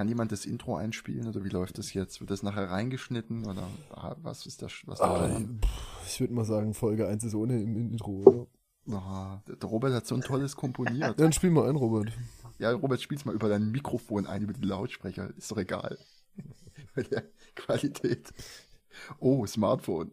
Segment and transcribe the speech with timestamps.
[0.00, 2.20] kann jemand das Intro einspielen oder wie läuft das jetzt?
[2.20, 3.68] Wird das nachher reingeschnitten oder
[4.22, 4.72] was ist das?
[4.86, 5.28] Was Ah,
[6.06, 8.96] ich würde mal sagen, Folge 1 ist ohne im Intro, oder?
[8.96, 11.20] Ah, der Robert hat so ein tolles komponiert.
[11.20, 12.12] Dann spiel mal ein, Robert.
[12.58, 15.36] Ja, Robert, spiel's mal über dein Mikrofon ein, über die Lautsprecher.
[15.36, 15.98] Ist doch egal.
[16.94, 17.24] Bei der
[17.54, 18.32] Qualität.
[19.18, 20.12] Oh, Smartphone.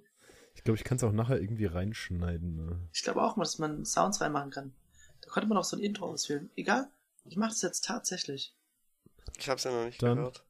[0.56, 2.58] Ich glaube, ich kann es auch nachher irgendwie reinschneiden.
[2.58, 2.90] Ne?
[2.92, 4.74] Ich glaube auch mal, dass man Sounds reinmachen kann.
[5.22, 6.50] Da konnte man auch so ein Intro auswählen.
[6.58, 6.92] Egal,
[7.24, 8.54] ich mache das jetzt tatsächlich.
[9.38, 10.44] Ich hab's ja noch nicht Dann- gehört.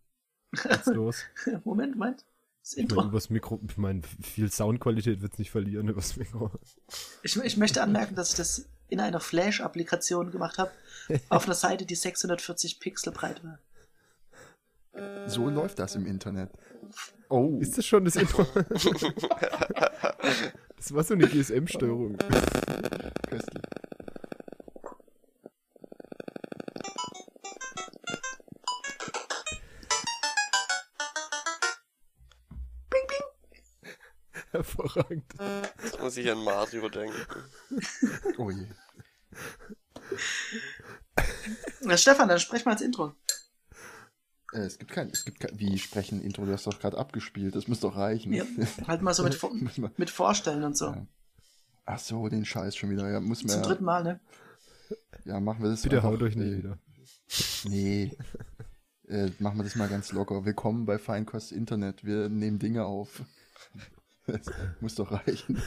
[0.64, 1.24] Was ist los?
[1.66, 2.26] Moment, Moment.
[2.62, 3.04] Das Ich meine, Intro.
[3.10, 6.52] übers Mikro, ich meine, viel Soundqualität wird's nicht verlieren übers Mikro.
[7.24, 10.72] Ich, ich möchte anmerken, dass ich das in einer Flash-Applikation gemacht habe,
[11.30, 13.60] auf einer Seite, die 640 Pixel breit war.
[15.28, 16.50] So läuft das im Internet.
[17.30, 18.44] Oh, Ist das schon das Intro?
[20.78, 22.18] das war so eine GSM-Steuerung.
[22.18, 23.64] köstlich.
[34.78, 35.24] Hervorragend.
[35.84, 37.16] Jetzt muss ich an Mario denken.
[38.38, 38.66] Oh je.
[41.82, 43.14] Na, Stefan, dann sprech mal als Intro.
[44.54, 47.56] Äh, es gibt kein, es gibt kein, wie sprechen Intro, du hast doch gerade abgespielt,
[47.56, 48.34] das müsste doch reichen.
[48.34, 48.46] Ja,
[48.88, 49.40] halt mal so mit,
[49.98, 50.88] mit Vorstellen und so.
[50.88, 51.08] Ja.
[51.86, 53.10] Ach so, den Scheiß schon wieder.
[53.10, 54.20] Ja, muss man Zum dritten Mal, ne?
[55.26, 56.78] ja, machen wir das Bitte einfach- haut euch nicht nee, wieder.
[57.66, 58.18] Nee.
[59.08, 60.46] äh, machen wir das mal ganz locker.
[60.46, 62.04] Willkommen bei Feinkost Internet.
[62.06, 63.24] Wir nehmen Dinge auf.
[64.28, 64.52] Das
[64.82, 65.62] muss doch reichen.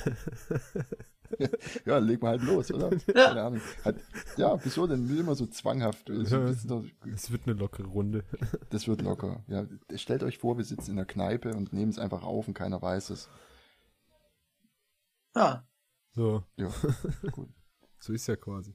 [1.86, 2.90] ja, legen wir halt los, oder?
[2.90, 3.60] Keine Ahnung.
[3.84, 3.96] Hat,
[4.36, 5.08] ja, wieso denn?
[5.18, 6.10] Immer so zwanghaft.
[6.10, 8.24] Es wird eine lockere Runde.
[8.70, 9.42] das wird locker.
[9.48, 12.54] Ja, stellt euch vor, wir sitzen in der Kneipe und nehmen es einfach auf und
[12.54, 13.28] keiner weiß es.
[15.34, 15.66] Ja.
[16.12, 16.70] So, Ja,
[17.32, 17.48] gut.
[18.00, 18.74] so ist ja quasi.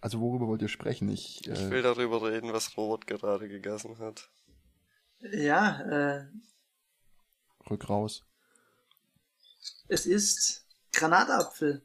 [0.00, 1.08] Also worüber wollt ihr sprechen?
[1.08, 4.30] Ich, Ich äh, will darüber reden, was Robert gerade gegessen hat.
[5.20, 6.26] Ja, äh,
[7.70, 8.24] rück raus.
[9.88, 11.82] Es ist Granatapfel.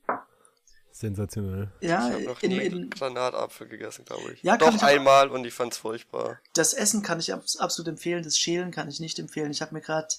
[0.91, 1.72] Sensationell.
[1.81, 4.44] Ja, ich habe noch in, nie in, Granatapfel gegessen, glaube ich.
[4.44, 6.40] Ja, Doch ich auch- einmal und ich fand's furchtbar.
[6.53, 9.52] das Essen kann ich abs absolut empfehlen, das Schälen kann ich nicht empfehlen.
[9.52, 10.14] Ich habe mir gerade,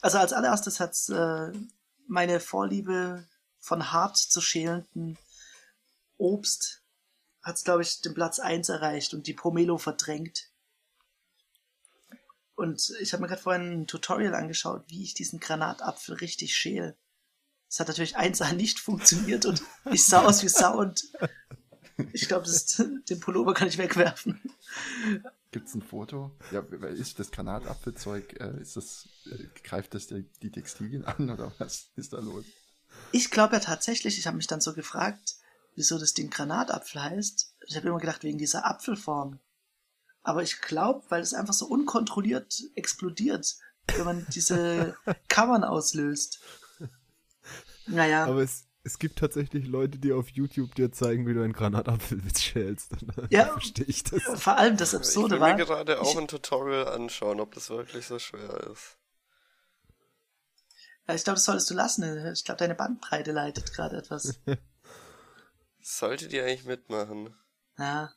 [0.00, 1.52] also als allererstes hat's äh,
[2.08, 3.24] meine Vorliebe
[3.60, 5.16] von hart zu schälenden
[6.18, 6.82] Obst
[7.42, 10.50] hat's glaube ich den Platz eins erreicht und die Pomelo verdrängt.
[12.56, 16.96] Und ich habe mir gerade vorhin ein Tutorial angeschaut, wie ich diesen Granatapfel richtig schäle.
[17.76, 21.12] Es hat natürlich 1A nicht funktioniert und ich sah aus wie Sau und
[22.14, 22.48] ich glaube,
[23.10, 24.40] den Pullover kann ich wegwerfen.
[25.50, 26.30] Gibt's ein Foto?
[26.52, 28.40] Ja, wer ist das Granatapfelzeug?
[28.40, 32.46] Äh, ist das, äh, greift das die, die Textilien an oder was ist da los?
[33.12, 35.34] Ich glaube ja tatsächlich, ich habe mich dann so gefragt,
[35.74, 37.56] wieso das Ding Granatapfel heißt.
[37.66, 39.38] Ich habe immer gedacht, wegen dieser Apfelform.
[40.22, 43.54] Aber ich glaube, weil es einfach so unkontrolliert explodiert,
[43.88, 44.96] wenn man diese
[45.28, 46.40] Covern auslöst.
[47.86, 51.52] Naja, Aber es, es gibt tatsächlich Leute, die auf YouTube dir zeigen, wie du einen
[51.52, 52.92] Granatapfelwitz schälst.
[53.16, 53.46] Dann Ja.
[53.46, 54.22] verstehe ich das.
[54.40, 57.54] vor allem das Ich Absurde will war, mir gerade auch ich- ein Tutorial anschauen, ob
[57.54, 58.96] das wirklich so schwer ist.
[61.08, 62.32] Ja, ich glaube, das solltest du lassen.
[62.32, 64.40] Ich glaube, deine Bandbreite leidet gerade etwas.
[65.80, 67.32] Solltet ihr eigentlich mitmachen?
[67.78, 68.12] Ja,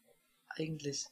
[0.50, 1.06] eigentlich.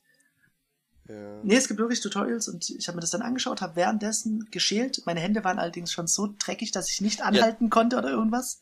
[1.07, 1.39] Ja.
[1.43, 5.01] Nee, es gibt wirklich Tutorials und ich habe mir das dann angeschaut, habe währenddessen geschält.
[5.05, 8.61] Meine Hände waren allerdings schon so dreckig, dass ich nicht anhalten konnte oder irgendwas.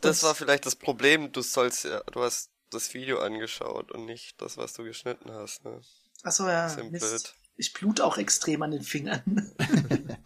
[0.00, 4.06] Das Und- war vielleicht das Problem, du sollst ja, du hast das Video angeschaut und
[4.06, 5.80] nicht das, was du geschnitten hast, ne?
[6.22, 6.74] Ach so, ja.
[6.90, 7.34] Mist.
[7.56, 9.52] Ich blut auch extrem an den Fingern.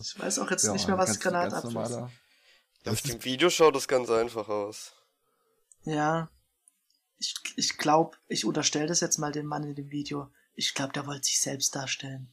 [0.00, 2.88] ich weiß auch jetzt nicht mehr, was Granatapfel ist.
[2.88, 4.92] Auf dem Video schaut das ganz einfach aus.
[5.84, 6.28] Ja.
[7.20, 10.32] Ich, ich glaube, ich unterstelle das jetzt mal dem Mann in dem Video.
[10.54, 12.32] Ich glaube, der wollte sich selbst darstellen.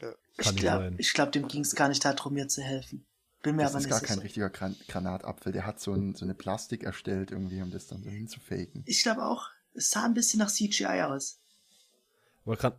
[0.00, 0.14] Ja.
[0.38, 3.06] Ich glaube, glaub, dem ging es gar nicht darum, mir zu helfen.
[3.42, 4.14] Bin mir Das aber ist nicht gar sicher.
[4.14, 5.52] kein richtiger Gran Granatapfel.
[5.52, 8.82] Der hat so, ein, so eine Plastik erstellt irgendwie, um das dann so hinzufaken.
[8.86, 11.40] Ich glaube auch, es sah ein bisschen nach CGI aus.
[12.44, 12.74] Aber Gran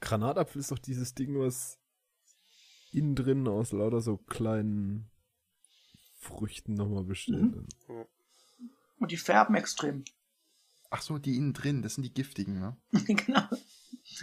[0.00, 1.78] Granatapfel ist doch dieses Ding, was
[2.90, 5.10] innen drin aus lauter so kleinen
[6.18, 7.36] Früchten nochmal besteht.
[7.36, 7.66] Mhm.
[9.00, 10.04] Und die färben extrem.
[10.90, 12.76] Ach so, die innen drin, das sind die giftigen, ne?
[12.92, 13.48] genau.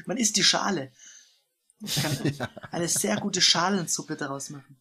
[0.06, 0.92] Man isst die Schale.
[1.80, 4.80] Man kann eine sehr gute Schalensuppe daraus machen.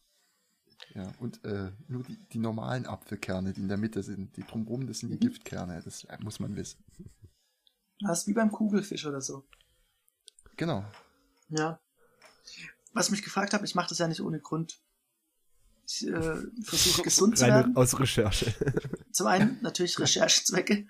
[0.94, 4.86] Ja, und äh, nur die, die normalen Apfelkerne, die in der Mitte sind, die drumherum,
[4.86, 5.14] das sind Mhm.
[5.18, 5.82] die Giftkerne.
[5.82, 6.84] Das muss man wissen.
[8.00, 9.46] Das ist wie beim Kugelfisch oder so.
[10.56, 10.84] Genau.
[11.48, 11.80] Ja.
[12.92, 14.80] Was ich mich gefragt habe, ich mache das ja nicht ohne Grund.
[15.86, 17.76] Ich äh, versuche gesund zu werden.
[17.76, 18.52] aus Recherche.
[19.12, 20.86] Zum einen natürlich Recherchezwecke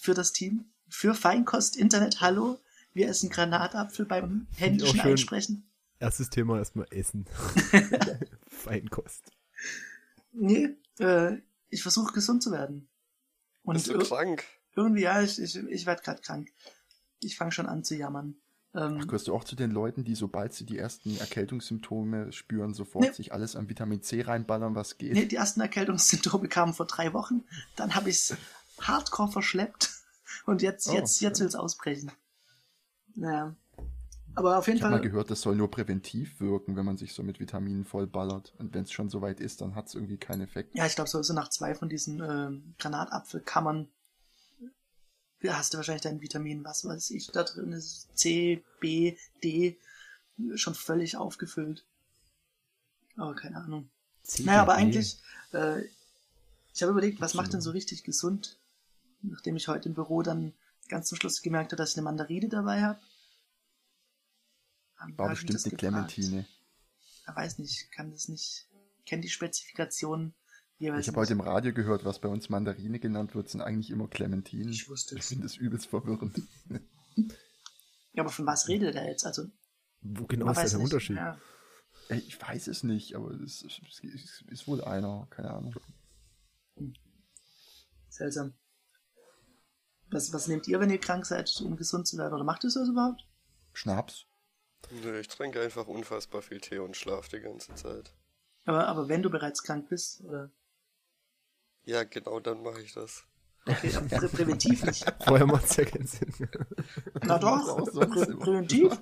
[0.00, 2.20] für das Team, für Feinkost Internet.
[2.20, 2.58] Hallo,
[2.92, 5.10] Wir essen Granatapfel beim händischen schön.
[5.12, 5.70] Einsprechen.
[6.00, 7.26] Erstes Thema erstmal Essen.
[8.48, 9.22] Feinkost.
[10.32, 11.38] Nee, äh,
[11.70, 12.88] ich versuche gesund zu werden.
[13.62, 14.44] Und Bist du krank?
[14.76, 16.52] irgendwie, ja, ich, ich, ich werde gerade krank.
[17.20, 18.36] Ich fange schon an zu jammern.
[18.74, 22.74] Ähm, Ach, gehörst du auch zu den Leuten, die, sobald sie die ersten Erkältungssymptome spüren,
[22.74, 23.12] sofort Nee.
[23.12, 25.12] sich alles an Vitamin C reinballern, was geht?
[25.14, 27.44] nee, die ersten Erkältungssymptome kamen vor drei Wochen.
[27.76, 28.36] Dann habe ich es
[28.80, 29.90] hardcore verschleppt.
[30.46, 32.10] Und jetzt, Oh, jetzt, jetzt will es ausbrechen.
[33.14, 33.54] Naja.
[34.34, 35.08] Aber auf jeden Ich habe mal Fall.
[35.08, 38.52] gehört, das soll nur präventiv wirken, wenn man sich so mit Vitaminen vollballert.
[38.58, 40.74] Und wenn es schon soweit ist, dann hat es irgendwie keinen Effekt.
[40.74, 43.88] Ja, ich glaube, so, nach zwei von diesen ähm, Granatapfelkammern
[45.52, 49.78] hast du wahrscheinlich dein Vitamin, was weiß ich, da drin ist C, B, D,
[50.54, 51.84] schon völlig aufgefüllt.
[53.16, 53.90] Aber keine Ahnung.
[54.38, 55.18] Naja, aber eigentlich,
[55.52, 55.82] äh,
[56.74, 58.58] ich habe überlegt, was macht denn so richtig gesund?
[59.22, 60.54] Nachdem ich heute im Büro dann
[60.88, 63.00] ganz zum Schluss gemerkt habe, dass ich eine Mandarine dabei habe.
[65.16, 65.76] War bestimmt eine.
[65.76, 66.46] Clementine.
[67.26, 68.66] Ich weiß nicht, ich kann das nicht,
[69.06, 70.34] kenne die Spezifikation
[70.84, 73.90] jeweils Ich habe heute im Radio gehört, was bei uns Mandarine genannt wird, sind eigentlich
[73.90, 74.68] immer Clementinen.
[74.72, 75.28] Ich wusste Ich es.
[75.28, 76.40] finde das übelst verwirrend.
[78.12, 79.24] Ja, aber von was redet er jetzt?
[79.26, 79.44] Also,
[80.02, 80.84] Wo genau ist der nicht.
[80.84, 81.16] Unterschied?
[81.16, 81.38] Ja.
[82.08, 85.74] Ey, Ich weiß es nicht, aber es ist, es ist wohl einer, keine Ahnung.
[88.08, 88.54] Seltsam.
[90.10, 92.34] Was, was nehmt ihr, wenn ihr krank seid, um gesund zu werden?
[92.34, 93.26] Oder macht ihr das überhaupt?
[93.72, 94.26] Schnaps?
[95.02, 98.14] Nö, ich trinke einfach unfassbar viel Tee und schlaf die ganze Zeit.
[98.66, 100.50] Aber, aber wenn du bereits krank bist, oder?
[101.84, 103.24] Ja, genau dann mache ich das.
[103.64, 105.04] Prä präventiv nicht.
[105.24, 106.32] Vorher macht es ja keinen Sinn.
[107.22, 109.00] Na doch, sonst prä präventiv.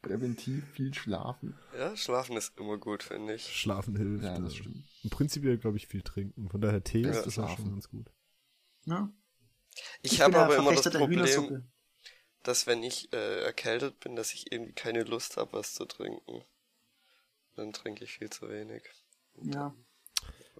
[0.00, 1.58] Präventiv viel schlafen.
[1.76, 3.44] Ja, schlafen ist immer gut, finde ich.
[3.44, 4.24] Schlafen hilft.
[4.24, 4.84] Ja, das äh, stimmt.
[5.04, 6.48] Und prinzipiell, glaube ich, viel trinken.
[6.48, 7.64] Von daher Tee Ja, ist das auch schlafen.
[7.64, 8.10] schon ganz gut.
[8.86, 9.12] Ne?
[10.02, 11.70] Ich, habe bin ja aber immer das Problem,
[12.42, 16.42] dass wenn ich äh, erkältet bin, dass ich irgendwie keine Lust habe, was zu trinken.
[17.56, 18.82] Dann trinke ich viel zu wenig.
[19.42, 19.74] Ja.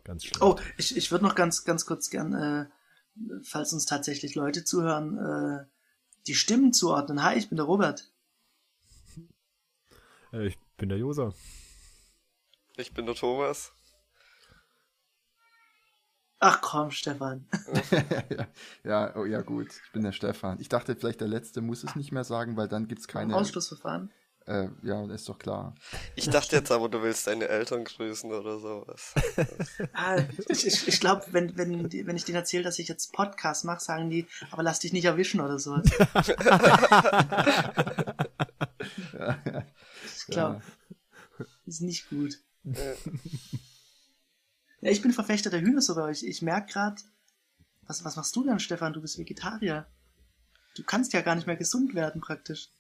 [0.05, 0.43] Ganz schlecht.
[0.43, 2.67] Oh, ich, ich würde noch ganz, ganz kurz gern, äh,
[3.43, 5.67] falls uns tatsächlich Leute zuhören, äh,
[6.26, 7.23] die Stimmen zuordnen.
[7.23, 8.11] Hi, ich bin der Robert.
[10.32, 11.32] Äh, ich bin der Josa.
[12.76, 13.73] Ich bin der Thomas.
[16.43, 17.46] Ach komm, Stefan.
[18.31, 18.49] ja,
[18.85, 19.69] ja, oh, ja, gut.
[19.69, 20.58] Ich bin der Stefan.
[20.58, 23.37] Ich dachte, vielleicht der Letzte muss es nicht mehr sagen, weil dann gibt's keine.
[23.37, 24.11] Ausschlussverfahren.
[24.50, 25.76] Äh, ja, ist doch klar.
[26.17, 29.14] Ich dachte jetzt aber, du willst deine Eltern grüßen oder sowas.
[29.93, 30.19] Ah,
[30.49, 34.11] ich ich, glaube, wenn, wenn, wenn ich denen erzähle, dass ich jetzt Podcast mache, sagen
[34.11, 35.81] die, aber lass dich nicht erwischen oder so.
[40.17, 40.62] Ich glaube,
[41.67, 42.38] ist nicht gut.
[44.81, 46.11] Ja, ich bin Verfechter der Hühnersuppe.
[46.11, 47.00] Ich, ich merke gerade,
[47.82, 48.93] was, was machst du denn, Stefan?
[48.94, 49.87] Du bist Vegetarier.
[50.75, 52.70] Du kannst ja gar nicht mehr gesund werden, praktisch.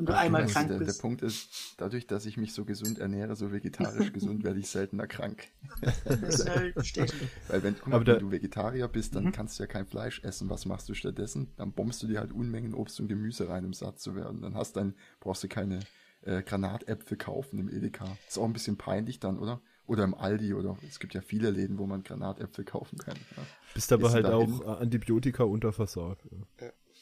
[0.00, 1.00] Wenn du einmal Also krank der, der bist.
[1.00, 5.06] Punkt ist, dadurch, dass ich mich so gesund ernähre, so vegetarisch gesund, werde ich seltener
[5.06, 5.48] krank.
[5.80, 6.46] Das ist.
[7.48, 9.32] Weil wenn, guck mal, Aber wenn der- du Vegetarier bist, dann Mhm.
[9.32, 10.48] kannst du ja kein Fleisch essen.
[10.50, 11.52] Was machst du stattdessen?
[11.56, 14.40] Dann bombst du dir halt Unmengen Obst und Gemüse rein, um satt zu werden.
[14.42, 15.80] Dann hast dann, brauchst du keine
[16.22, 18.04] äh, Granatäpfel kaufen im Edeka.
[18.28, 19.60] Ist auch ein bisschen peinlich dann, oder?
[19.86, 23.16] Oder im Aldi oder es gibt ja viele Läden, wo man Granatäpfel kaufen kann.
[23.36, 23.42] Ja.
[23.74, 24.62] Bist aber du halt auch hin?
[24.64, 26.22] Antibiotika unterversorgt.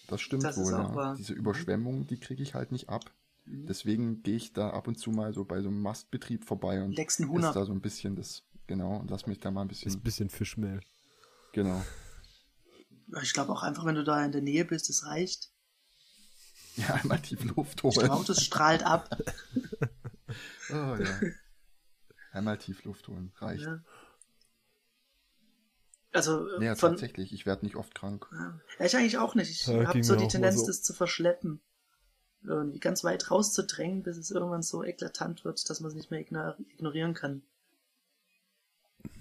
[0.08, 0.94] Das stimmt Das ist wohl, auch ja.
[0.94, 1.14] wahr.
[1.16, 3.12] Diese Überschwemmung, die kriege ich halt nicht ab.
[3.44, 3.66] Mhm.
[3.66, 6.98] Deswegen gehe ich da ab und zu mal so bei so einem Mastbetrieb vorbei und
[6.98, 9.84] esse da so ein bisschen das, genau, und lass mich da mal ein Ist ein
[9.84, 10.80] bisschen, bisschen Fischmehl.
[11.52, 11.82] genau.
[13.22, 15.50] Ich glaube auch einfach, wenn du da in der Nähe bist, das reicht.
[16.76, 18.24] Ja, einmal tief Luft Ich glaube, holen.
[18.26, 19.10] das strahlt ab.
[20.70, 21.20] Oh, ja.
[22.32, 23.64] Einmal tief Luft holen, reicht.
[23.64, 23.80] Ja.
[26.18, 28.26] Also äh, ja von, tatsächlich, ich werde nicht oft krank.
[28.32, 29.50] Ja, ich eigentlich auch nicht.
[29.50, 30.66] Ich Ja, habe so die Tendenz, so.
[30.66, 31.60] das zu verschleppen.
[32.44, 36.20] Irgendwie ganz weit rauszudrängen, bis es irgendwann so eklatant wird, dass man es nicht mehr
[36.20, 37.42] igno- ignorieren kann.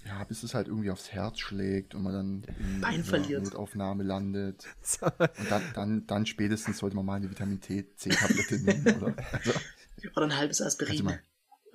[0.04, 3.44] Ja, bis es halt irgendwie aufs Herz schlägt und man dann in Bein verliert.
[3.44, 4.66] Notaufnahme landet.
[5.02, 9.14] Und dann, dann, dann spätestens sollte man mal eine Vitamin C-Tablette nehmen, oder?
[9.32, 9.52] Also,
[10.16, 10.92] Oder ein halbes Aspirin.
[10.92, 11.22] Also mal-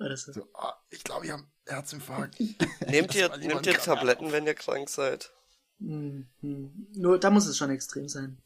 [0.00, 0.32] Oder so.
[0.32, 2.38] so, ah, ich glaube, ich habe Herzinfarkt.
[2.88, 5.32] nehmt ihr, nehmt ihr Tabletten, wenn ihr krank seid?
[5.78, 6.88] Hm, hm.
[6.94, 8.38] Nur da muss es schon extrem sein.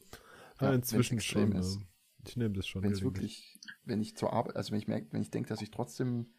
[0.61, 1.61] Ja, Ja, inzwischen extrem schon.
[1.61, 1.79] ist.
[2.27, 2.83] Ich nehme das schon.
[2.83, 5.63] wenn es wirklich, wenn ich zur Arbeit, also wenn ich merke, wenn ich denke, dass
[5.63, 6.35] ich trotzdem,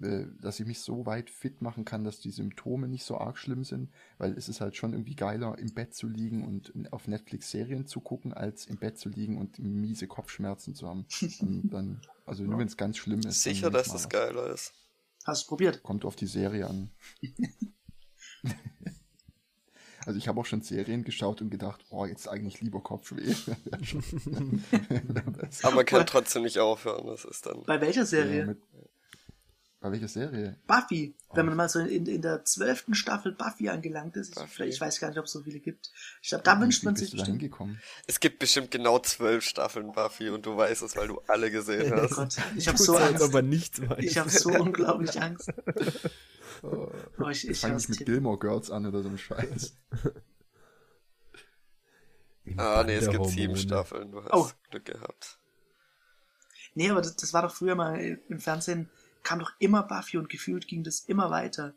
[0.00, 3.38] äh, dass ich mich so weit fit machen kann, dass die Symptome nicht so arg
[3.38, 7.08] schlimm sind, weil es ist halt schon irgendwie geiler, im Bett zu liegen und auf
[7.08, 11.06] Netflix Serien zu gucken, als im Bett zu liegen und miese Kopfschmerzen zu haben.
[11.40, 13.42] Und dann, also nur wenn es ganz schlimm ist.
[13.42, 14.72] Sicher, dass das geiler ist.
[15.24, 15.82] Hast du probiert?
[15.82, 16.90] Kommt auf die Serie an.
[20.04, 23.22] Also ich habe auch schon Serien geschaut und gedacht, oh, jetzt eigentlich lieber Kopfweh.
[25.62, 27.62] Aber man kann trotzdem nicht aufhören, das ist dann.
[27.62, 28.40] Bei welcher Serie?
[28.40, 28.60] Ja, mit-
[29.82, 30.56] Bei welcher Serie?
[30.68, 31.16] Buffy.
[31.34, 34.62] Wenn man mal so in, in der zwölften Staffel Buffy angelangt ist, ich, Buffy.
[34.64, 35.90] ich weiß gar nicht, ob es so viele gibt.
[36.22, 37.42] Ich glaube, da wünscht Wie man sich bestimmt.
[38.06, 41.92] Es gibt bestimmt genau zwölf Staffeln Buffy und du weißt es, weil du alle gesehen
[41.92, 42.14] Oh hast.
[42.14, 43.22] Gott, ich habe so Angst.
[43.24, 43.98] ob er nichts weiß.
[44.04, 45.52] Ich habe so unglaublich Angst.
[46.64, 46.88] Oh,
[47.28, 48.04] ich ich ich mit Titel.
[48.04, 49.74] Gilmore Girls an oder so ein Scheiß.
[52.56, 53.56] Ah, nee, es gibt sieben.
[53.56, 54.48] Staffeln, du hast Oh.
[54.70, 55.38] Glück gehabt.
[56.74, 57.98] Nee, aber das, das war doch früher mal
[58.28, 58.88] im Fernsehen,
[59.22, 61.74] kam doch immer Buffy und gefühlt ging das immer weiter.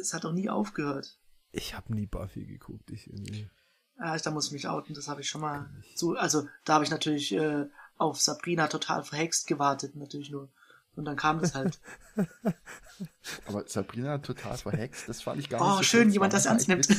[0.00, 1.18] Es hat doch nie aufgehört.
[1.52, 2.90] Ich habe nie Buffy geguckt.
[2.90, 3.48] Ich irgendwie.
[3.96, 6.16] Ah, da muss ich mich outen, das habe ich schon mal zu.
[6.16, 10.48] Also, da habe ich natürlich äh, auf Sabrina total verhext gewartet, natürlich nur.
[10.96, 11.78] Und dann kam das halt.
[13.46, 16.12] Aber Sabrina total verhext, das fand ich gar Oh, nicht so schön, schlimm.
[16.12, 16.88] jemand, das ernst nimmt.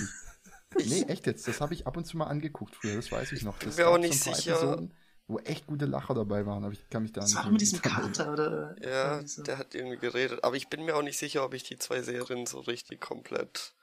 [0.77, 1.47] Nee, echt jetzt.
[1.47, 3.57] Das habe ich ab und zu mal angeguckt früher, das weiß ich noch.
[3.59, 4.57] bin Das mir gab auch so nicht sicher.
[4.57, 4.93] Episoden,
[5.27, 7.49] wo echt gute Lacher dabei waren, aber ich kann mich da Das nicht war doch
[7.49, 8.75] mehr mit diesem Kater, oder?
[8.81, 9.41] Ja, so.
[9.43, 10.43] der hat irgendwie geredet.
[10.43, 13.73] Aber ich bin mir auch nicht sicher, ob ich die zwei Serien so richtig komplett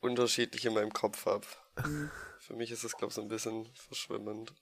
[0.00, 1.46] unterschiedlich in meinem Kopf habe.
[1.84, 2.10] Mhm.
[2.38, 4.54] Für mich ist es, glaube ich, so ein bisschen verschwimmend.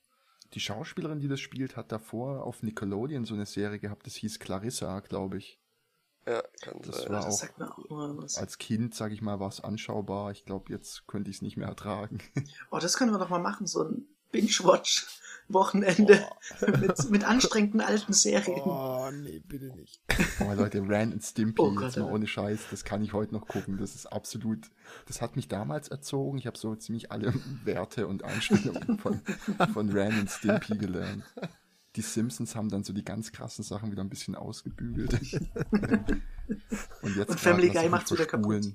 [0.55, 4.39] Die Schauspielerin, die das spielt, hat davor auf Nickelodeon so eine Serie gehabt, das hieß
[4.39, 5.61] Clarissa, glaube ich.
[6.27, 7.09] Ja, kann Das sein.
[7.11, 8.39] war das auch sagt mir auch was.
[8.39, 10.31] als Kind, sag ich mal, war es anschaubar.
[10.31, 12.19] Ich glaube, jetzt könnte ich es nicht mehr ertragen.
[12.71, 16.27] Oh, das können wir doch mal machen, so ein Binge-Watch-Wochenende
[16.81, 18.63] mit, mit anstrengenden alten Serien.
[18.65, 20.01] Oh, nee, bitte nicht.
[20.41, 23.33] Aber Leute, Ran and Stimpy, Oh Gott, jetzt mal ohne Scheiß, das kann ich heute
[23.33, 23.79] noch gucken.
[23.79, 24.73] Das ist absolut,
[25.07, 26.39] das hat mich damals erzogen.
[26.39, 27.33] Ich habe so ziemlich alle
[27.65, 29.21] Werte und Einstellungen von,
[29.73, 31.23] von Ran and Stimpy gelernt.
[31.95, 35.13] Die Simpsons haben dann so die ganz krassen Sachen wieder ein bisschen ausgebügelt.
[37.03, 38.73] und jetzt Und Family Guy macht's wieder kaputt.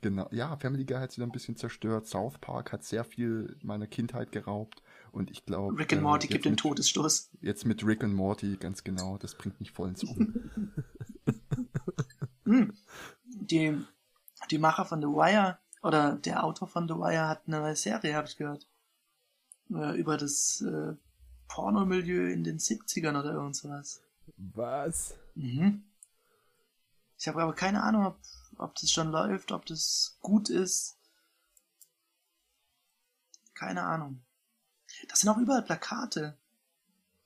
[0.00, 2.06] Genau, ja, Family Guy hat es wieder ein bisschen zerstört.
[2.06, 4.82] South Park hat sehr viel meiner Kindheit geraubt.
[5.14, 5.78] Und ich glaube.
[5.78, 7.30] Rick and Morty gibt den mit, Todesstoß.
[7.40, 9.16] Jetzt mit Rick and Morty, ganz genau.
[9.16, 10.34] Das bringt mich voll ins Um.
[12.46, 12.76] Hm.
[13.24, 13.82] Die,
[14.50, 18.14] die Macher von The Wire oder der Autor von The Wire hat eine neue Serie,
[18.14, 18.68] habe ich gehört.
[19.70, 20.94] Äh, über das äh,
[21.48, 24.02] Pornomilieu in den 70ern oder irgend sowas.
[24.36, 25.14] Was?
[25.34, 25.84] Mhm.
[27.16, 28.18] Ich habe aber keine Ahnung, ob,
[28.58, 30.98] ob das schon läuft, ob das gut ist.
[33.54, 34.20] Keine Ahnung.
[35.08, 36.36] Das sind auch überall Plakate.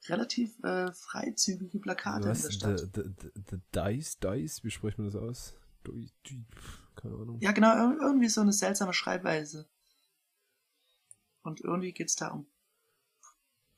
[0.06, 2.42] Relativ äh, freizügige Plakate in Was?
[2.42, 2.94] der The, Stadt.
[2.94, 4.18] the, the, the Dice?
[4.18, 4.64] Dice?
[4.64, 5.54] Wie spricht man das aus?
[6.96, 7.38] Keine Ahnung.
[7.40, 9.66] Ja, genau, ir- irgendwie so eine seltsame Schreibweise.
[11.42, 12.46] Und irgendwie geht's da um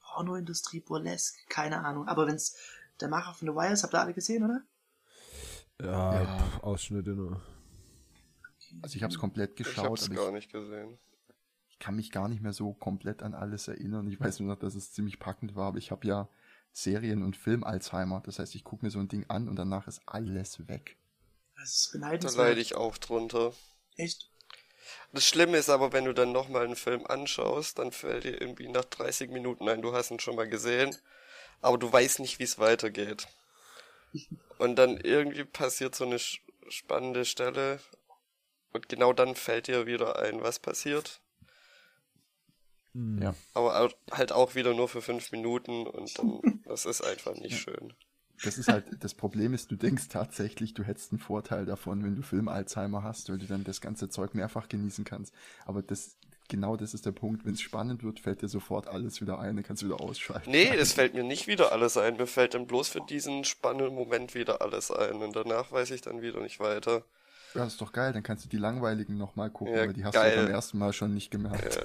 [0.01, 2.09] Pornoindustrie, Burlesque, keine Ahnung.
[2.09, 2.57] Aber wenn's
[3.01, 4.63] der Macher von The Wire ist, habt ihr alle gesehen, oder?
[5.81, 6.39] Ja, Ja.
[6.39, 7.41] pff, Ausschnitte nur.
[8.83, 10.99] Also ich habe es komplett Ich geschaut, hab's aber gar ich, nicht gesehen.
[11.81, 14.07] Ich kann mich gar nicht mehr so komplett an alles erinnern.
[14.09, 16.29] Ich weiß nur noch, dass es ziemlich packend war, aber ich habe ja
[16.73, 18.21] Serien- und Film-Alzheimer.
[18.25, 20.99] Das heißt, ich gucke mir so ein Ding an und danach ist alles weg.
[21.55, 22.31] Das ist Da beneidenswert.
[22.31, 23.53] leide ich auch drunter.
[23.97, 24.31] Echt?
[25.13, 28.67] Das Schlimme ist aber, wenn du dann nochmal einen Film anschaust, dann fällt dir irgendwie
[28.67, 30.97] nach 30 Minuten ein, du hast ihn schon mal gesehen,
[31.61, 33.29] aber du weißt nicht, wie es weitergeht.
[34.59, 36.21] Und dann irgendwie passiert so eine
[36.69, 37.81] spannende Stelle
[38.73, 41.21] und genau dann fällt dir wieder ein, was passiert.
[42.95, 43.23] Hm.
[43.23, 43.35] Ja.
[43.55, 47.93] Aber halt auch wieder nur für fünf Minuten und dann, das ist einfach nicht schön.
[48.43, 52.17] Das ist halt, das Problem ist, du denkst tatsächlich, du hättest einen Vorteil davon, wenn
[52.17, 55.35] du Film-Alzheimer hast, weil du dann das ganze Zeug mehrfach genießen kannst.
[55.67, 56.17] Aber das,
[56.49, 57.45] genau das ist der Punkt.
[57.45, 60.51] Wenn es spannend wird, fällt dir sofort alles wieder ein, dann kannst du wieder ausschalten.
[60.51, 62.17] Nee, es fällt mir nicht wieder alles ein.
[62.17, 65.17] Mir fällt dann bloß für diesen spannenden Moment wieder alles ein.
[65.17, 67.05] Und danach weiß ich dann wieder nicht weiter.
[67.55, 70.15] Ja, ist doch geil, dann kannst du die langweiligen nochmal gucken, Ja, weil die hast
[70.15, 70.37] geil.
[70.37, 71.77] du beim ersten Mal schon nicht gemerkt.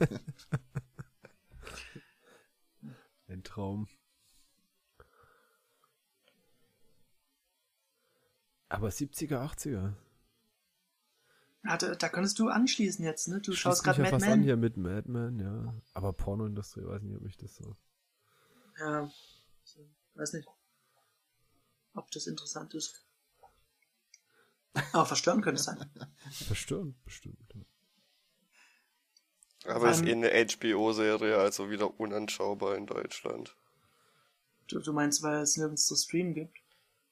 [0.00, 0.06] Äh,
[3.28, 3.88] Ein Traum.
[8.68, 9.94] Aber 70er, 80er.
[11.64, 13.36] Ja, da, da könntest du anschließen jetzt, ne?
[13.40, 14.42] Du Schließt schaust gerade ja Mad fast an Men.
[14.42, 15.74] hier mit Mad Men, ja.
[15.94, 17.76] Aber Pornoindustrie, weiß nicht, ob ich das so.
[18.78, 19.08] Ja.
[20.14, 20.48] Weiß nicht.
[21.94, 23.03] Ob das interessant ist.
[24.92, 25.78] Aber verstören könnte es sein.
[26.32, 27.38] Verstörend, bestimmt.
[29.64, 29.74] ja.
[29.76, 33.56] aber ist eh eine HBO-Serie, also wieder unanschaubar in Deutschland.
[34.66, 36.58] Du, du meinst, weil es nirgends zu streamen gibt?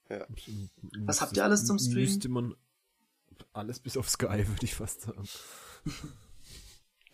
[0.08, 0.26] Ja.
[1.04, 2.00] Was habt ihr alles zum Streamen?
[2.00, 2.56] Müsste man
[3.52, 5.28] alles bis auf Sky, würde ich fast sagen.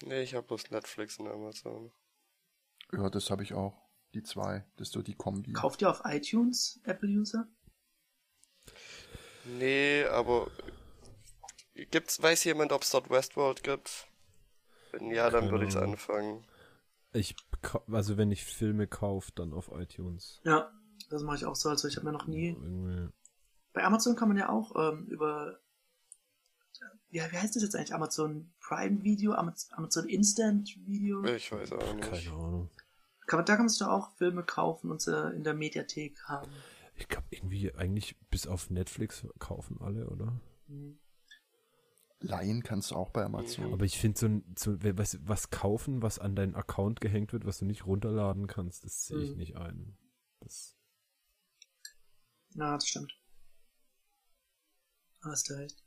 [0.04, 1.92] Nee, ich habe bloß Netflix und Amazon.
[2.92, 3.76] Ja, das habe ich auch.
[4.14, 4.64] Die zwei.
[4.76, 5.52] Das ist so die Kombi.
[5.52, 7.46] Kauft ihr auf iTunes, Apple-User?
[9.56, 10.50] Nee, aber
[11.74, 14.06] gibt's, weiß jemand, ob es dort Westworld gibt?
[14.92, 15.92] Wenn ja, dann würde ich Ahnung.
[15.92, 16.44] anfangen.
[17.12, 17.34] Ich,
[17.90, 20.40] also wenn ich Filme kaufe, dann auf iTunes.
[20.44, 20.70] Ja,
[21.10, 21.68] das mache ich auch so.
[21.68, 22.48] Also ich habe mir noch nie.
[22.50, 23.08] Irgendwie.
[23.72, 25.58] Bei Amazon kann man ja auch ähm, über.
[27.10, 27.94] Ja, wie heißt das jetzt eigentlich?
[27.94, 31.24] Amazon Prime Video, Amaz- Amazon Instant Video.
[31.24, 32.10] Ich weiß auch nicht.
[32.10, 32.70] Keine Ahnung.
[33.26, 36.50] Kann man, da kannst du auch Filme kaufen und sie in der Mediathek haben.
[36.98, 40.40] Ich glaube irgendwie eigentlich bis auf Netflix kaufen alle, oder?
[40.66, 40.98] Hm.
[42.20, 43.72] Leihen kannst du auch bei Amazon.
[43.72, 47.46] Aber ich finde so, ein- so was, was kaufen, was an deinen Account gehängt wird,
[47.46, 49.36] was du nicht runterladen kannst, das sehe ich Mhm.
[49.36, 49.96] nicht ein.
[50.40, 50.76] Das,
[52.54, 53.12] Ja, das stimmt.
[55.22, 55.84] Hast du recht.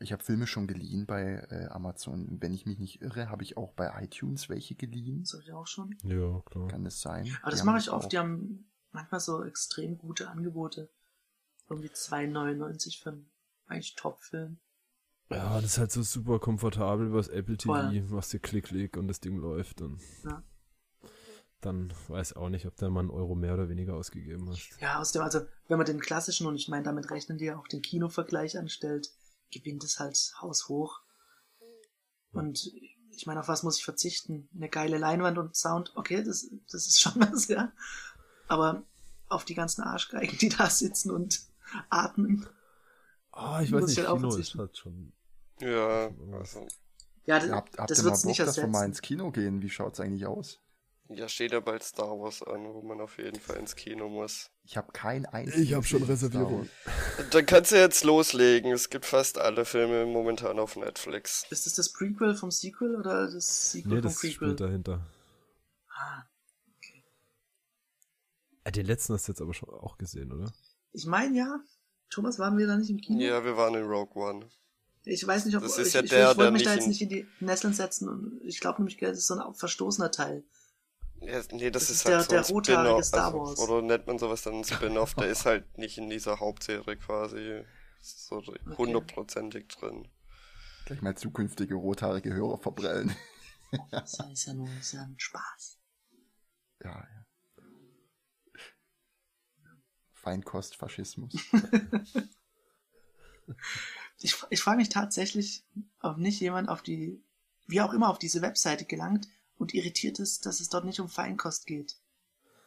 [0.00, 2.40] Ich habe Filme schon geliehen bei äh, Amazon.
[2.40, 5.20] Wenn ich mich nicht irre, habe ich auch bei iTunes welche geliehen.
[5.20, 5.96] Das habe ich auch schon.
[6.04, 6.68] ja, klar.
[6.68, 7.36] Kann es sein?
[7.42, 8.06] Aber das mache ich oft.
[8.06, 10.88] auch- Die haben manchmal so extrem gute Angebote.
[11.68, 13.30] Irgendwie 2,99 für einen
[13.66, 14.58] eigentlich Top-Film.
[15.30, 18.02] Ja, das ist halt so super komfortabel übers Apple TV, Voll.
[18.10, 20.42] machst du Klick, Klick und das Ding läuft und Ja.
[21.62, 24.76] dann weiß auch nicht, ob du mal einen Euro mehr oder weniger ausgegeben hast.
[24.80, 27.68] Ja, außerdem, also, wenn man den klassischen, und ich meine, damit rechnen die ja auch
[27.68, 29.10] den Kinovergleich anstellt,
[29.50, 31.00] gewinnt es halt haushoch.
[32.32, 32.72] Und
[33.10, 34.48] ich meine, auf was muss ich verzichten?
[34.54, 37.72] Eine geile Leinwand und Sound, okay, das, das ist schon was, ja.
[38.52, 38.82] Aber
[39.28, 41.40] auf die ganzen Arschgeigen, die da sitzen und
[41.90, 42.46] atmen.
[43.32, 45.12] Ah, ich Muss weiß ich nicht, halt auch Kino ist halt schon.
[45.60, 46.66] Ja, also,
[47.24, 49.30] Ja, das, Ja, habt, habt das ihr mal Bock, nicht dass wir mal ins Kino
[49.30, 49.62] gehen?
[49.62, 50.60] Wie schaut's eigentlich aus?
[51.08, 54.50] ja, steht ja bald Star Wars an, wo man auf jeden Fall ins Kino muss.
[54.64, 55.60] Ich habe kein einziges.
[55.60, 56.68] Ich hab schon Reservierung.
[57.30, 58.72] Dann kannst du jetzt loslegen.
[58.72, 61.46] Es gibt fast alle Filme momentan auf Netflix.
[61.50, 64.34] Ist das das Prequel vom Sequel oder das Sequel Nee, vom das Prequel?
[64.34, 65.00] spielt dahinter.
[65.88, 66.24] Ah, Ah,
[68.70, 70.52] den letzten hast du jetzt aber schon auch gesehen, oder?
[70.92, 71.60] ich meine ja.
[72.10, 73.20] Thomas, waren wir da nicht im Kino?
[73.20, 74.48] Ja, wir waren in Rogue One.
[75.04, 76.74] Ich weiß nicht, ob Das ich, ist ja ich, der, ich wollte der mich da
[76.74, 78.08] jetzt nicht in die Nesseln setzen.
[78.08, 80.44] Und ich glaube nämlich, das ist so ein verstoßener Teil.
[81.20, 83.04] Ja, nee, das, Das ist ist halt der- so der ein rothaarige Spin-off.
[83.06, 83.58] Star Also, Wars.
[83.60, 85.14] oder nennt man sowas dann Spin-off?
[85.14, 87.64] Der ist halt nicht in dieser Hauptserie quasi
[88.00, 88.42] so
[88.76, 90.08] hundertprozentig drin.
[90.84, 93.14] Gleich mal zukünftige rothaarige Hörer verbrellen.
[93.90, 95.78] Das ist ja nur das ist ja ein Spaß.
[96.84, 97.21] Ja, ja.
[100.22, 101.34] Feinkostfaschismus.
[104.22, 105.64] Ich, ich frage mich tatsächlich,
[106.00, 107.20] ob nicht jemand auf die,
[107.66, 111.08] wie auch immer, auf diese Webseite gelangt und irritiert ist, dass es dort nicht um
[111.08, 111.96] Feinkost geht.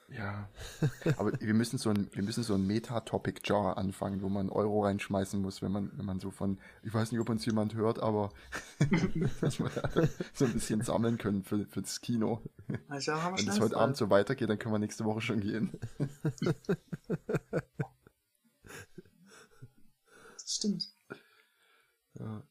[0.10, 0.48] Ja.
[1.18, 4.84] Aber wir müssen so ein, wir müssen so ein Meta-Topic-Jar anfangen, wo man einen Euro
[4.84, 8.00] reinschmeißen muss, wenn man, wenn man so von, ich weiß nicht, ob uns jemand hört,
[8.00, 8.32] aber
[9.42, 9.90] dass wir da
[10.34, 12.42] so ein bisschen sammeln können für, fürs Kino.
[12.88, 13.78] Also haben wir Wenn es heute.
[13.78, 15.80] Abend so weitergeht, dann können wir nächste Woche schon gehen.
[20.34, 20.94] Das stimmt.
[22.14, 22.44] Ja.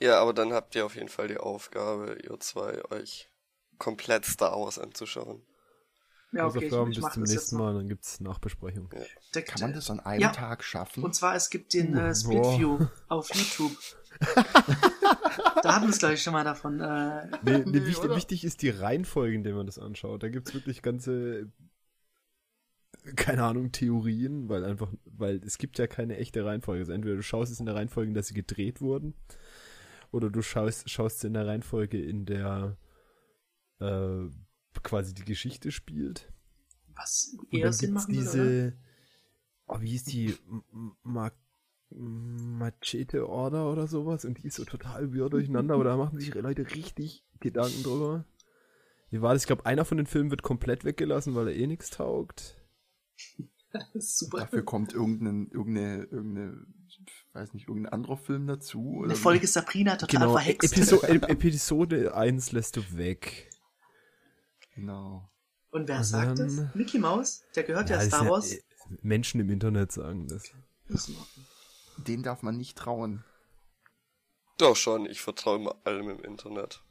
[0.00, 3.30] Ja, aber dann habt ihr auf jeden Fall die Aufgabe, ihr zwei, euch
[3.78, 5.42] komplett Star Wars anzuschauen.
[6.32, 7.56] Ja, okay, ich, Hausaufgaben ich bis zum nächsten.
[7.56, 8.88] Mal, dann gibt's Nachbesprechung.
[9.34, 10.30] Der- Kann man das an einem Ja.
[10.30, 11.02] Tag schaffen?
[11.02, 12.44] Und zwar, es gibt den äh, Uh, Split.
[12.44, 13.76] View auf YouTube.
[15.62, 16.80] da hatten wir es, glaube ich, schon mal davon.
[16.80, 20.22] Äh, Nee, nee, Nee, wichtig, wichtig ist die Reihenfolge, in der man das anschaut.
[20.22, 21.50] Da gibt's wirklich ganze,
[23.16, 26.80] keine Ahnung, Theorien, weil einfach, weil es gibt ja keine echte Reihenfolge.
[26.82, 29.14] Also entweder du schaust es in der Reihenfolge, in der sie gedreht wurden,
[30.12, 32.76] oder du schaust, schaust es in der Reihenfolge, in der
[33.80, 34.26] äh,
[34.82, 36.32] quasi die Geschichte spielt.
[36.94, 38.72] was Und eher dann Sinn gibt's machen diese,
[39.66, 41.30] oh, wie hieß die, M- Ma
[41.92, 46.32] Machete Order oder sowas und die ist so total wirr durcheinander, aber da machen sich
[46.34, 48.24] Leute richtig Gedanken drüber.
[49.10, 49.42] Wie war das?
[49.42, 52.56] Ich glaube, einer von den Filmen wird komplett weggelassen, weil er eh nichts taugt.
[53.94, 54.38] Super.
[54.38, 56.64] Dafür kommt irgendein, irgendeine, irgendeine,
[57.32, 58.84] weiß nicht, irgendein anderer Film dazu.
[58.98, 59.22] Oder Eine wie?
[59.22, 60.72] Folge Sabrina total Genau, verhext.
[60.72, 63.50] Episo Ep- Episode 1 lässt du weg.
[64.74, 65.28] Genau.
[65.70, 66.56] Und wer sagt das?
[66.56, 67.44] dann- Mickey Mouse?
[67.54, 68.52] Der gehört ja, das Star Wars.
[68.52, 68.60] äh,
[69.02, 70.44] Menschen im Internet sagen das.
[70.88, 71.10] Das.
[71.98, 73.24] Den darf man nicht trauen.
[74.58, 76.82] Doch schon, ich vertraue immer allem im Internet.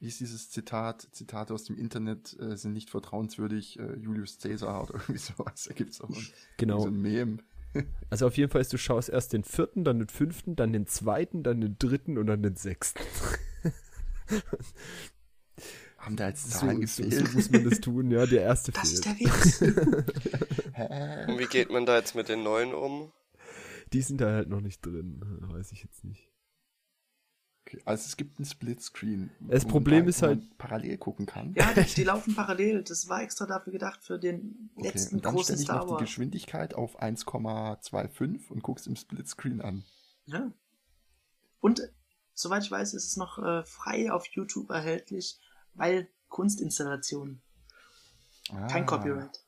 [0.00, 1.08] Wie ist dieses Zitat?
[1.12, 3.78] Zitate aus dem Internet äh, sind nicht vertrauenswürdig.
[3.78, 5.64] Äh, Julius Caesar oder irgendwie sowas.
[5.68, 6.26] Da gibt's auch ein,
[6.56, 6.80] Genau.
[6.80, 7.38] so ein Meme.
[8.08, 10.86] Also auf jeden Fall ist, du schaust erst den vierten, dann den fünften, dann den
[10.86, 13.02] zweiten, dann den dritten und dann den sechsten.
[16.06, 17.26] Haben da jetzt So, Zahlen so, gefehlt?
[17.28, 18.24] so muss man das tun, ja.
[18.26, 19.20] Der erste Das ist fehlt.
[19.20, 19.60] der Witz.
[21.28, 23.12] Und wie geht man da jetzt mit den neuen um?
[23.92, 25.20] Die sind da halt noch nicht drin.
[25.52, 26.28] Weiß ich jetzt nicht.
[27.66, 29.30] Okay, also es gibt einen Splitscreen.
[29.40, 31.52] Das wo man Problem da- ist wo man halt- parallel gucken kann.
[31.54, 32.84] ja, die, die laufen parallel.
[32.84, 36.00] Das war extra dafür gedacht für den Okay, letzten dann großen Star noch die Wars.
[36.02, 39.84] Geschwindigkeit auf 1,25 und guck's im Splitscreen an.
[40.26, 40.52] Ja.
[41.60, 41.82] Und
[42.34, 45.40] soweit ich weiß, ist es noch äh, frei auf YouTube erhältlich,
[45.76, 47.40] weil Kunstinstallation.
[48.68, 48.86] Kein Ah.
[48.86, 49.42] Copyright.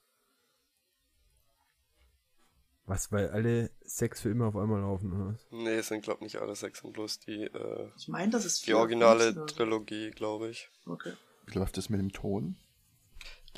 [2.87, 5.35] Was, weil alle Sex für immer auf einmal laufen, oder?
[5.35, 5.47] was?
[5.51, 8.67] Nee, es sind glaub nicht alle sechs und bloß die, äh, Ich meine, das ist
[8.67, 9.45] die originale.
[9.47, 10.71] Trilogie, glaube ich.
[10.87, 11.12] Okay.
[11.47, 12.57] Wie läuft das mit dem Ton?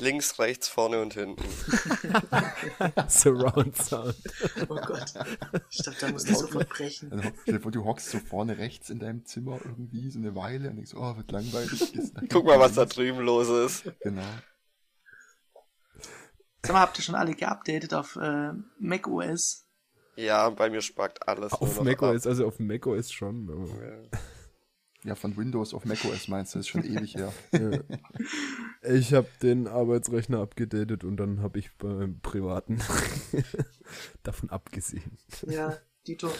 [0.01, 1.43] Links, rechts, vorne und hinten.
[3.09, 4.17] Surround Sound.
[4.69, 5.13] Oh Gott.
[5.71, 7.13] Ich dachte, da muss ich sofort brechen.
[7.47, 10.95] Also, du hockst so vorne rechts in deinem Zimmer irgendwie so eine Weile und denkst,
[10.95, 11.93] oh, wird langweilig.
[12.31, 13.93] Guck mal, was da drüben los ist.
[14.01, 14.23] Genau.
[16.63, 19.67] Sag mal, habt ihr schon alle geupdatet auf äh, Mac OS?
[20.17, 23.49] Ja, bei mir spackt alles Auf macOS, also auf macOS schon.
[23.49, 24.09] Aber, ab.
[24.13, 24.19] Ja.
[25.05, 27.33] Ja, von Windows auf macOS meinst du, das ist schon ewig her.
[27.53, 27.81] ja.
[28.91, 32.81] Ich habe den Arbeitsrechner abgedatet und dann habe ich beim privaten
[34.23, 35.17] davon abgesehen.
[35.47, 36.31] Ja, Dito.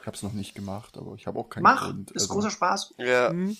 [0.00, 1.86] Ich habe es noch nicht gemacht, aber ich habe auch keinen Mach!
[1.86, 2.12] Grund.
[2.12, 2.94] Ist also, großer Spaß.
[2.98, 3.56] ja, Hm?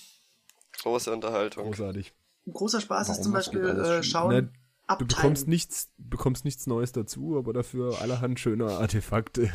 [0.81, 1.65] große Unterhaltung.
[1.65, 2.13] Großartig.
[2.47, 3.23] Ein großer Spaß ist Warum?
[3.23, 4.51] zum Was geht Beispiel äh, schauen, Ne,
[4.97, 9.49] Du bekommst nichts, bekommst nichts Neues dazu, aber dafür allerhand schöner Artefakte.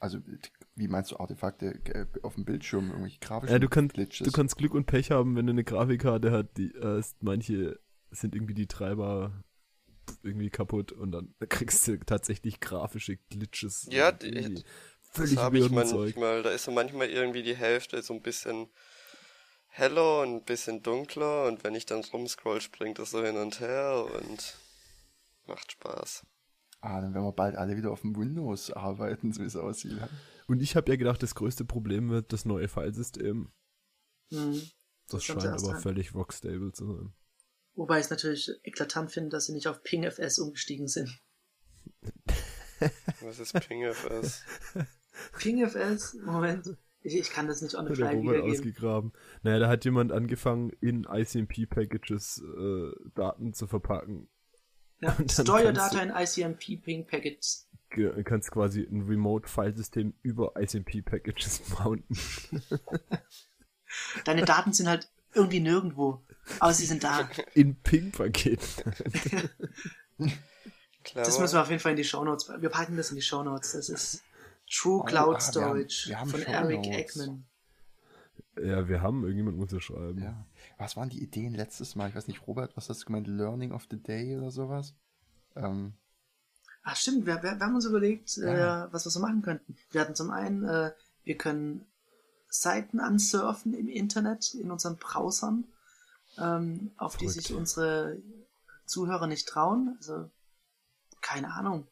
[0.00, 0.18] Also,
[0.80, 4.26] wie meinst du Artefakte äh, auf dem Bildschirm, irgendwelche grafischen ja, du, kannst, Glitches?
[4.26, 7.78] du kannst Glück und Pech haben, wenn du eine Grafikkarte hast, die äh, ist, manche
[8.10, 9.44] sind irgendwie die Treiber
[10.22, 13.86] irgendwie kaputt und dann kriegst du tatsächlich grafische Glitches.
[13.90, 14.64] Ja, die- irgendwie Das
[15.12, 16.42] völlig habe ich manchmal.
[16.42, 18.68] Da ist so manchmal irgendwie die Hälfte so ein bisschen
[19.68, 23.60] heller und ein bisschen dunkler und wenn ich dann rumscroll, springt das so hin und
[23.60, 24.56] her und
[25.46, 26.24] macht Spaß.
[26.80, 29.98] Ah, dann werden wir bald alle wieder auf dem Windows arbeiten, so wie es aussieht.
[30.46, 33.52] Und ich habe ja gedacht, das größte Problem wird das neue Filesystem.
[34.30, 34.52] Hm.
[34.52, 34.70] Das
[35.08, 35.80] Das scheint aber rein.
[35.80, 37.12] völlig voxstable zu sein.
[37.74, 41.20] Wobei ich es natürlich eklatant finde, dass sie nicht auf PingFS umgestiegen sind.
[43.20, 44.44] Was ist PingFS?
[45.38, 46.76] PingFS, Moment.
[47.02, 48.50] Ich, ich kann das nicht on the fly wiedergeben.
[48.50, 49.12] ausgegraben.
[49.42, 54.28] Naja, da hat jemand angefangen, in ICMP-Packages äh, Daten zu verpacken.
[55.00, 57.66] Ja, Store your data in ICMP Ping Packets.
[57.94, 62.16] Du kannst quasi ein Remote-Filesystem über ICMP-Packages mounten.
[64.24, 66.22] Deine Daten sind halt irgendwie nirgendwo.
[66.60, 67.28] Aber sie sind da.
[67.54, 68.94] In Ping-Paketen.
[71.14, 72.46] Das müssen wir auf jeden Fall in die Shownotes.
[72.60, 73.72] Wir packen das in die Shownotes.
[73.72, 74.22] Das ist
[74.70, 76.86] True Oh, Cloud ah, wir haben- Storage wir haben von Eric.
[76.86, 77.44] Eggman.
[78.62, 80.22] Ja, wir haben, irgendjemand muss ja schreiben.
[80.22, 80.46] Ja.
[80.80, 82.08] Was waren die Ideen letztes Mal?
[82.08, 83.26] Ich weiß nicht, Robert, was hast du gemeint?
[83.26, 84.94] Learning of the Day oder sowas?
[85.54, 85.92] Ähm,
[86.82, 88.86] Ach stimmt, wir, wir, wir haben uns überlegt, Ja.
[88.86, 89.76] äh, was wir so machen könnten.
[89.90, 90.92] Wir hatten zum einen, äh,
[91.24, 91.84] wir können
[92.48, 95.64] Seiten ansurfen im Internet, in unseren Browsern,
[96.38, 97.46] ähm, auf die Verrückt.
[97.46, 98.22] sich unsere
[98.86, 99.94] Zuhörer nicht trauen.
[99.98, 100.30] Also,
[101.20, 101.86] keine Ahnung.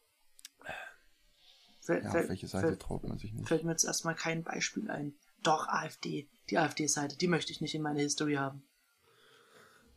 [1.85, 3.47] Fäll- ja, fäll- auf welche Seite fällt- traut man sich nicht?
[3.47, 5.13] Fällt mir jetzt erstmal kein Beispiel ein.
[5.43, 6.27] Doch, AfD.
[6.49, 8.63] Die AfD-Seite, die möchte ich nicht in meiner History haben.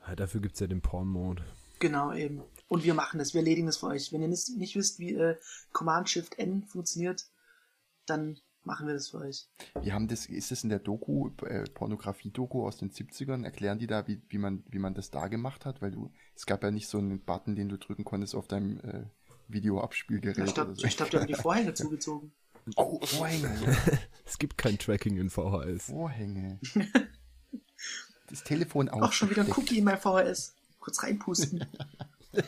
[0.06, 1.44] Ja, dafür gibt's ja den Porn-Mode.
[1.78, 2.42] Genau, eben.
[2.68, 4.12] Und wir machen das, wir erledigen das für euch.
[4.12, 5.36] Wenn ihr nicht, nicht wisst, wie äh,
[5.72, 7.26] Command-Shift-N funktioniert,
[8.06, 9.48] dann machen wir das für euch.
[9.80, 13.44] Wir haben das, ist das in der Doku, äh, Pornografie-Doku aus den 70ern?
[13.44, 15.82] Erklären die da, wie, wie, man, wie man das da gemacht hat?
[15.82, 18.78] Weil du, es gab ja nicht so einen Button, den du drücken konntest auf deinem
[18.80, 19.04] äh,
[19.48, 20.86] Videoabspielgerät Ich glaube, so.
[20.86, 22.32] ich glaub, die haben die Vorhänge zugezogen.
[22.76, 23.50] Oh, Vorhänge.
[24.24, 25.86] Es gibt kein Tracking in VHS.
[25.86, 26.60] Vorhänge.
[28.33, 29.03] Das Telefon auch.
[29.03, 30.55] Auch schon wieder ein Cookie in mein VHS.
[30.81, 31.64] Kurz reinpusten.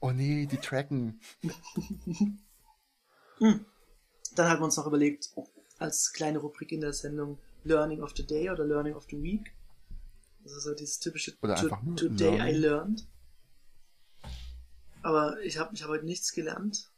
[0.00, 1.20] Oh nee, die tracken.
[3.40, 5.30] Dann haben wir uns noch überlegt,
[5.78, 9.52] als kleine Rubrik in der Sendung Learning of the Day oder Learning of the Week.
[10.44, 12.60] Also so dieses typische Today I Learning.
[12.60, 13.08] learned.
[15.02, 16.92] Aber ich habe ich hab heute nichts gelernt.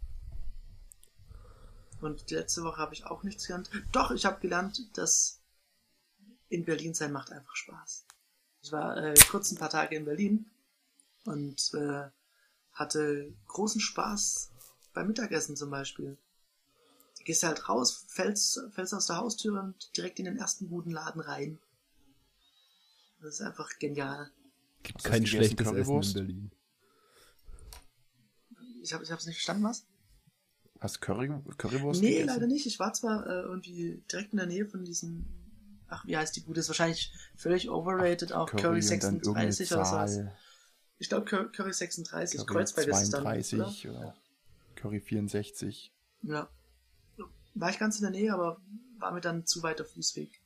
[2.03, 3.70] Und letzte Woche habe ich auch nichts gelernt.
[3.92, 5.39] Doch, ich habe gelernt, dass
[6.50, 8.04] in Berlin sein macht einfach Spaß.
[8.62, 10.50] Ich war äh, kurz ein paar Tage in Berlin
[11.24, 12.08] und äh,
[12.72, 14.50] hatte großen Spaß
[14.92, 16.18] beim Mittagessen zum Beispiel.
[17.18, 20.90] Du gehst halt raus, fällst, fällst aus der Haustür und direkt in den ersten guten
[20.90, 21.58] Laden rein.
[23.20, 24.30] Das ist einfach genial.
[24.82, 26.14] Gibt kein schlechtes Essen in Currywurst?
[26.14, 26.50] Berlin.
[28.82, 29.84] Ich habe ich hab's nicht verstanden, was?
[30.80, 32.28] Hast du Curry, Currywurst nee, gegessen?
[32.28, 32.64] leider nicht.
[32.66, 35.26] Ich war zwar äh, irgendwie direkt in der Nähe von diesem.
[35.90, 36.61] Ach, wie heißt die Bude?
[36.61, 40.20] Ist wahrscheinlich völlig overrated, auch Curry, irgendeine 36 oder sowas.
[40.98, 43.22] Ich glaube Curry, Curry 36, Curry Kreuzberg ist es dann.
[43.22, 43.42] Oder?
[43.42, 44.14] 32 oder?
[44.76, 45.92] Curry 64.
[46.22, 46.48] Ja.
[47.55, 48.61] War ich ganz in der Nähe, aber
[48.98, 50.40] war mir dann zu weiter Fußweg.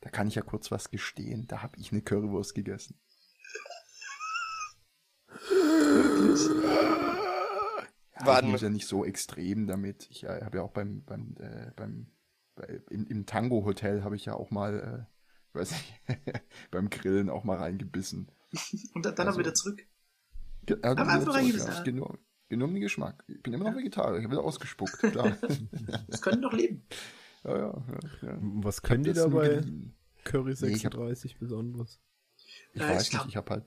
[0.00, 1.46] Da kann ich ja kurz was gestehen.
[1.48, 2.94] Da habe ich eine Currywurst gegessen.
[8.20, 8.46] Ja, Wann?
[8.46, 10.08] Ich muss ja nicht so extrem damit.
[10.10, 12.06] Ich äh, habe ja auch beim, beim, äh, beim bei,
[12.90, 15.06] im, im Tango-Hotel habe ich ja auch mal,
[15.54, 15.94] äh, weiß ich,
[16.70, 18.30] beim Grillen auch mal reingebissen.
[18.94, 19.86] Und dann, dann Also- auch wieder zurück.
[20.66, 21.76] Ge- äh, Aber wieder einfach reingebissen, ja.
[21.76, 21.82] ja.
[21.82, 21.94] Geht
[22.58, 23.24] nur um den Geschmack.
[23.28, 25.36] Ich bin immer noch Vegetarier, ich habe wieder ausgespuckt, klar.
[26.08, 26.82] Das können doch leben.
[27.44, 27.84] ja, ja,
[28.22, 28.38] ja, ja.
[28.40, 29.62] Was können die dabei?
[30.24, 32.00] Curry Nee, ich hab- 36 besonders.
[32.72, 33.64] Ich Ja, weiß ich nicht, glaub- ich habe halt.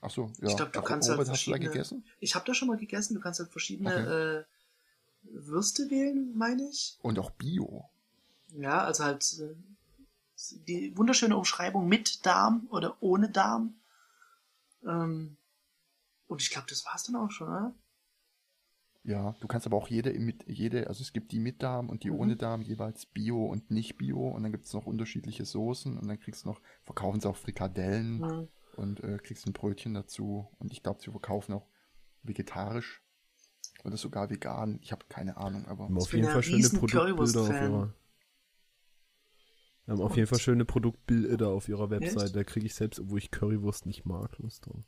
[0.00, 0.48] Ach so, ja.
[0.48, 2.04] Ich glaub, du Ach, kannst Robert, halt hast du da verschiedene- gegessen?
[2.18, 3.14] Ich habe da schon mal gegessen.
[3.14, 4.51] Du kannst halt verschiedene äh,
[5.22, 6.98] Würste wählen, meine ich.
[7.02, 7.88] Und auch Bio.
[8.48, 9.54] Ja, also halt äh,
[10.66, 13.74] die wunderschöne Umschreibung mit Darm oder ohne Darm.
[14.84, 15.36] Ähm,
[16.26, 17.74] und ich glaube, das war's dann auch schon, oder?
[19.04, 22.04] Ja, du kannst aber auch jede, mit, jede, also es gibt die mit Darm und
[22.04, 22.20] die Mhm.
[22.20, 24.28] ohne Darm, jeweils Bio und nicht Bio.
[24.28, 27.36] Und dann gibt es noch unterschiedliche Soßen und dann kriegst du noch, verkaufen sie auch
[27.36, 28.48] Frikadellen Mhm.
[28.76, 30.48] und äh, kriegst ein Brötchen dazu.
[30.58, 31.66] Und ich glaube, sie verkaufen auch
[32.22, 33.02] vegetarisch
[33.84, 34.78] oder sogar vegan.
[34.82, 37.72] Ich habe keine Ahnung, aber Wir haben auf bin jeden Fall schöne Produktbilder auf Currywurst-Fan.
[37.72, 37.94] ihrer.
[39.84, 42.22] Wir haben auf jeden Fall schöne Produktbilder auf ihrer Website.
[42.26, 42.36] Echt?
[42.36, 44.84] Da kriege ich selbst, obwohl ich Currywurst nicht mag, Lust drauf.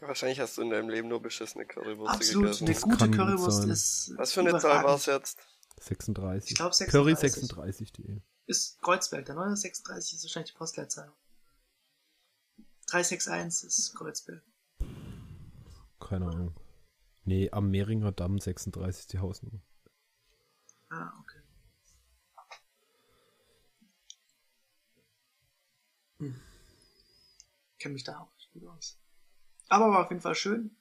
[0.00, 2.66] Wahrscheinlich hast du in deinem Leben nur beschissene Currywurst Absolut, gegessen.
[2.66, 3.70] eine gute Currywurst sein.
[3.70, 4.12] ist.
[4.16, 4.84] Was für eine Zahl überragend.
[4.88, 5.38] war es jetzt?
[5.80, 6.50] 36.
[6.50, 7.90] Ich glaub, Curry 36.
[7.92, 8.20] 36.de.
[8.46, 11.12] Ist Kreuzberg, der neue 36 ist wahrscheinlich die Postleitzahl.
[12.86, 14.42] 361 ist Kreuzberg.
[16.00, 16.54] Keine Ahnung.
[17.26, 19.60] Nee, am Mehringer Damm 36 ist die Hausnummer.
[20.90, 21.40] Ah, okay.
[26.18, 26.40] Hm.
[27.78, 28.98] Kenne mich da auch nicht gut aus.
[29.68, 30.76] Aber war auf jeden Fall schön.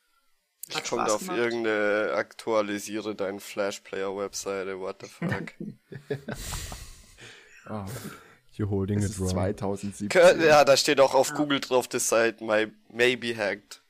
[0.67, 1.37] Ich Hat komme Spaß auf gemacht.
[1.37, 5.53] irgendeine aktualisiere deinen Flash-Player-Webseite, what the fuck.
[7.65, 7.85] ah,
[8.55, 9.29] You're holding es it ist wrong.
[9.29, 10.09] 2017.
[10.09, 13.83] Kö- ja, da steht auch auf Google drauf, das Site my, maybe hacked.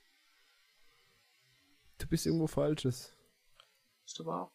[1.98, 3.14] Du bist irgendwo falsches.
[4.04, 4.52] Ist aber auch.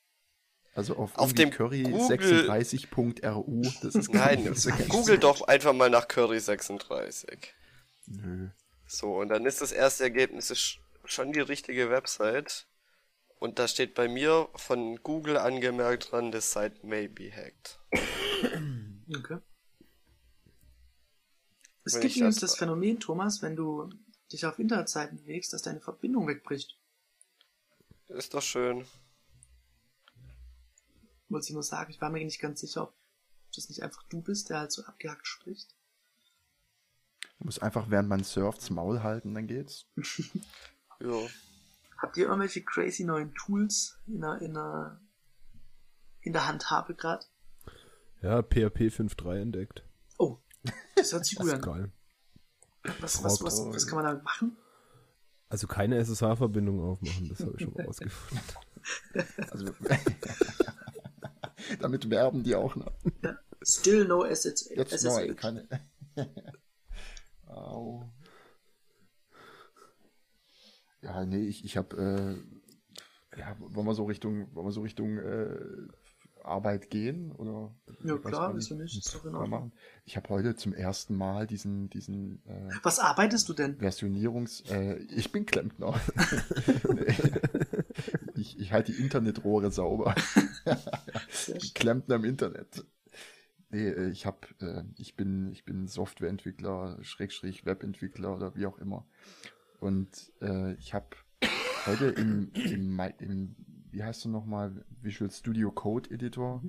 [0.74, 3.62] Also auf, Auf dem curry Google- 36.ru.
[3.82, 7.54] Das ist Nein, das ist- google doch einfach mal nach Curry 36.
[8.08, 8.50] Nö.
[8.88, 12.68] So, und dann ist das erste Ergebnis ist schon die richtige Website.
[13.40, 17.80] Und da steht bei mir von Google angemerkt dran, das Site maybe hacked.
[19.14, 19.40] Okay.
[21.84, 23.90] Es Wenn gibt übrigens das- das Phänomen, Thomas, wenn du
[24.32, 26.78] dich auf Internetseiten bewegst, dass deine Verbindung wegbricht.
[28.16, 28.86] Ist doch schön.
[31.30, 32.94] Wollte ich nur sagen, ich war mir nicht ganz sicher, ob
[33.56, 35.76] das nicht einfach du bist, der halt so abgehackt spricht.
[37.40, 39.86] Du musst einfach, während man surft, das Maul halten, dann geht's.
[41.04, 41.20] Ja.
[41.98, 45.02] Habt ihr irgendwelche crazy neuen Tools in der, in der,
[46.22, 47.26] in der Handhabe gerade?
[48.22, 49.84] Ja, PHP 5.3 entdeckt.
[50.20, 50.38] Oh,
[50.96, 51.62] das hört sich Das gut ist an.
[51.74, 51.92] geil.
[53.00, 54.56] Was, was, was, was kann man damit machen?
[55.52, 58.48] Also keine SSH-Verbindung aufmachen, das habe ich schon mal rausgefunden.
[59.52, 59.66] Also,
[61.80, 62.92] damit werben die auch noch.
[63.62, 64.68] Still no assets.
[64.74, 65.06] Jetzt SSH.
[65.06, 65.68] neu, keine.
[67.48, 68.12] Au.
[71.02, 72.42] Ja, nee, ich, ich habe,
[73.36, 75.60] äh, ja, wollen wir so Richtung, wollen wir so Richtung äh,
[76.44, 77.74] Arbeit gehen oder?
[78.04, 78.98] Ja klar, wieso nicht?
[78.98, 79.60] Ist doch in Mal Ordnung.
[79.60, 79.72] machen.
[80.06, 83.78] Ich habe heute zum ersten Mal diesen, diesen äh, Was arbeitest du denn?
[83.78, 86.00] Versionierungs, äh, ich bin Klempner.
[88.36, 90.16] Ich, ich halte die Internetrohre sauber.
[91.76, 92.84] Klempner im Internet.
[93.70, 98.80] Nee, äh, ich hab, äh, ich bin, ich bin Softwareentwickler, Schrägstrich Webentwickler oder wie auch
[98.80, 99.06] immer.
[99.80, 101.08] Und äh, ich habe
[101.86, 103.56] heute im, im, im,
[103.92, 106.64] wie heißt du nochmal, Visual Studio Code Editor,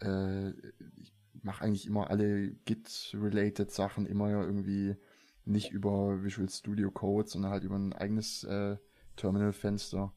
[0.00, 0.50] äh,
[0.96, 4.96] ich mache eigentlich immer alle Git-related Sachen immer irgendwie
[5.44, 8.76] nicht über Visual Studio Code, sondern halt über ein eigenes äh,
[9.16, 10.12] Terminal-Fenster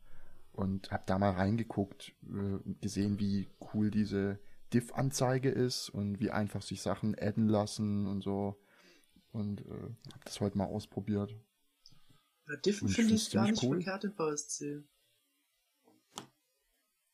[0.53, 4.39] und habe da mal reingeguckt, äh, gesehen, wie cool diese
[4.73, 8.59] Diff-Anzeige ist und wie einfach sich Sachen adden lassen und so.
[9.31, 11.35] Und äh, habe das heute mal ausprobiert.
[12.47, 13.81] Ja, ich finde ich gar nicht cool.
[13.81, 14.83] verkehrt in VSC.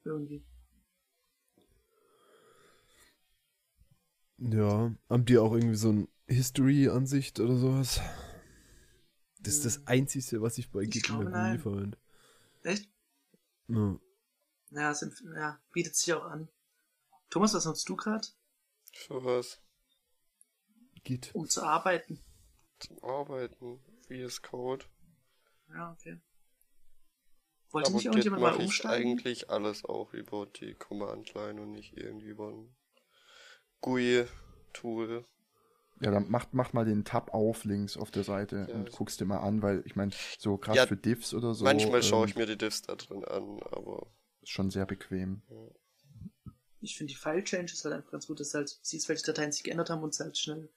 [0.06, 0.44] Irgendwie.
[4.38, 8.02] Ja, haben die auch irgendwie so ein History-Ansicht oder sowas?
[9.40, 11.60] Das ist das Einzige, was ich bei Git in der nein.
[11.60, 11.98] verwende.
[12.64, 12.90] Echt?
[13.68, 14.00] Ja.
[14.72, 16.50] Ja, sind, ja, bietet sich auch an.
[17.30, 18.28] Thomas, was nutzt du gerade,
[18.94, 19.62] Für was?
[21.04, 21.34] Git.
[21.34, 22.20] um zu arbeiten?
[22.80, 23.80] Zum Arbeiten.
[24.08, 24.86] VS Code.
[25.70, 26.20] Ja, okay.
[27.72, 29.18] Wollte Aber nicht irgendjemand mal mache ich umsteigen?
[29.20, 32.76] eigentlich alles auch über die Command-Line und nicht irgendwie über ein
[33.82, 35.26] GUI-Tool.
[36.02, 39.20] Ja, dann mach, mach mal den Tab auf links auf der Seite Ja, und guckst
[39.22, 42.26] dir mal an, weil ich meine, so gerade Ja, für Diffs oder so Manchmal schaue
[42.26, 44.08] ähm, ich mir die Diffs da drin an, aber
[44.42, 45.42] ist schon sehr bequem.
[46.82, 49.64] Ich finde die File-Changes halt einfach ganz gut, dass du halt siehst, welche Dateien sich
[49.64, 50.70] geändert haben und es halt schnell.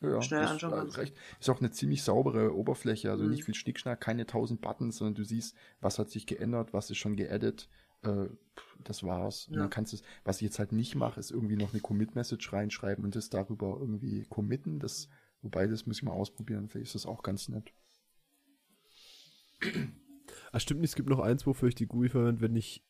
[0.00, 0.98] Ja, ja, Schnell ist, anschauen kannst.
[0.98, 1.16] recht.
[1.40, 3.30] Ist auch eine ziemlich saubere Oberfläche, also Mhm.
[3.30, 6.98] nicht viel Schnickschnack, keine tausend Buttons, sondern du siehst, was hat sich geändert, was ist
[6.98, 7.68] schon geedit.
[8.02, 8.28] Äh,
[8.84, 9.48] das war's.
[9.48, 9.60] Und Ja.
[9.60, 13.04] dann kannst du was ich jetzt halt nicht mache, ist irgendwie noch eine Commit-Message reinschreiben
[13.04, 14.78] und das darüber irgendwie committen.
[14.80, 15.08] Das,
[15.40, 16.68] wobei, das muss ich mal ausprobieren.
[16.68, 17.72] Vielleicht ist das auch ganz nett.
[20.52, 22.84] Ah, stimmt nicht, es gibt noch eins, wofür ich die GUI verwende, wenn ich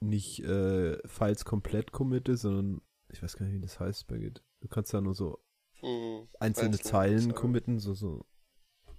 [0.00, 4.42] nicht äh, Files komplett committe, sondern ich weiß gar nicht, wie das heißt bei Git.
[4.60, 5.38] Du kannst da nur so
[5.80, 8.24] hm, einzelne Einzelne Zeilen committen, so, so.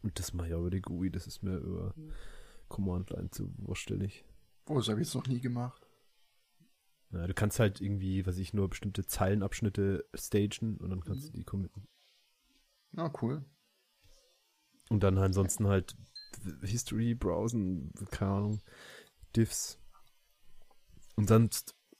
[0.01, 2.13] Und das mache ich aber die GUI, das ist mir über Mhm.
[2.69, 4.23] Command-Line zu wurstelig.
[4.67, 5.85] Oh, das habe ich jetzt noch nie gemacht.
[7.11, 11.33] Ja, du kannst halt irgendwie, was ich, nur bestimmte Zeilenabschnitte stagen und dann kannst du
[11.33, 11.87] die committen.
[12.91, 13.43] Na, cool.
[14.89, 15.95] Und dann ansonsten halt
[16.61, 18.61] History browsen, keine Ahnung,
[19.35, 19.79] Diffs.
[21.15, 21.49] Und dann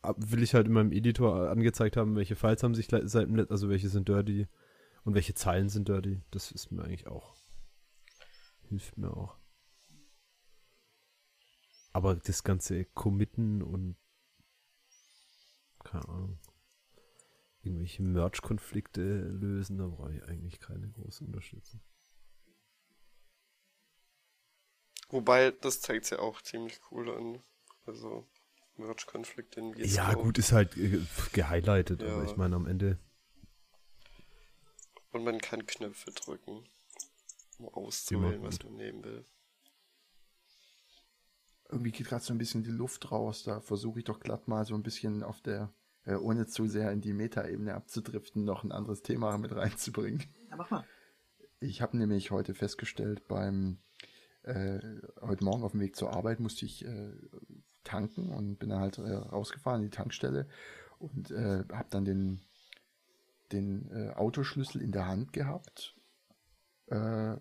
[0.01, 3.35] ab- will ich halt in meinem Editor angezeigt haben, welche Files haben sich seit dem
[3.35, 4.47] Let- also welche sind dirty
[5.09, 6.21] und welche Zeilen sind dirty.
[6.29, 7.35] Das ist mir eigentlich auch.
[8.67, 9.39] Hilft mir auch.
[11.93, 13.97] Aber das ganze Committen und
[15.83, 16.39] keine Ahnung.
[17.63, 21.81] Irgendwelche Merge-Konflikte lösen, da brauche ich eigentlich keine große Unterstützung.
[25.09, 27.41] Wobei, das zeigt's ja auch ziemlich cool an.
[27.87, 28.27] Also,
[29.73, 29.87] Git.
[29.87, 31.01] Ja, gut, ist halt äh,
[31.33, 32.13] gehighlightet, Ja.
[32.13, 32.99] aber ich meine, am Ende.
[35.11, 36.63] Und man kann Knöpfe drücken,
[37.57, 39.25] um auszuwählen, was man nehmen will.
[41.69, 43.43] Irgendwie geht gerade so ein bisschen die Luft raus.
[43.43, 45.71] Da versuche ich doch glatt mal so ein bisschen auf der,
[46.05, 50.23] äh, ohne zu sehr in die Metaebene abzudriften, noch ein anderes Thema mit reinzubringen.
[50.49, 50.85] Ja, mach mal.
[51.59, 53.79] Ich habe nämlich heute festgestellt, beim
[54.43, 54.79] äh,
[55.21, 57.11] heute Morgen auf dem Weg zur Arbeit musste ich äh,
[57.83, 60.47] tanken und bin dann halt äh, rausgefahren in die Tankstelle
[60.97, 62.41] und äh, habe dann den,
[63.51, 65.95] den äh, Autoschlüssel in der Hand gehabt.
[66.87, 67.37] Äh,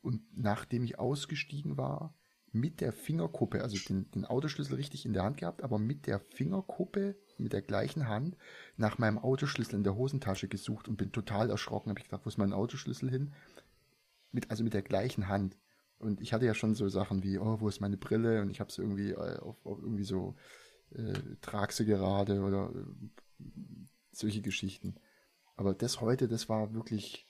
[0.00, 2.14] und nachdem ich ausgestiegen war,
[2.52, 6.20] mit der Fingerkuppe, also den, den Autoschlüssel richtig in der Hand gehabt, aber mit der
[6.20, 8.36] Fingerkuppe, mit der gleichen Hand,
[8.76, 11.90] nach meinem Autoschlüssel in der Hosentasche gesucht und bin total erschrocken.
[11.90, 13.32] Habe ich gedacht, wo ist mein Autoschlüssel hin?
[14.30, 15.56] Mit, also mit der gleichen Hand.
[15.98, 18.42] Und ich hatte ja schon so Sachen wie, oh, wo ist meine Brille?
[18.42, 20.36] Und ich habe es irgendwie äh, auf, auf irgendwie so,
[20.90, 23.44] äh, trag sie gerade oder äh,
[24.16, 24.96] solche Geschichten.
[25.56, 27.28] Aber das heute, das war wirklich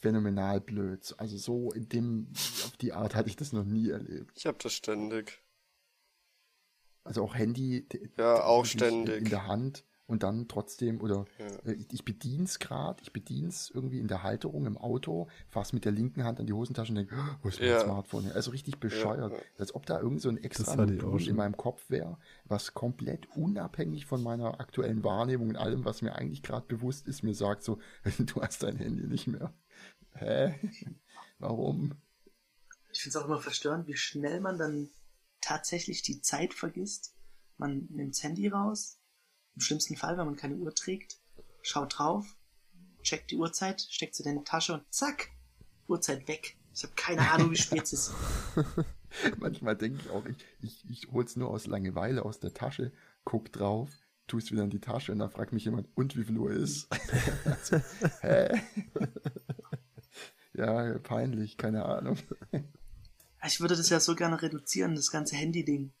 [0.00, 1.14] phänomenal blöd.
[1.18, 4.32] Also so in dem, auf die Art hatte ich das noch nie erlebt.
[4.36, 5.42] Ich hab das ständig.
[7.04, 9.18] Also auch Handy Ja, auch ständig.
[9.18, 11.46] in der Hand und dann trotzdem oder Ja.
[11.70, 15.92] äh, ich bedien's gerade, ich bedien's irgendwie in der Halterung im Auto, fass mit der
[15.92, 17.80] linken Hand an die Hosentasche und denke, oh, wo ist mein Ja.
[17.80, 18.30] Smartphone?
[18.32, 19.38] Also richtig bescheuert, ja.
[19.58, 24.06] als ob da irgend so ein extra Modul in meinem Kopf wäre, was komplett unabhängig
[24.06, 27.78] von meiner aktuellen Wahrnehmung und allem, was mir eigentlich gerade bewusst ist, mir sagt so,
[28.18, 29.52] du hast dein Handy nicht mehr.
[30.12, 30.54] Hä?
[31.38, 31.94] Warum?
[32.92, 34.88] Ich finde es auch immer verstörend, wie schnell man dann
[35.42, 37.14] tatsächlich die Zeit vergisst.
[37.58, 38.98] Man nimmt das Handy raus.
[39.56, 41.18] Im schlimmsten Fall, wenn man keine Uhr trägt,
[41.62, 42.36] schaut drauf,
[43.02, 45.30] checkt die Uhrzeit, steckt sie in die Tasche und zack,
[45.88, 46.56] Uhrzeit weg.
[46.74, 48.14] Ich habe keine Ahnung, wie spät es ist.
[49.38, 52.92] Manchmal denke ich auch, ich, ich, ich hol's nur aus Langeweile aus der Tasche,
[53.24, 53.88] guck drauf,
[54.26, 56.88] tust wieder in die Tasche und dann fragt mich jemand, und wie viel Uhr ist?
[57.46, 57.80] also,
[58.20, 58.60] hä?
[60.52, 62.18] ja, peinlich, keine Ahnung.
[63.46, 65.92] Ich würde das ja so gerne reduzieren, das ganze Handy-Ding.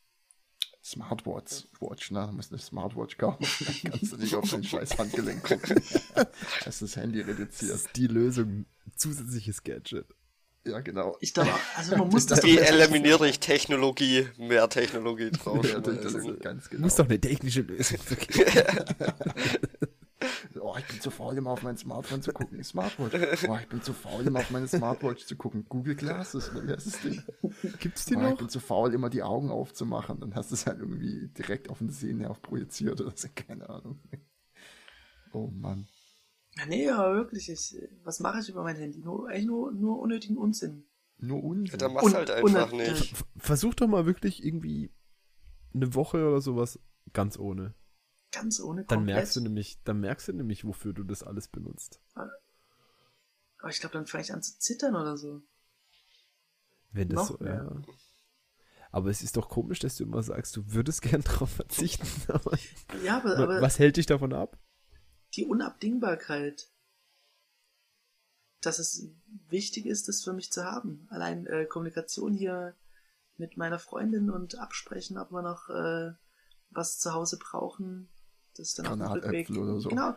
[0.88, 2.26] Smartwatch, Watch, ne?
[2.28, 3.44] Du musst eine Smartwatch kaufen,
[3.82, 5.82] dann kannst du nicht auf dein scheiß Handgelenk gucken.
[6.64, 7.74] Das Handy Das reduziert.
[7.74, 8.66] ist die Lösung.
[8.94, 10.06] Zusätzliches Gadget.
[10.64, 11.16] Ja, genau.
[11.20, 11.46] Ich auch-
[11.76, 15.64] also man muss das Wie eliminiere ich Technologie, mehr Technologie drauf?
[15.68, 16.82] Ja, das, das ist ganz genau.
[16.82, 17.98] Muss doch eine technische Lösung
[20.76, 22.62] Oh, ich bin zu faul, immer auf mein Smartphone zu gucken.
[22.62, 23.48] Smartwatch.
[23.48, 25.64] Oh, ich bin zu faul, immer auf meine Smartwatch zu gucken.
[25.68, 27.22] Google Glasses, oder wie heißt das Ding?
[27.80, 28.36] Gibt's die ich noch?
[28.36, 30.20] bin zu faul, immer die Augen aufzumachen.
[30.20, 33.28] Dann hast du es halt irgendwie direkt auf den Sehnerv projiziert oder so.
[33.34, 34.00] Keine Ahnung.
[35.32, 35.86] Oh Mann.
[36.58, 38.98] Ja, nee, aber wirklich, ich, was mache ich über mein Handy?
[39.00, 40.84] Nur, eigentlich nur, nur unnötigen Unsinn.
[41.18, 41.78] Nur Unsinn.
[41.78, 43.14] Dann mach's Und- halt einfach nicht.
[43.36, 44.92] Versuch doch mal wirklich irgendwie
[45.74, 46.78] eine Woche oder sowas
[47.12, 47.74] ganz ohne.
[48.32, 49.16] Ganz ohne Dann komplett.
[49.16, 52.00] merkst du nämlich, dann merkst du nämlich, wofür du das alles benutzt.
[52.14, 55.42] Aber ich glaube, dann fange ich an zu zittern oder so.
[56.92, 57.54] Wenn das Noch so, mehr.
[57.54, 57.82] ja.
[58.92, 62.06] Aber es ist doch komisch, dass du immer sagst, du würdest gern drauf verzichten.
[62.32, 62.56] Aber
[63.02, 64.58] Ja, aber, aber was hält dich davon ab?
[65.34, 66.70] die Unabdingbarkeit.
[68.62, 69.08] dass es
[69.48, 71.06] wichtig ist, das für mich zu haben.
[71.10, 72.74] Allein äh, Kommunikation hier
[73.36, 76.12] mit meiner Freundin und absprechen, ob wir noch äh,
[76.70, 78.08] was zu Hause brauchen.
[78.58, 79.88] Das ist dann Granatäpfel oder so.
[79.88, 80.14] Genau.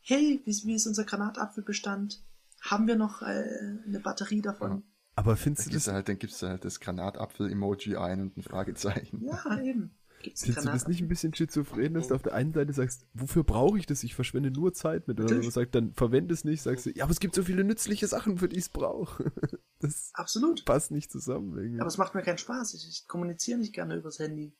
[0.00, 2.22] Hey, wie, wie ist unser Granatapfelbestand?
[2.60, 3.44] Haben wir noch äh,
[3.86, 4.82] eine Batterie davon?
[5.14, 8.20] Aber Da findest du gibst das, du halt, dann gibst du halt das Granatapfel-Emoji ein
[8.20, 9.22] und ein Fragezeichen.
[9.24, 9.90] Ja, eben.
[10.22, 13.06] Gibt's findest du das nicht ein bisschen schizophren, dass du auf der einen Seite sagst,
[13.12, 14.04] wofür brauche ich das?
[14.04, 15.18] Ich verschwende nur Zeit mit.
[15.18, 15.54] Und dann Natürlich.
[15.54, 18.38] sagt, dann verwende es nicht, sagst du, ja, aber es gibt so viele nützliche Sachen,
[18.38, 19.32] für die ich es brauche.
[19.80, 20.64] Das Absolut.
[20.64, 21.80] passt nicht zusammen irgendwie.
[21.80, 22.74] Aber es macht mir keinen Spaß.
[22.74, 24.52] Ich, ich kommuniziere nicht gerne übers Handy.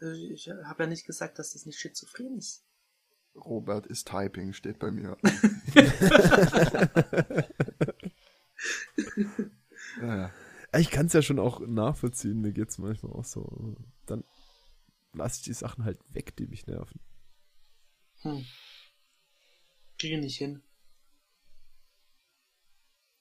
[0.00, 2.64] Äh, Ich habe ja nicht gesagt, dass das nicht schizophren ist.
[3.34, 5.16] Robert ist Typing, steht bei mir.
[10.02, 10.32] ja,
[10.76, 13.76] Ich kann es ja schon auch nachvollziehen, mir geht's manchmal auch so.
[14.06, 14.24] Dann
[15.12, 17.00] lasse ich die Sachen halt weg, die mich nerven.
[18.22, 18.44] Hm.
[19.98, 20.62] Kriege nicht hin.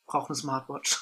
[0.07, 0.99] Brauche eine Smartwatch.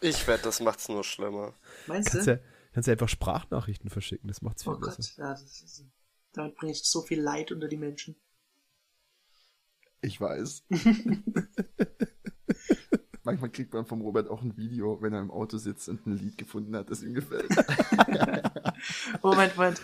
[0.00, 1.54] Ich wette, das macht's nur schlimmer.
[1.86, 2.42] Meinst du?
[2.72, 5.22] Kannst ja einfach Sprachnachrichten verschicken, das macht's viel oh Gott, besser.
[5.22, 5.84] ja, das ist,
[6.32, 8.16] damit bringe ich so viel Leid unter die Menschen.
[10.00, 10.64] ich weiß.
[13.24, 16.16] Manchmal kriegt man vom Robert auch ein Video, wenn er im Auto sitzt und ein
[16.16, 17.48] Lied gefunden hat, das ihm gefällt.
[19.22, 19.80] Moment, Moment.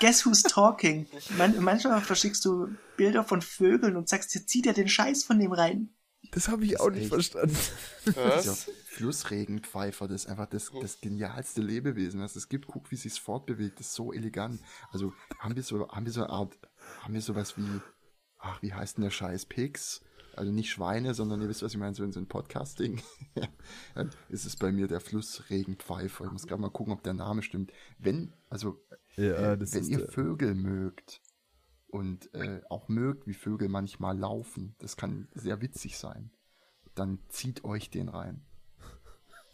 [0.00, 1.06] Guess who's talking?
[1.38, 5.38] Man, manchmal verschickst du Bilder von Vögeln und sagst, jetzt zieht er den Scheiß von
[5.38, 5.90] dem rein.
[6.32, 7.56] Das habe ich Das auch nicht echt- verstanden.
[8.14, 8.70] Was?
[8.86, 12.66] Flussregenpfeifer, das ist einfach das, das genialste Lebewesen, was es gibt.
[12.66, 14.60] Guck, wie sie es fortbewegt, das ist so elegant.
[14.92, 16.58] Also haben wir so, haben wir so eine Art,
[17.00, 17.80] haben wir sowas wie,
[18.38, 19.46] ach, wie heißt denn der Scheiß?
[19.46, 20.02] Pigs?
[20.36, 23.02] Also nicht Schweine, sondern ihr wisst, was ich meine, so in so ein Podcasting.
[23.94, 26.24] Dann ist es bei mir der Flussregenpfeifer.
[26.26, 27.72] Ich muss gerade mal gucken, ob der Name stimmt.
[27.98, 28.80] Wenn, also,
[29.16, 31.20] Ja, äh, das wenn ist ihr der- Vögel mögt
[31.90, 36.30] und äh, auch mögt, wie Vögel manchmal laufen, das kann sehr witzig sein,
[36.94, 38.46] dann zieht euch den rein.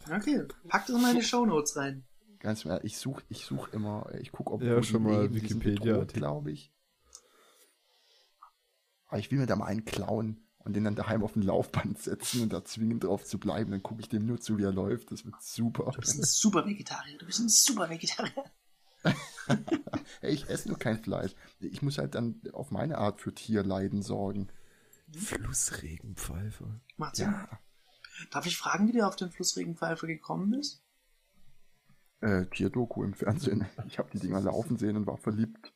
[0.09, 2.05] Okay, pack das mal in die Shownotes rein.
[2.39, 6.51] Ganz mehr, ich suche ich such immer, ich gucke, ob Ja, schon mal Wikipedia glaube
[6.51, 6.71] ich.
[9.07, 11.97] Aber ich will mir da mal einen klauen und den dann daheim auf ein Laufband
[11.97, 13.71] setzen und da zwingen drauf zu bleiben.
[13.71, 15.11] Dann gucke ich dem nur zu, wie er läuft.
[15.11, 15.91] Das wird super.
[15.93, 17.17] Du bist ein super Vegetarier.
[17.17, 18.43] Du bist ein super Vegetarier.
[20.21, 21.33] Hey, ich esse nur kein Fleisch.
[21.59, 24.49] Ich muss halt dann auf meine Art für Tierleiden sorgen.
[25.15, 26.81] Flussregenpfeifer.
[26.97, 27.31] Macht Sinn.
[27.31, 27.59] Ja.
[28.31, 30.81] Darf ich fragen, wie du auf den Flussregenpfeifer gekommen bist?
[32.21, 33.65] Äh, Tierdoku im Fernsehen.
[33.87, 35.71] Ich habe die Dinger laufen sehen und war verliebt.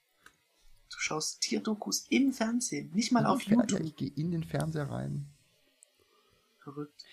[0.90, 3.82] Du schaust Tierdokus im Fernsehen, nicht mal auf Ja, YouTube.
[3.82, 5.28] ich gehe in den Fernseher rein.
[6.60, 7.06] Verrückt.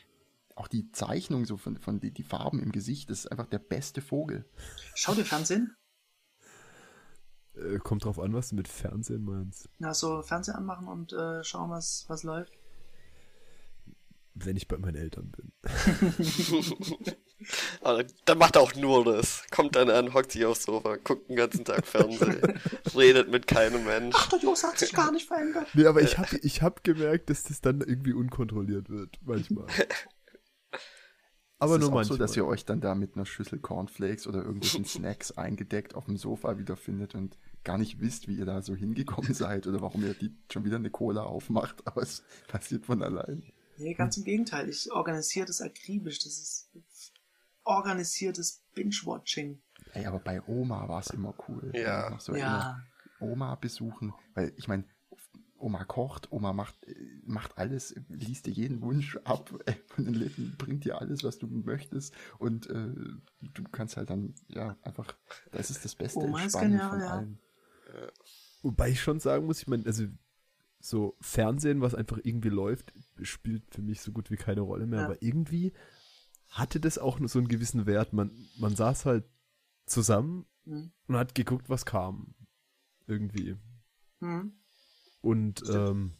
[0.56, 3.60] Auch die Zeichnung so von, von die, die Farben im Gesicht, das ist einfach der
[3.60, 4.44] beste Vogel.
[4.94, 5.76] Schau dir Fernsehen.
[7.58, 9.68] Äh, kommt drauf an, was du mit Fernsehen meinst.
[9.78, 12.52] Na, so Fernseher anmachen und äh, schauen, was, was läuft.
[14.34, 15.52] Wenn ich bei meinen Eltern bin.
[17.82, 19.44] Aber dann macht er auch nur das.
[19.50, 22.60] Kommt dann an, hockt sich aufs Sofa, guckt den ganzen Tag Fernsehen,
[22.94, 24.14] redet mit keinem Mensch.
[24.16, 25.66] Ach, der Jos hat sich gar nicht verändert.
[25.74, 29.66] Nee, aber ich habe ich hab gemerkt, dass das dann irgendwie unkontrolliert wird, manchmal.
[31.60, 32.16] Aber es ist nur auch manchmal.
[32.18, 36.04] so, dass ihr euch dann da mit einer Schüssel Cornflakes oder irgendwelchen Snacks eingedeckt auf
[36.04, 37.36] dem Sofa wiederfindet und
[37.68, 40.76] gar nicht wisst, wie ihr da so hingekommen seid oder warum ihr die schon wieder
[40.76, 43.42] eine Cola aufmacht, aber es passiert von allein.
[43.76, 44.70] Nee, ganz im Gegenteil.
[44.70, 46.18] Ich organisiere das akribisch.
[46.18, 46.70] Das ist
[47.64, 49.60] organisiertes Binge-Watching.
[49.92, 51.70] Ey, aber bei Oma war es immer cool.
[51.74, 52.18] Ja.
[52.18, 52.80] So Ja.
[53.20, 54.84] Oma besuchen, weil ich meine,
[55.58, 56.94] Oma kocht, Oma macht, äh,
[57.26, 61.38] macht alles, liest dir jeden Wunsch ab äh, von den Lippen, bringt dir alles, was
[61.38, 62.94] du möchtest und äh,
[63.40, 65.14] du kannst halt dann, ja, einfach,
[65.50, 67.10] das ist das beste Oma ist Entspannen genial, von ja.
[67.10, 67.38] allem.
[68.62, 70.04] Wobei ich schon sagen muss, ich meine, also
[70.80, 75.00] so Fernsehen, was einfach irgendwie läuft, spielt für mich so gut wie keine Rolle mehr.
[75.00, 75.04] Ja.
[75.06, 75.72] Aber irgendwie
[76.48, 78.12] hatte das auch nur so einen gewissen Wert.
[78.12, 79.24] Man, man saß halt
[79.86, 80.92] zusammen Hm.
[81.06, 82.34] und hat geguckt, was kam.
[83.06, 83.56] Irgendwie.
[84.20, 84.52] Hm.
[85.22, 86.12] Und ähm,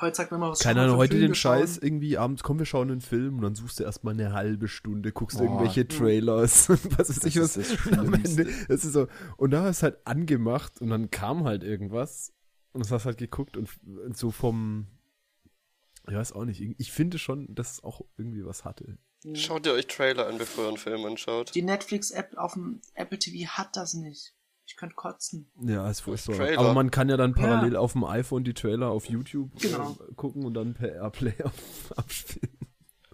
[0.00, 1.82] Heute sagt man mal, was keine schauen wir Ahnung, für heute Filme den Scheiß schauen?
[1.82, 5.12] irgendwie abends, komm, wir schauen einen Film und dann suchst du erstmal eine halbe Stunde,
[5.12, 5.44] guckst Boah.
[5.44, 7.68] irgendwelche Trailers und was weiß Das ich ist was.
[7.68, 11.10] das Und am Ende, das ist so, und da hast du halt angemacht und dann
[11.10, 12.32] kam halt irgendwas
[12.72, 14.86] und das hast halt geguckt und und so vom,
[16.08, 18.98] ich weiß auch nicht, ich finde schon, dass es auch irgendwie was hatte.
[19.24, 19.36] Hm.
[19.36, 21.54] Schaut ihr euch Trailer an, bevor ihr einen Film anschaut.
[21.54, 24.34] Die Netflix-App auf dem Apple TV hat das nicht.
[24.70, 25.50] Ich könnte kotzen.
[25.60, 26.56] Ja, ist furchtbar.
[26.56, 27.80] Aber man kann ja dann parallel Ja.
[27.80, 29.98] auf dem iPhone die Trailer auf YouTube Genau.
[30.08, 31.34] äh, gucken und dann per Airplay
[31.96, 32.56] abspielen.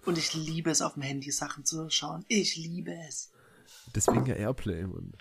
[0.05, 2.23] Und ich liebe es, auf dem Handy Sachen zu schauen.
[2.27, 3.31] Ich liebe es.
[3.95, 5.13] Deswegen ja Airplay, Mann.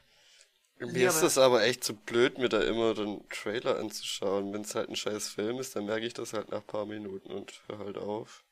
[0.79, 4.53] Mir Ja, ist das aber echt zu blöd, mir da immer den Trailer anzuschauen.
[4.53, 6.85] Wenn es halt ein scheiß Film ist, dann merke ich das halt nach ein paar
[6.85, 8.45] Minuten und höre halt auf.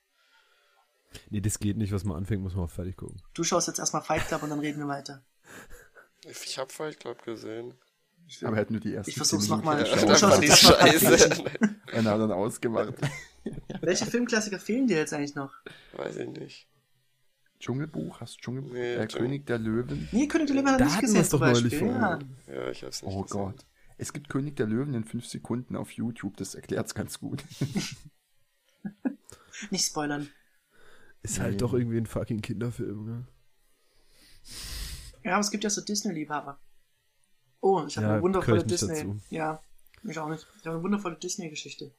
[1.28, 3.20] Nee, das geht nicht, was man anfängt, muss man auch fertig gucken.
[3.34, 5.22] Du schaust jetzt erstmal Fight Club und dann reden wir weiter.
[6.28, 7.74] Ich hab Fight Club gesehen.
[8.42, 9.86] Aber er hat nur die ersten Ich versuch's 10 noch Minuten mal.
[9.86, 11.42] Ja, die erst mal Scheiße.
[11.92, 12.94] Und er hat dann ausgemacht.
[13.82, 15.52] Welche Filmklassiker fehlen dir jetzt eigentlich noch?
[15.92, 16.66] Weiß ich nicht.
[17.60, 18.72] Dschungelbuch, hast du Dschungelbuch?
[18.72, 20.08] Nee, der Dschungel- König der Löwen.
[20.12, 21.72] Nee, König der Löwen hat Da er nicht gesehen doch neulich.
[21.80, 22.18] Ja.
[22.48, 23.38] Ja, ich hab's nicht Oh gesehen.
[23.38, 23.66] Gott.
[23.98, 27.44] Es gibt König der Löwen in 5 Sekunden auf YouTube, das erklärt's ganz gut.
[29.70, 30.28] Nicht spoilern.
[31.22, 31.56] Ist halt Nee.
[31.58, 33.26] doch irgendwie ein fucking Kinderfilm, ne?
[35.24, 36.60] Ja, aber es gibt ja so Disney-Liebhaber.
[37.60, 38.94] Oh, ich habe Ja, eine wundervolle Disney.
[38.94, 39.20] dazu.
[39.30, 39.62] Ja,
[40.02, 40.46] ich auch nicht.
[40.60, 41.94] Ich habe eine wundervolle Disney-Geschichte.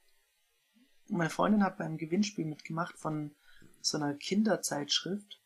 [1.08, 3.36] Meine Freundin hat beim Gewinnspiel mitgemacht von
[3.82, 5.42] so einer Kinderzeitschrift.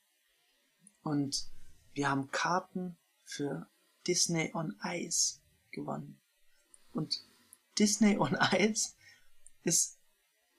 [1.03, 1.49] Und
[1.93, 3.67] wir haben Karten für
[4.07, 5.39] Disney on Ice
[5.71, 6.19] gewonnen.
[6.91, 7.25] Und
[7.77, 8.95] Disney on Ice
[9.63, 9.97] ist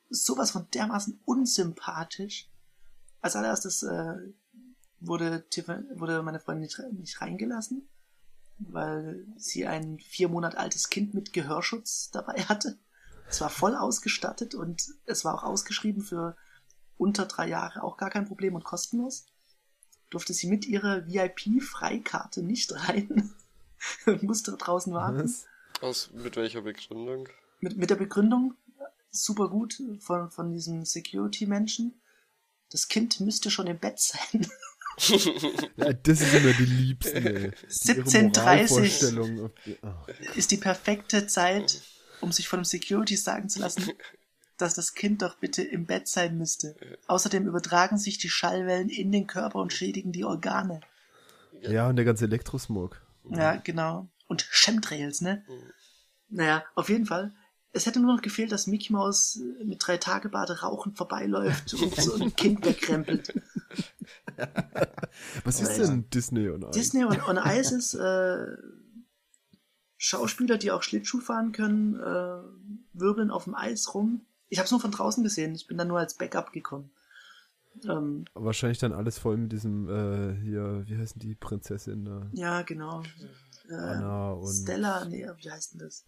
[0.09, 2.49] sowas von dermaßen unsympathisch.
[3.21, 4.33] Als allererstes äh,
[5.01, 5.45] wurde,
[5.95, 7.89] wurde meine Freundin nicht, nicht reingelassen,
[8.59, 12.79] weil sie ein vier Monat altes Kind mit Gehörschutz dabei hatte.
[13.29, 16.37] Es war voll ausgestattet und es war auch ausgeschrieben für
[16.99, 19.27] unter drei Jahre auch gar kein Problem und kostenlos.
[20.11, 23.33] Durfte sie mit ihrer VIP-Freikarte nicht rein
[24.07, 25.25] und musste draußen warten.
[25.25, 25.47] Was?
[25.81, 27.29] Aus, mit welcher Begründung?
[27.61, 28.55] Mit, mit der Begründung,
[29.11, 32.01] super gut von, von diesem Security-Menschen,
[32.71, 34.47] das Kind müsste schon im Bett sein.
[35.77, 37.51] Ja, das sind immer die Liebsten, ey.
[37.51, 38.23] Die ihre 17:30.
[38.41, 41.81] Moralvorstellungen auf die- ach, ist die perfekte Zeit,
[42.21, 43.91] um sich von dem Security sagen zu lassen,
[44.59, 46.77] dass das Kind doch bitte im Bett sein müsste.
[47.07, 50.81] Außerdem übertragen sich die Schallwellen in den Körper und schädigen die Organe.
[51.63, 53.01] Ja, und der ganze Elektrosmog.
[53.31, 54.09] Ja, genau.
[54.29, 55.45] Und Chemtrails, ne?
[56.29, 57.33] Naja, auf jeden Fall.
[57.73, 61.95] Es hätte nur noch gefehlt, dass Mickey Mouse mit drei Tage Bade rauchend vorbeiläuft und
[61.95, 63.33] so ein Kind wegkrempelt.
[65.45, 66.75] Was ist denn Disney und Eis?
[66.75, 68.47] Disney on, on Ice ist äh,
[69.97, 72.43] Schauspieler, die auch Schlittschuh fahren können, äh,
[72.99, 74.27] wirbeln auf dem Eis rum.
[74.49, 75.55] Ich habe es nur von draußen gesehen.
[75.55, 76.91] Ich bin dann nur als Backup gekommen.
[77.89, 82.29] Ähm, Wahrscheinlich dann alles voll mit diesem, äh, hier, wie heißen die Prinzessin da?
[82.33, 83.03] ja, genau.
[83.69, 86.05] Äh, Anna und Stella, nee, wie heißt denn das?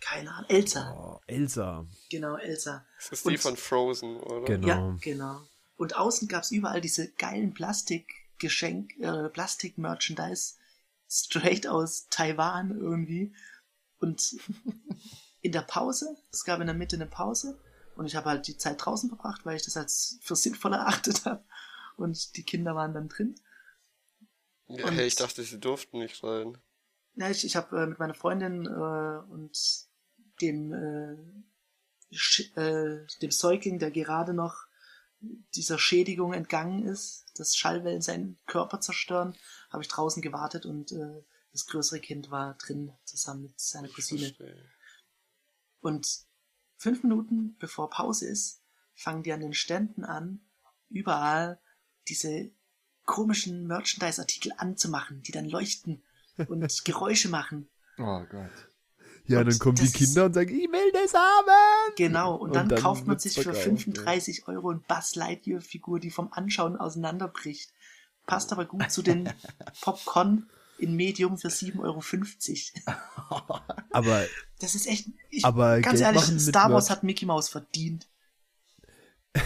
[0.00, 0.48] Keine Ahnung.
[0.50, 0.94] Elsa.
[0.98, 1.86] oh, Elsa.
[2.10, 2.86] Genau, Elsa.
[2.98, 4.44] Das ist die Und- von Frozen, oder?
[4.46, 4.66] Genau.
[4.68, 5.40] Ja, genau.
[5.76, 10.54] Und außen gab's überall diese geilen Plastikgeschenk, äh, Plastik-Merchandise,
[11.08, 13.34] straight aus Taiwan irgendwie.
[14.00, 14.36] Und
[15.40, 17.58] in der Pause, es gab in der Mitte eine Pause,
[17.96, 21.24] und ich habe halt die Zeit draußen verbracht, weil ich das als für sinnvoll erachtet
[21.24, 21.44] habe.
[21.96, 23.36] Und die Kinder waren dann drin.
[24.66, 26.58] Ja, hey, ich dachte, sie durften nicht rein.
[27.14, 29.86] Ja, ich, ich habe äh, mit meiner Freundin äh, und
[30.40, 34.63] dem, äh, Sch äh, dem Säugling, der gerade noch
[35.54, 39.36] dieser Schädigung entgangen ist, dass Schallwellen seinen Körper zerstören,
[39.70, 41.22] habe ich draußen gewartet und äh,
[41.52, 44.34] das größere Kind war drin zusammen mit seiner Cousine.
[45.80, 46.24] Und
[46.76, 48.62] fünf Minuten bevor Pause ist,
[48.94, 50.40] fangen die an den Ständen an,
[50.88, 51.60] überall
[52.08, 52.50] diese
[53.04, 56.02] komischen Merchandise-Artikel anzumachen, die dann leuchten
[56.48, 57.68] und Geräusche machen.
[57.98, 58.73] Oh Gott.
[59.26, 61.94] Ja, Und dann kommen die Kinder und sagen, ich will das haben!
[61.96, 65.98] Genau, und Und dann, dann kauft man sich für verkauft, 35 Euro eine Buzz Lightyear-Figur,
[65.98, 67.72] die vom Anschauen auseinanderbricht.
[68.26, 69.32] Passt aber gut zu den
[69.80, 70.48] Popcorn
[70.78, 73.60] in Medium für 7,50 Euro.
[73.90, 74.26] Aber
[74.58, 75.08] Das ist echt.
[75.30, 78.08] Ich, Aber ganz Geld ehrlich, Star Wars Merch- hat Mickey Mouse verdient.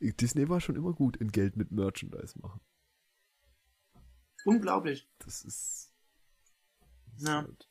[0.00, 2.60] Disney war schon immer gut in Geld mit Merchandise machen.
[4.44, 5.08] Unglaublich.
[5.18, 5.92] Das ist.
[7.18, 7.42] das Ja.
[7.42, 7.68] halt-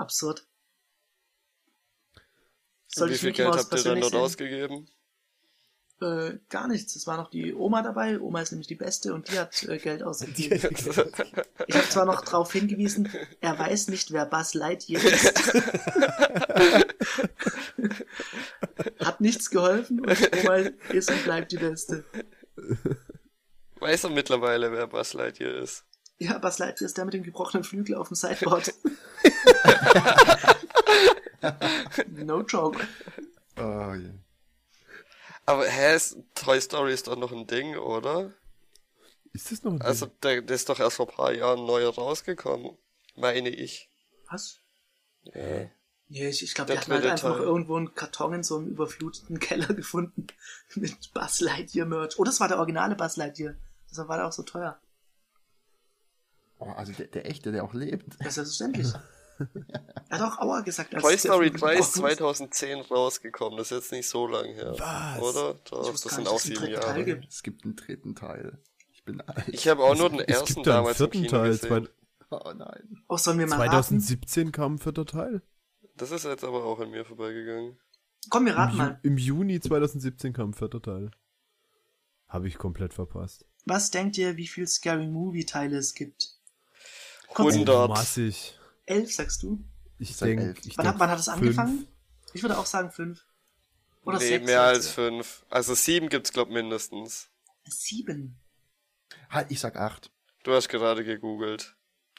[0.00, 0.46] Absurd.
[2.88, 4.20] Soll wie ich viel Mickey Geld habt ihr dann persönlich dort sehen?
[4.20, 4.88] ausgegeben?
[6.00, 6.96] Äh, gar nichts.
[6.96, 8.18] Es war noch die Oma dabei.
[8.18, 10.74] Oma ist nämlich die Beste und die hat äh, Geld ausgegeben.
[11.66, 13.08] Ich habe zwar noch darauf hingewiesen,
[13.40, 15.54] er weiß nicht, wer Buzz Lightyear ist.
[18.98, 20.56] Hat nichts geholfen und Oma
[20.88, 22.04] ist und bleibt die Beste.
[23.78, 25.84] Weiß er mittlerweile, wer Buzz Lightyear ist?
[26.18, 28.74] Ja, Buzz Lightyear ist der mit dem gebrochenen Flügel auf dem Sideboard.
[32.08, 32.86] no joke.
[33.56, 34.10] Oh, je.
[35.46, 38.32] Aber hä, ist, Toy Story ist doch noch ein Ding, oder?
[39.32, 40.14] Ist das noch ein Also, Ding?
[40.22, 42.76] der, der ist doch erst vor ein paar Jahren neu rausgekommen.
[43.16, 43.90] Meine ich.
[44.28, 44.60] Was?
[45.24, 45.68] Ja.
[46.12, 48.68] Nee, ich, ich glaube, Der hatten halt einfach noch irgendwo einen Karton in so einem
[48.68, 50.26] überfluteten Keller gefunden
[50.74, 52.18] mit Buzz Lightyear Merch.
[52.18, 53.54] Oh, das war der originale Buzz Lightyear.
[53.88, 54.80] Deshalb war der auch so teuer.
[56.58, 58.16] Oh, also der, der echte, der auch lebt.
[58.20, 58.88] Ja, selbstverständlich.
[60.08, 60.94] er hat auch Aua gesagt.
[60.94, 64.46] als Toy Story Film 3 ist raus- 2010 rausgekommen, das ist jetzt nicht so lang
[64.54, 64.74] her.
[64.78, 65.20] Was?
[65.22, 65.54] Oder?
[65.70, 67.04] Doch, das sind nicht, auch es sieben dritten Teil Jahre.
[67.04, 67.28] gibt.
[67.28, 68.58] Es gibt einen dritten Teil.
[68.92, 69.48] Ich bin alt.
[69.48, 71.50] Ich habe auch nur den es ersten gibt da einen damals im vierten Kino Teil.
[71.50, 71.88] gesehen.
[72.30, 73.02] Oh nein.
[73.08, 73.70] Oh, sollen wir mal raten?
[73.70, 75.42] 2017 kam ein vierter Teil.
[75.96, 77.78] Das ist jetzt aber auch an mir vorbeigegangen.
[78.28, 79.00] Komm, wir Im, raten Ju mal.
[79.02, 81.10] Im Juni 2017 kam ein vierter Teil.
[82.28, 83.44] Habe ich komplett verpasst.
[83.66, 86.36] Was denkt ihr, wie viel Scary Movie Teile es gibt?
[87.28, 87.88] Kurz- 100.
[87.88, 88.58] Massig.
[88.90, 89.64] Elf, sagst du?
[89.98, 90.44] Ich Ich sag denke.
[90.44, 90.58] elf.
[90.66, 91.86] Ich Wann, denk hat, wann hat es angefangen?
[92.32, 93.24] Ich würde auch sagen fünf.
[94.02, 94.46] Oder nee, sechs.
[94.46, 95.44] mehr als fünf.
[95.50, 97.28] Also sieben gibt's glaub mindestens.
[97.68, 98.40] Sieben.
[99.28, 100.10] Halt, ich sag acht.
[100.42, 101.76] Du hast gerade gegoogelt.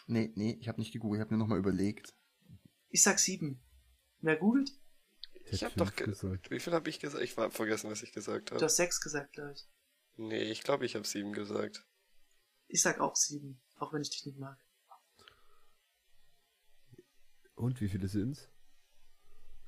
[0.08, 2.14] Nee, nee, ich habe nicht gegoogelt, ich habe mir nochmal überlegt.
[2.90, 3.62] Ich sag sieben.
[4.20, 4.72] Wer googelt?
[5.46, 6.52] Ich hätte hab doch ge gesagt.
[6.52, 7.24] Wie viel habe ich gesagt?
[7.24, 8.66] Ich hab vergessen, was ich gesagt Du habe.
[8.66, 9.68] hast sechs gesagt, glaube ich.
[10.18, 11.86] Nee, ich glaube, ich habe sieben gesagt.
[12.68, 14.58] Ich sag auch sieben, auch wenn ich dich nicht mag.
[17.62, 18.50] Und wie viele sind's?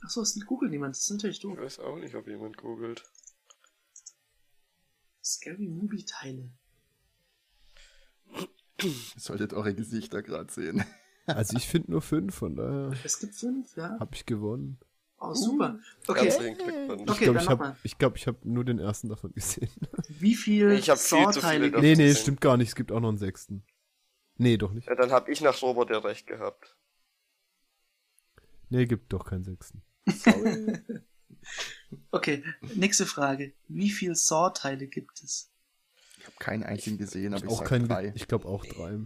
[0.01, 1.57] Achso, es googelt niemand, das ist natürlich Ich doof.
[1.59, 3.03] weiß auch nicht, ob jemand googelt.
[5.23, 6.49] Scary Movie Teile.
[8.81, 10.83] Ihr solltet eure Gesichter gerade sehen.
[11.25, 13.97] Also ich finde nur fünf, von daher Es gibt fünf, ja.
[13.97, 14.77] habe ich gewonnen.
[15.17, 15.79] Oh, super.
[16.05, 16.27] Okay.
[16.27, 19.69] Okay, ich glaube, ich habe ich glaub, ich hab nur den ersten davon gesehen.
[20.09, 22.15] wie viel Ich hab viel zu viele nee, nee, gesehen.
[22.17, 22.67] stimmt gar nicht.
[22.67, 23.63] Es gibt auch noch einen sechsten.
[24.35, 24.85] Nee, doch nicht.
[24.89, 26.75] Ja, dann habe ich nach Robert ja recht gehabt.
[28.73, 29.83] Nee, gibt doch keinen sechsten.
[32.09, 32.41] Okay,
[32.75, 33.53] nächste Frage.
[33.67, 35.51] Wie viel Saw-Teile gibt es?
[36.17, 38.13] Ich habe keinen einzigen gesehen, aber ich auch sag kein, drei.
[38.15, 38.97] ich glaube auch drei.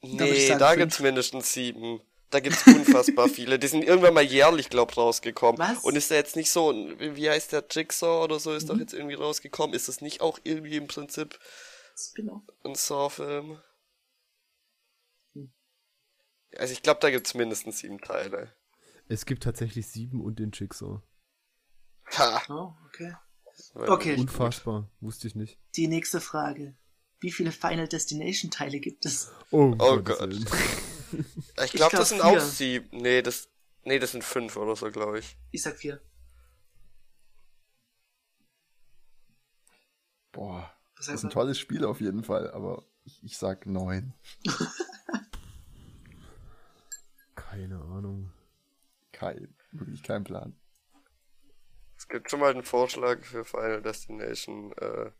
[0.00, 0.78] Ich Nee, da fünf?
[0.80, 2.00] gibt's mindestens sieben.
[2.30, 3.58] Da gibt's unfassbar viele.
[3.58, 5.58] Die sind irgendwann mal jährlich, glaub rausgekommen.
[5.58, 5.84] Was?
[5.84, 8.68] Und ist da jetzt nicht so, wie heißt der Jigsaw oder so, ist Mhm.
[8.68, 9.74] doch jetzt irgendwie rausgekommen.
[9.76, 11.38] Ist das nicht auch irgendwie im Prinzip
[12.64, 13.60] ein Saw-Film?
[15.34, 15.52] Hm.
[16.56, 18.50] Also ich glaube, da gibt's mindestens sieben Teile.
[19.08, 21.00] Es gibt tatsächlich sieben und den Jigsaw.
[22.18, 22.42] Ha!
[22.48, 23.14] Oh, okay.
[23.74, 24.16] Okay.
[24.16, 24.90] Unfassbar.
[25.00, 25.58] Wusste ich nicht.
[25.76, 26.76] Die nächste Frage.
[27.20, 29.32] Wie viele Final Destination Teile gibt es?
[29.50, 30.34] Oh, Oh Gott.
[31.64, 32.26] Ich glaube, glaub das sind vier.
[32.26, 32.88] auch sieben.
[32.98, 33.48] Nee, das,
[33.84, 35.38] nee, das sind fünf oder so, glaube ich.
[35.52, 36.02] Ich sag vier.
[40.32, 44.14] Boah, Was das ist ein tolles Spiel auf jeden Fall, aber ich, ich sag neun.
[47.36, 48.32] Keine Ahnung.
[49.16, 50.54] Kein, wirklich kein Plan.
[51.96, 55.10] Es gibt schon mal einen Vorschlag für Final Destination äh,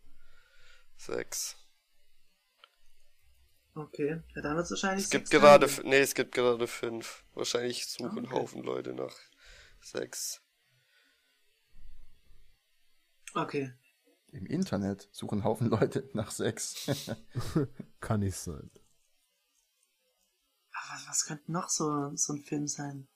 [0.98, 1.56] 6.
[3.74, 7.24] Okay, ja, dann wird es wahrscheinlich Es gibt gerade, f- nee, es gibt gerade fünf.
[7.32, 8.34] Wahrscheinlich suchen okay.
[8.34, 9.14] Haufen Leute nach
[9.80, 10.42] sechs.
[13.34, 13.72] Okay.
[14.32, 16.86] Im Internet suchen Haufen Leute nach Sex.
[18.00, 18.70] Kann nicht sein.
[20.90, 23.08] Was, was könnte noch so, so ein Film sein?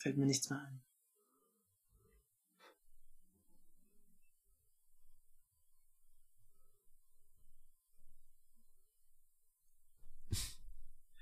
[0.00, 0.82] Fällt mir nichts mehr ein.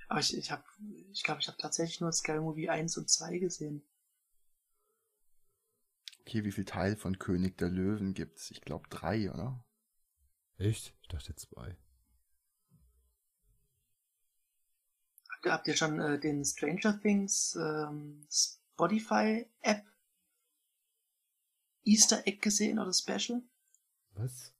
[0.08, 0.64] Aber ich, ich habe,
[1.12, 3.82] ich glaube, ich habe tatsächlich nur Scary Movie 1 und 2 gesehen.
[6.20, 8.50] okay, wie viel Teil von König der Löwen gibt's?
[8.50, 9.64] Ich glaube drei, oder?
[10.58, 10.94] Echt?
[11.00, 11.74] Ich dachte zwei.
[15.30, 18.26] Habt ihr- Habt ihr schon äh, den Stranger Things ähm,
[18.78, 19.84] Spotify App
[21.82, 23.42] Easter Egg gesehen oder Special?
[24.14, 24.52] Was?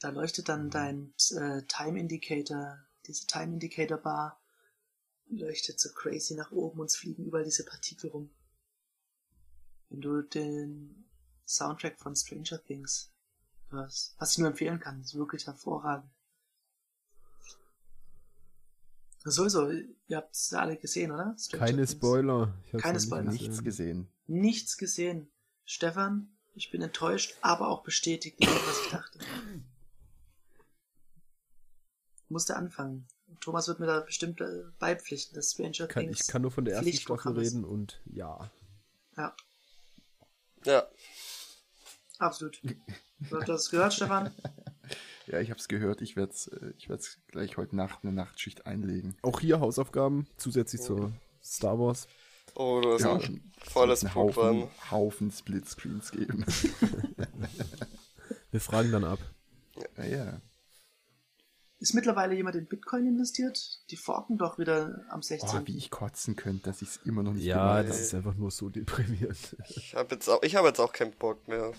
[0.00, 4.42] Da leuchtet dann dein äh, Time Indicator, diese Time Indicator Bar,
[5.28, 8.34] leuchtet so crazy nach oben und es fliegen überall diese Partikel rum.
[9.88, 11.08] Wenn du den
[11.46, 13.12] Soundtrack von Stranger Things
[13.68, 16.10] hörst, was ich nur empfehlen kann, ist wirklich hervorragend.
[19.28, 21.34] Sowieso, ihr habt es alle gesehen, oder?
[21.38, 21.92] Stranger Keine Things?
[21.92, 22.54] Spoiler.
[22.64, 23.32] Ich Keine nicht Spoiler.
[23.32, 24.08] Nichts gesehen.
[24.28, 25.28] Nichts gesehen.
[25.64, 29.18] Stefan, ich bin enttäuscht, aber auch bestätigt, nicht, was ich dachte.
[32.24, 33.06] Ich musste anfangen.
[33.40, 36.64] Thomas wird mir da bestimmt äh, beipflichten, dass Stranger Kann, Things ich kann nur von
[36.64, 38.50] der ersten Staffel reden und ja.
[39.16, 39.34] Ja,
[40.64, 40.88] Ja.
[42.18, 42.60] absolut.
[42.62, 44.32] Du hast das gehört, Stefan?
[45.26, 46.02] Ja, ich hab's gehört.
[46.02, 49.16] Ich werde es ich werd's gleich heute Nacht eine Nachtschicht einlegen.
[49.22, 50.84] Auch hier Hausaufgaben zusätzlich Oh.
[50.84, 51.12] zur
[51.42, 52.06] Star Wars.
[52.54, 54.62] Oh, du hast Ja, ein volles einen Programm.
[54.62, 56.44] Haufen, Haufen Splitscreens geben.
[58.50, 59.18] Wir fragen dann ab.
[59.98, 60.40] ja, ja.
[61.78, 63.80] Ist mittlerweile jemand in Bitcoin investiert?
[63.90, 65.60] Die forken doch wieder am 16.
[65.60, 68.14] Oh, wie ich kotzen könnte, dass ich es immer noch nicht Ja, gemacht das ist
[68.14, 69.56] einfach nur so deprimierend.
[69.68, 71.72] Ich habe jetzt, auch- ich hab jetzt auch keinen Bock mehr.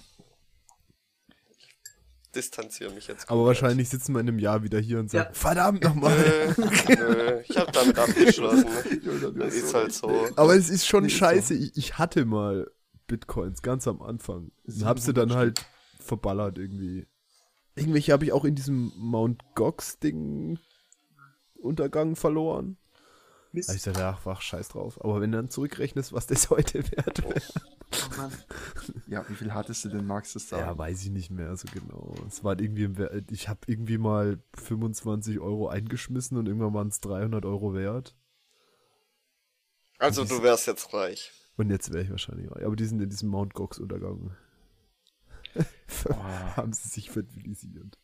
[2.36, 3.30] Distanziere mich jetzt.
[3.30, 5.34] Aber wahrscheinlich sitzen wir in einem Jahr wieder hier und sagen, Ja.
[5.34, 6.16] verdammt nochmal.
[6.58, 6.66] Nö,
[6.96, 8.66] nö, ich habe damit abgeschlossen.
[9.38, 10.28] Das hast ist so halt so.
[10.36, 11.54] Aber es ist schon Nee, ist scheiße.
[11.56, 12.70] Ich, ich hatte mal
[13.08, 14.52] Bitcoins ganz am Anfang.
[14.66, 15.66] Und hab sie dann 700 halt
[16.00, 17.08] verballert irgendwie.
[17.76, 20.60] Irgendwelche habe ich auch in diesem Mount Gox-Ding
[21.56, 22.78] Untergang verloren.
[23.52, 23.70] Mist.
[23.70, 25.04] Da ich gesagt, ach, wach, scheiß drauf.
[25.04, 27.42] Aber wenn du dann zurückrechnest, was das heute wert wäre.
[27.94, 28.32] Oh Mann.
[29.08, 30.64] Ja, wie viel hattest du denn, magst du es sagen?
[30.64, 32.16] Ja, weiß ich nicht mehr so genau.
[32.28, 32.90] Es war irgendwie,
[33.32, 38.16] ich habe irgendwie mal 25 Euro eingeschmissen und irgendwann waren es 300 Euro wert.
[40.00, 41.32] Also du wärst jetzt reich.
[41.56, 42.64] Und jetzt wäre ich wahrscheinlich reich.
[42.64, 44.36] Aber die sind in diesem Mount Gox Untergang.
[46.56, 47.98] Haben sie sich fertilisiert.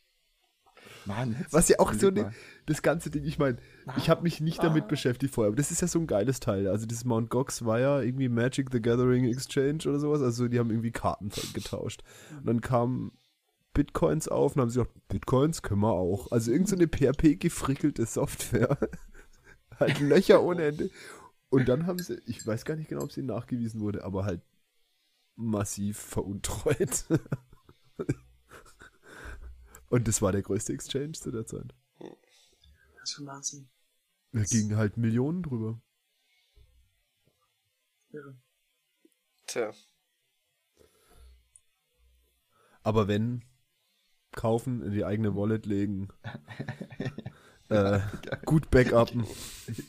[1.05, 2.31] Mann, Was ja auch so ne,
[2.65, 3.57] das ganze Ding, ich meine,
[3.97, 6.67] ich habe mich nicht damit beschäftigt vorher, aber das ist ja so ein geiles Teil.
[6.67, 10.59] Also dieses Mount Gox war ja irgendwie Magic the Gathering Exchange oder sowas, also die
[10.59, 12.03] haben irgendwie Karten getauscht.
[12.37, 13.11] Und dann kamen
[13.73, 16.31] Bitcoins auf und haben sie gesagt, Bitcoins können wir auch.
[16.31, 18.77] Also irgend so eine PHP gefrickelte Software.
[19.79, 20.89] halt Löcher ohne Ende.
[21.49, 24.41] Und dann haben sie, ich weiß gar nicht genau, ob sie nachgewiesen wurde, aber halt
[25.35, 27.05] massiv veruntreut.
[29.93, 31.71] Und das war der größte Exchange zu der Zeit.
[31.99, 32.09] Das
[33.03, 33.69] ist schon Wahnsinn.
[34.31, 35.79] Da gingen halt Millionen drüber.
[38.09, 38.35] Irre.
[39.45, 39.71] Tja.
[42.81, 43.45] Aber wenn,
[44.31, 46.07] kaufen, in die eigene Wallet legen,
[47.69, 47.99] äh,
[48.45, 49.27] gut backuppen.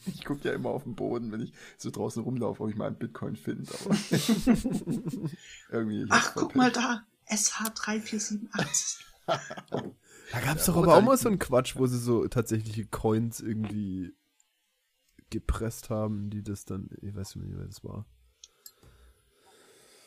[0.05, 2.88] Ich gucke ja immer auf den Boden, wenn ich so draußen rumlaufe, ob ich mal
[2.88, 3.72] einen Bitcoin finde.
[5.70, 6.57] Ich Ach, guck Pech.
[6.57, 7.07] mal da.
[7.30, 9.14] SH3478.
[9.27, 12.87] Da gab es Ja, doch aber auch mal so einen Quatsch, wo sie so tatsächliche
[12.87, 14.14] Coins irgendwie
[15.31, 18.07] gepresst haben, die das dann, ich weiß nicht mehr, wer das war.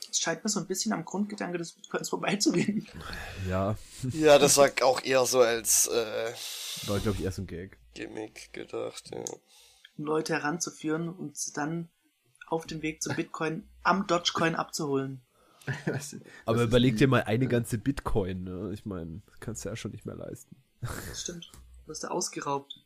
[0.10, 2.88] Es scheint mir so ein bisschen am Grundgedanke des Bitcoins vorbeizugehen.
[3.48, 3.76] Ja,
[4.14, 6.34] Ja, das war auch eher so als äh,
[6.88, 7.78] war glaube ich erst ein Gag.
[7.94, 9.24] Gimmick gedacht, ja.
[9.98, 11.90] um Leute heranzuführen und sie dann
[12.48, 15.22] auf dem Weg zum Bitcoin am Dogecoin abzuholen.
[16.46, 18.72] Aber überleg dir mal eine ganze Bitcoin, ne?
[18.74, 20.56] Ich meine, das kannst du ja schon nicht mehr leisten.
[20.82, 21.52] Das stimmt.
[21.86, 22.84] Du hast da ausgeraubt.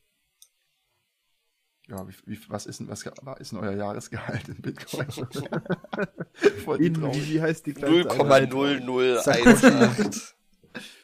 [1.88, 3.04] Ja, wie, wie, was ist denn, was
[3.40, 5.08] ist denn euer Jahresgehalt in Bitcoin?
[6.64, 8.52] Voll In, wie, heißt die kleinste Einheit?
[8.52, 10.34] 0,0018.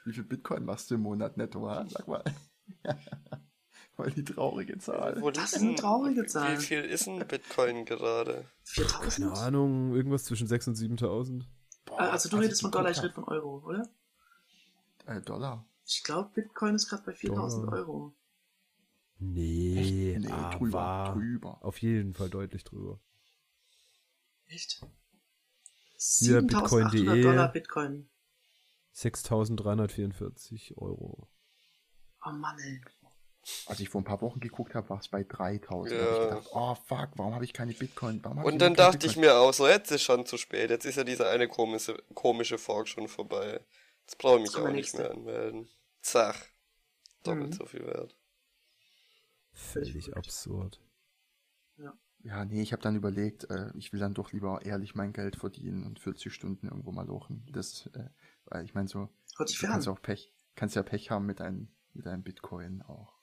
[0.05, 1.69] Wie viel Bitcoin machst du im Monat netto?
[1.69, 1.86] ha?
[1.89, 2.23] Sag mal.
[3.95, 5.19] Voll die traurige Zahl.
[5.21, 6.57] Wo Das ist eine traurige Zahl.
[6.57, 8.45] Wie viel ist ein Bitcoin gerade?
[8.63, 9.34] 4000?
[9.34, 11.43] Keine Ahnung, irgendwas zwischen 6.000 und 7.000.
[11.88, 13.89] Boah, Also du redest von Dollar, ich rede von Euro, oder?
[15.05, 15.65] Äh, Dollar.
[15.85, 17.77] Ich glaube, Bitcoin ist gerade bei 4000 Dollar.
[17.79, 18.13] Euro.
[19.19, 21.65] Nee, Nee, aber drüber, drüber.
[21.65, 22.99] auf jeden Fall deutlich drüber.
[24.47, 24.79] Echt?
[26.19, 27.23] Hier, 7800 Bitcoin.de.
[27.23, 28.09] Dollar Bitcoin.
[28.93, 31.27] 6.344 Euro.
[32.25, 32.81] Oh Mann, ey.
[33.65, 35.91] Als ich vor ein paar Wochen geguckt habe, war es bei 3000.
[35.91, 36.05] Da Ja.
[36.05, 38.21] hab ich gedacht, oh fuck, warum habe ich keine Bitcoin?
[38.23, 39.21] Und ich dann dachte ich Bitcoin?
[39.25, 40.69] mir auch so, jetzt ist schon zu spät.
[40.69, 43.59] Jetzt ist ja dieser eine komische, komische Fork schon vorbei.
[44.01, 45.67] Jetzt brauche ich mich auch nicht mehr anmelden.
[46.01, 46.41] Zach.
[47.23, 47.53] Doppelt Mhm.
[47.53, 48.15] so viel wert.
[49.53, 50.79] Völlig absurd.
[52.23, 55.35] Ja, nee, ich habe dann überlegt, äh, ich will dann doch lieber ehrlich mein Geld
[55.37, 57.45] verdienen und 40 Stunden irgendwo mal lochen.
[57.51, 58.09] Das, äh,
[58.45, 59.93] weil ich meine so, Hört sich du kannst an.
[59.93, 63.16] auch Pech, kannst ja Pech haben mit einem, mit einem Bitcoin auch.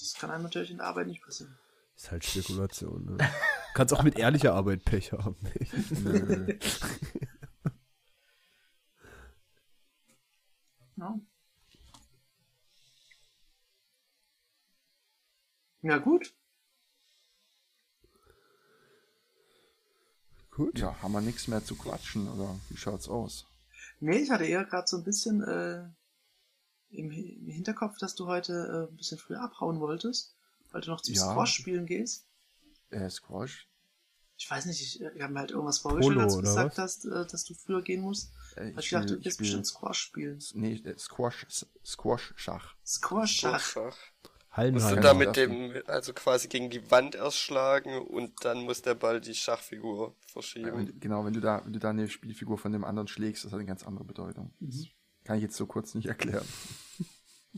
[0.00, 1.56] Das kann einem natürlich in der Arbeit nicht passieren.
[1.96, 3.18] Ist halt Spekulation, ne?
[3.74, 5.36] Kannst auch mit ehrlicher Arbeit Pech haben.
[11.00, 11.18] Ja.
[15.82, 16.34] Ja, gut.
[20.50, 20.78] Gut.
[20.78, 23.46] ja, haben wir nichts mehr zu quatschen oder wie schaut's aus?
[24.00, 25.88] Nee, ich hatte eher gerade so ein bisschen äh,
[26.90, 30.34] im, Hi- im Hinterkopf, dass du heute äh, ein bisschen früher abhauen wolltest,
[30.72, 31.30] weil du noch zum Ja.
[31.30, 32.26] Squash spielen gehst.
[32.90, 33.66] Äh, Squash?
[34.36, 36.84] Ich weiß nicht, ich, ich habe mir halt irgendwas vorgestellt, Polo, als du gesagt was?
[36.84, 38.32] hast, äh, dass du früher gehen musst.
[38.56, 40.42] Äh, Hab ich gedacht, du spiel- bestimmt Squash spielen.
[40.54, 41.46] Nee, äh, Squash,
[41.84, 42.74] Squash, Schach.
[42.86, 43.60] Squash, Schach.
[43.60, 43.96] Schach.
[44.72, 48.64] Musst du da da mit dem, also quasi gegen die Wand erst schlagen und dann
[48.64, 50.72] muss der Ball die Schachfigur Ja, verschieben.
[50.76, 53.52] wenn, genau, wenn du da, wenn du da eine Spielfigur von dem anderen schlägst, das
[53.52, 54.52] hat eine ganz andere Bedeutung.
[54.58, 54.70] Mhm.
[54.70, 54.86] Das
[55.24, 56.44] kann ich jetzt so kurz nicht erklären.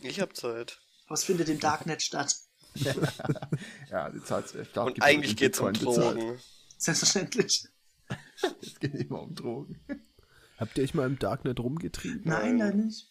[0.02, 0.80] Ich hab Zeit.
[1.10, 2.34] Es findet im Darknet statt.
[3.90, 5.72] Ja, du zahlst äh, Und eigentlich in geht's um.
[5.74, 6.38] Drogen.
[6.78, 7.68] Selbstverständlich.
[8.62, 9.84] Es geht immer um Drogen.
[10.56, 12.22] Habt ihr euch mal im Darknet rumgetrieben?
[12.24, 13.08] Nein, nein, nicht.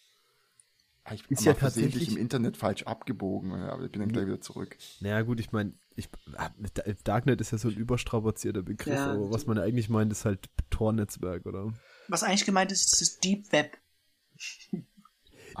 [1.04, 4.00] Ah, Ich Ist bin ja ja versehentlich tatsächlich- im Internet falsch abgebogen, aber ich bin
[4.00, 4.76] dann gleich wieder zurück.
[5.00, 9.12] Naja, gut, ich meine, ich, ah, Da- Darknet ist ja so ein überstrapazierter Begriff, Ja,
[9.12, 11.72] aber was man ja eigentlich meint, ist halt Tor-Netzwerk, oder?
[12.08, 13.76] Was eigentlich gemeint ist, ist das Deep Web.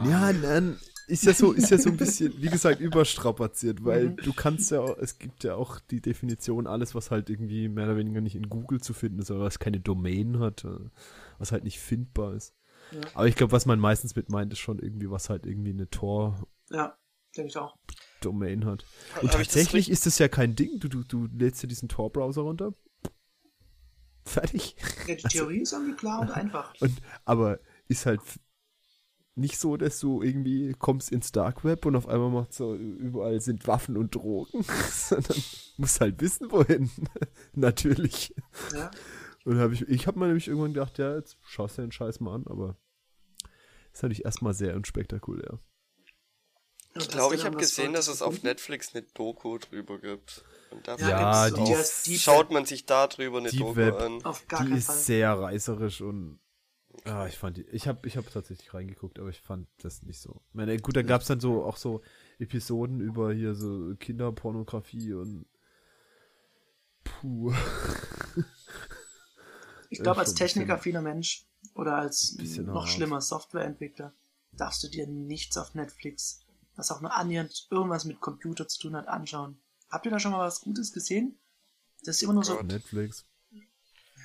[0.04, 4.16] Ja, nein, ist ja so, ist ja so ein bisschen, wie gesagt, überstrapaziert, weil Mhm.
[4.16, 7.84] du kannst ja, auch- es gibt ja auch die Definition, alles, was halt irgendwie mehr
[7.86, 10.78] oder weniger nicht in Google zu finden ist, oder was keine Domain hat, äh,
[11.38, 12.54] was halt nicht findbar ist.
[12.92, 13.00] Ja.
[13.14, 15.88] Aber ich glaube, was man meistens mit meint, ist schon irgendwie, was halt irgendwie eine
[15.88, 16.96] Tor-Domain Ja,
[17.36, 17.76] denke ich auch.
[18.24, 18.24] hat.
[18.24, 18.34] Und
[18.64, 20.78] Hab ich das tatsächlich richtig- ist das ja kein Ding.
[20.78, 22.74] Du, du, du lädst dir diesen Tor-Browser runter.
[24.24, 24.76] Fertig.
[25.08, 26.74] Ja, die Theorie ist irgendwie klar und einfach.
[26.80, 26.92] Und,
[27.24, 28.20] aber ist halt
[29.34, 33.40] nicht so, dass du irgendwie kommst ins Dark Web und auf einmal macht so, überall
[33.40, 35.42] sind Waffen und Drogen, sondern
[35.78, 36.90] musst halt wissen, wohin.
[37.54, 38.34] Natürlich.
[38.74, 38.90] Ja.
[39.44, 42.20] Und hab ich, ich habe mir nämlich irgendwann gedacht, ja, jetzt schaust du den Scheiß
[42.20, 42.76] mal an, aber
[43.92, 45.58] ist natürlich erstmal sehr unspektakulär.
[46.94, 50.44] Ich glaube, ich habe gesehen, dass es auf Netflix eine Doku drüber gibt.
[50.70, 51.74] Und dafür Ja, die
[52.06, 53.94] Die- schaut man sich da drüber eine Deep Doku Web.
[53.98, 54.22] an.
[54.24, 54.96] Auf gar Die ist Fall.
[54.96, 56.38] sehr reißerisch und
[57.04, 60.20] ah, ich fand die, ich habe ich hab tatsächlich reingeguckt, aber ich fand das nicht
[60.20, 60.40] so.
[60.48, 62.02] Ich meine, gut, da gab's dann so auch so
[62.38, 65.46] Episoden über hier so Kinderpornografie und
[67.04, 67.52] puh.
[69.90, 74.14] Ich glaube, als technikaffiner Mensch oder als noch schlimmer Softwareentwickler
[74.52, 76.40] darfst du dir nichts auf Netflix,
[76.76, 79.60] was auch nur annähernd irgendwas mit Computer zu tun hat, anschauen.
[79.90, 81.38] Habt ihr da schon mal was Gutes gesehen?
[82.04, 82.60] Das ist immer nur so.
[82.62, 83.26] Netflix.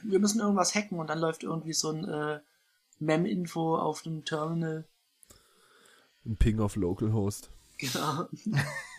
[0.04, 2.40] wir müssen irgendwas hacken und dann läuft irgendwie so ein äh,
[3.00, 4.88] Mem-Info auf dem Terminal.
[6.26, 7.52] Ein Ping auf Localhost.
[7.78, 8.28] Genau.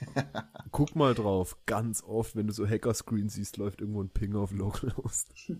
[0.70, 4.53] Guck mal drauf, ganz oft, wenn du so Hacker-Screen siehst, läuft irgendwo ein Ping auf
[4.53, 5.32] Localhost.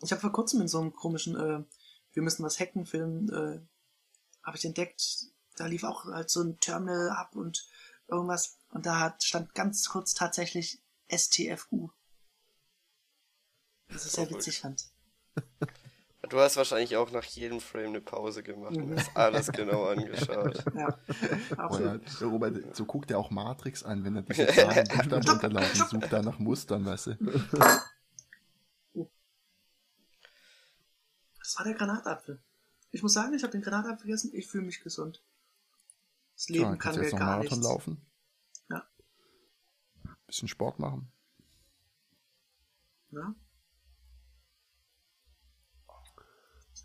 [0.00, 1.64] Ich habe vor kurzem in so einem komischen äh,
[2.12, 3.60] Wir müssen was hacken Film äh,
[4.42, 7.68] habe ich entdeckt, da lief auch halt so ein Terminal ab und
[8.06, 10.80] irgendwas und da hat, stand ganz kurz tatsächlich
[11.12, 11.90] STFU.
[13.90, 14.84] Was ich sehr witzig fand.
[16.28, 20.62] Du hast wahrscheinlich auch nach jedem Frame eine Pause gemacht und hast alles genau angeschaut.
[20.74, 20.98] Ja.
[21.70, 26.12] Oder, Robert, so guckt er auch Matrix an, wenn er diese Zahlen Buchstaben runterlaufen, sucht
[26.12, 27.16] da nach Mustern, weißt du.
[31.38, 32.42] Das war der Granatapfel.
[32.90, 35.22] Ich muss sagen, ich habe den Granatapfel gegessen, ich fühle mich gesund.
[36.34, 37.72] Das Leben Ja, kann mir jetzt noch gar Marathon nichts.
[37.72, 38.06] laufen?
[38.68, 38.86] Ja.
[40.26, 41.10] Bisschen Sport machen.
[43.12, 43.34] Ja?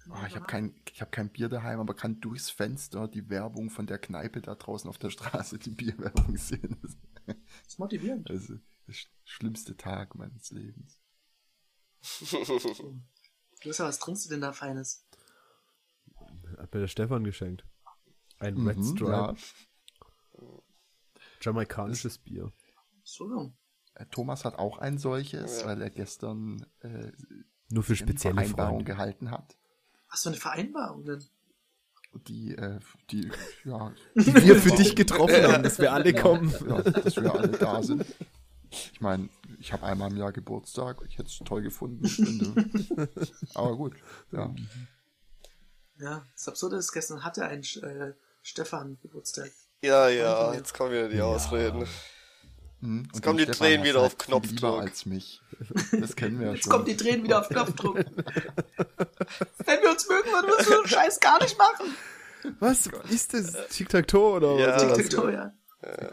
[0.09, 3.69] Ah, ich habe kein, ich hab kein Bier daheim, aber kann durchs Fenster die Werbung
[3.69, 6.77] von der Kneipe da draußen auf der Straße, die Bierwerbung sehen.
[6.81, 7.35] Das Das
[7.67, 8.29] ist motivierend.
[8.29, 8.59] ist der
[8.93, 10.99] sch- schlimmste Tag meines Lebens.
[13.63, 15.05] Luisa, was trinkst du denn da Feines?
[16.57, 17.65] Hat mir der Stefan geschenkt.
[18.39, 19.35] Ein Mhm, Red Stripe,
[20.37, 20.45] ja.
[21.41, 22.51] jamaikanisches Bier.
[23.03, 23.53] So,
[23.95, 25.67] Äh, Thomas hat auch ein solches, Ja.
[25.67, 27.11] weil er gestern äh,
[27.69, 28.85] Nur für eine spezielle Vereinbarung Freunde.
[28.91, 29.57] gehalten hat.
[30.13, 31.25] Was für eine Vereinbarung denn?
[32.27, 33.31] Die, äh, die,
[33.65, 36.53] ja, Die wir für dich getroffen haben, dass wir alle kommen.
[36.69, 38.05] ja, dass wir alle da sind.
[38.69, 41.01] Ich meine, ich habe einmal im Jahr Geburtstag.
[41.07, 42.03] Ich hätte es toll gefunden.
[42.03, 43.07] Du,
[43.55, 43.93] aber gut,
[44.31, 44.53] ja.
[45.99, 49.51] Ja, das Absurde ist, gestern hatte ein äh, Stefan Geburtstag.
[49.81, 51.87] Ja, ja, jetzt kommen wieder die Ausreden.
[52.83, 54.81] Hm, Jetzt kommen die Stefan Tränen wieder auf halt lieber Knopfdruck.
[54.81, 55.41] als mich.
[55.99, 57.95] Das kennen wir ja Jetzt kommen die Tränen wieder auf Knopfdruck.
[57.95, 61.95] Wenn wir uns mögen, würden wir so einen Scheiß gar nicht machen.
[62.59, 63.53] Was ist das?
[63.69, 64.75] Tic-Tac-Toe oder Ja.
[64.75, 64.97] was?
[64.97, 65.53] Tic-Tac-Toe, ja.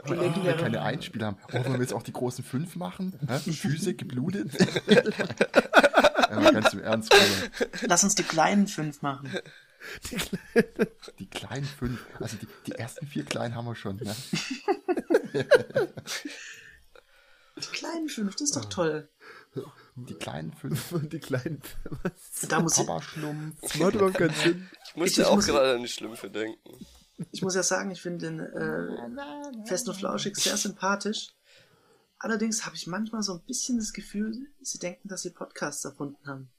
[0.07, 1.39] Die Wenn wir keine Einspieler haben.
[1.49, 3.19] Oh, wollen wir jetzt auch die großen fünf machen?
[3.29, 3.39] Hä?
[3.53, 4.53] Füße geblutet?
[4.89, 7.69] ja, ganz im Ernst, Bruder.
[7.87, 9.33] Lass uns die kleinen fünf machen.
[11.19, 12.01] Die kleinen fünf.
[12.19, 13.97] Also die, die ersten vier kleinen haben wir schon.
[13.97, 14.15] Ne?
[17.61, 19.09] Die kleinen fünf, das ist doch toll.
[19.97, 20.93] Die kleinen fünf.
[20.93, 21.61] Und die kleinen.
[22.03, 22.49] Was?
[22.49, 23.61] Da muss ich, Papa-Schlumpf.
[23.61, 24.71] Das macht überhaupt keinen Sinn.
[24.89, 26.87] Ich musste Ich- ich auch muss- gerade an die Schlümpfe denken.
[27.33, 31.35] ich muss ja sagen, ich finde den äh, Fest und Flauschig sehr sympathisch.
[32.19, 36.19] Allerdings habe ich manchmal so ein bisschen das Gefühl, sie denken, dass sie Podcasts erfunden
[36.27, 36.51] haben.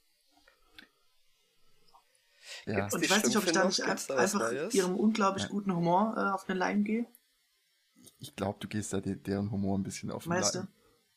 [2.66, 2.88] Ja.
[2.92, 4.74] Und ich weiß nicht, ob ich da nicht einfach Neues?
[4.74, 5.48] ihrem unglaublich Ja.
[5.50, 7.06] guten Humor äh, auf den Leim gehe.
[8.18, 10.68] Ich glaube, du gehst da de deren Humor ein bisschen auf den Meinst Leim.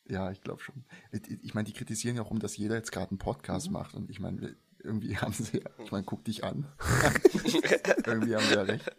[0.08, 0.84] Ja, ich glaube schon.
[1.10, 3.24] Ich, meine, die kritisieren ja auch um, dass jeder jetzt gerade einen Mhm.
[3.24, 3.94] Podcast macht.
[3.94, 6.72] Und ich meine, irgendwie haben sie, ich meine, guck dich an.
[8.06, 8.96] irgendwie haben wir ja recht.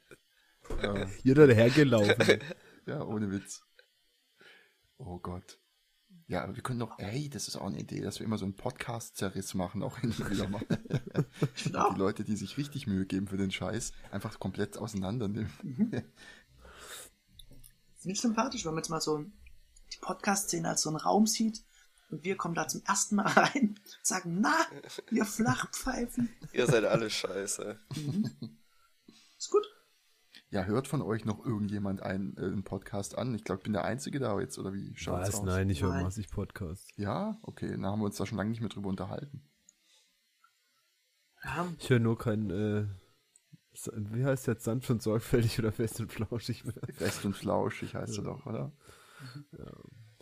[0.84, 2.39] Ja, Jeder dahergelaufen.
[2.86, 3.64] ja, ohne Witz.
[4.97, 5.60] Oh Gott.
[6.28, 8.43] Ja, aber wir können doch, ey, das ist auch eine Idee, dass wir immer so
[8.43, 10.62] einen Podcast-Zerriss machen, auch und wieder mal.
[11.74, 11.93] Auch.
[11.93, 15.49] die Leute, die sich richtig Mühe geben für den Scheiß, einfach komplett auseinandernehmen.
[17.95, 19.24] Finde ich sympathisch, wenn man jetzt mal so
[19.94, 21.64] die Podcast-Szene als so einen Raum sieht,
[22.10, 24.56] Und wir kommen da zum ersten Mal rein und sagen, na,
[25.10, 26.30] wir Flachpfeifen.
[26.54, 27.78] Ihr seid alle scheiße.
[29.38, 29.66] Ist gut.
[30.50, 33.36] Ja, hört von euch noch irgendjemand einen, äh, einen Podcast an?
[33.36, 35.36] Ich glaube, ich bin der Einzige da jetzt, oder wie schaut's Was?
[35.36, 35.44] aus?
[35.44, 36.88] Nein, ich höre massig Podcasts.
[36.96, 39.44] Ja, okay, dann haben wir uns da schon lange nicht mehr drüber unterhalten.
[41.44, 42.86] Ja, Ich höre nur kein, äh,
[43.94, 46.74] wie heißt jetzt sanft und sorgfältig oder fest und flauschig mehr?
[46.94, 48.72] Fest und flauschig heißt er doch, oder?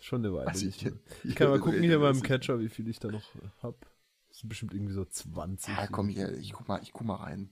[0.00, 0.92] Schon eine Weile Also ich- mehr.
[1.24, 2.22] Ich kann mal gucken hier beim.
[2.22, 3.80] Catcher, wie viel ich da noch äh, hab.
[4.28, 5.74] Das sind bestimmt irgendwie so 20.
[5.74, 7.50] Ja, komm hier, ich guck mal, ich guck mal rein.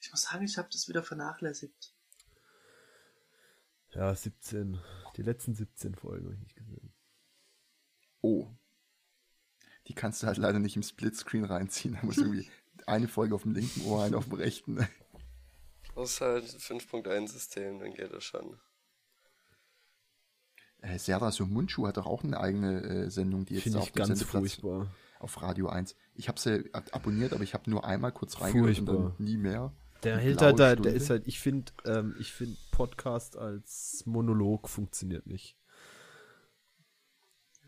[0.00, 1.94] ich muss sagen, ich habe das wieder vernachlässigt.
[3.92, 4.80] Ja, 17.
[5.16, 6.92] Die letzten 17 Folgen habe ich nicht gesehen.
[8.22, 8.48] Oh.
[9.88, 11.94] Die kannst du halt leider nicht im Splitscreen reinziehen.
[11.94, 12.48] Da muss irgendwie
[12.86, 14.86] eine Folge auf dem linken Ohr, eine auf dem rechten.
[15.96, 18.58] Muss halt 5.1 System, dann geht das schon.
[20.82, 23.86] Äh, Serda so Mundschuh hat doch auch eine eigene äh, Sendung, die jetzt Finde auf
[23.86, 24.86] ich dem ganz furchtbar.
[25.18, 25.94] auf Radio 1.
[26.14, 29.36] Ich habe sie ab abonniert, aber ich habe nur einmal kurz reingehört und dann nie
[29.36, 29.72] mehr.
[30.02, 34.68] Der hält halt da, der ist halt, ich finde, ähm, ich finde Podcast als Monolog
[34.68, 35.58] funktioniert nicht.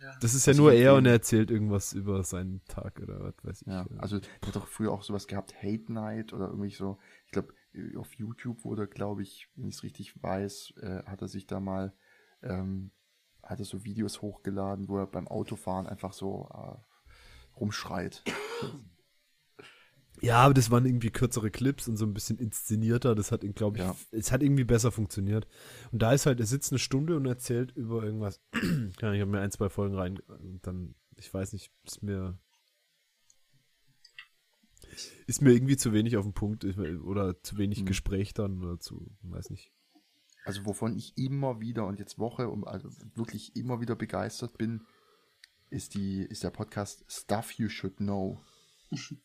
[0.00, 0.16] Ja.
[0.20, 3.34] Das ist ja Was nur er und er erzählt irgendwas über seinen Tag oder was
[3.42, 3.68] weiß ich.
[3.68, 6.98] Ja, also der hat doch früher auch sowas gehabt, Hate Night oder irgendwie so.
[7.26, 7.54] Ich glaube,
[7.96, 11.60] auf YouTube wurde, glaube ich, wenn ich es richtig weiß, äh, hat er sich da
[11.60, 11.94] mal,
[12.42, 12.90] ähm,
[13.52, 18.22] hat er so Videos hochgeladen, wo er beim Autofahren einfach so äh, rumschreit.
[20.20, 23.14] Ja, aber das waren irgendwie kürzere Clips und so ein bisschen inszenierter.
[23.14, 23.96] Das hat, glaube ich, Ja.
[24.12, 25.48] es hat irgendwie besser funktioniert.
[25.90, 28.40] Und da ist halt, er sitzt eine Stunde und erzählt über irgendwas.
[28.54, 32.38] ich habe mir ein, zwei Folgen rein und dann, ich weiß nicht, ist mir
[35.26, 37.86] ist mir irgendwie zu wenig auf den Punkt oder zu wenig Hm.
[37.86, 39.72] Gespräch dann oder zu, weiß nicht.
[40.44, 44.84] Also wovon ich immer wieder und jetzt Woche um also wirklich immer wieder begeistert bin,
[45.70, 48.40] ist die ist der Podcast Stuff You Should Know.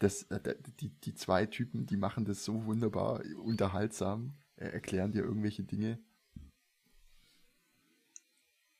[0.00, 5.22] Das, äh, die, die zwei Typen, die machen das so wunderbar unterhaltsam, äh, erklären dir
[5.22, 6.00] irgendwelche Dinge.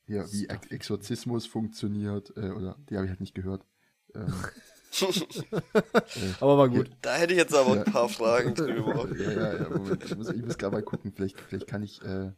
[0.07, 3.65] Ja, wie Ex Exorzismus funktioniert, äh, oder die habe ich halt nicht gehört.
[4.13, 4.27] Ähm,
[6.41, 6.91] Aber war gut.
[7.03, 7.83] Da hätte ich jetzt aber Ja.
[7.83, 9.09] ein paar Fragen drüber.
[9.17, 12.01] ja, ja, ja, Moment, ich muss, ich muss gleich mal gucken, vielleicht, vielleicht kann ich
[12.03, 12.33] äh,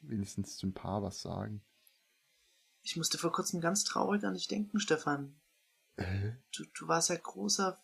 [0.00, 1.62] wenigstens zu ein paar was sagen.
[2.82, 5.40] Ich musste vor kurzem ganz traurig an dich denken, Stefan.
[5.96, 7.82] Äh, Du, du warst ja großer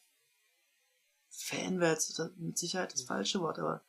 [1.29, 3.85] Fan, wäre jetzt mit Sicherheit das falsche Wort, aber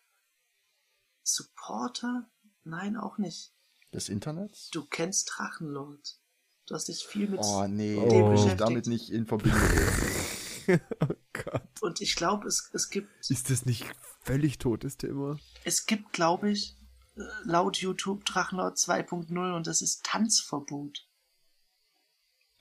[1.23, 2.29] Supporter?
[2.63, 3.53] Nein, auch nicht.
[3.93, 4.69] des Internets?
[4.71, 6.19] Du kennst Drachenlord.
[6.67, 8.05] Du hast dich viel mit Oh nee, Oh.
[8.07, 8.61] ich muss beschäftigt.
[8.61, 9.59] damit nicht in Verbindung.
[11.01, 11.81] Oh Gott.
[11.81, 13.85] Und ich glaube, es, es gibt, Ist das nicht
[14.21, 15.37] völlig totes Thema?
[15.65, 16.77] es gibt, glaube ich,
[17.17, 21.05] äh, laut YouTube Drachenlord 2.0 und das ist Tanzverbot.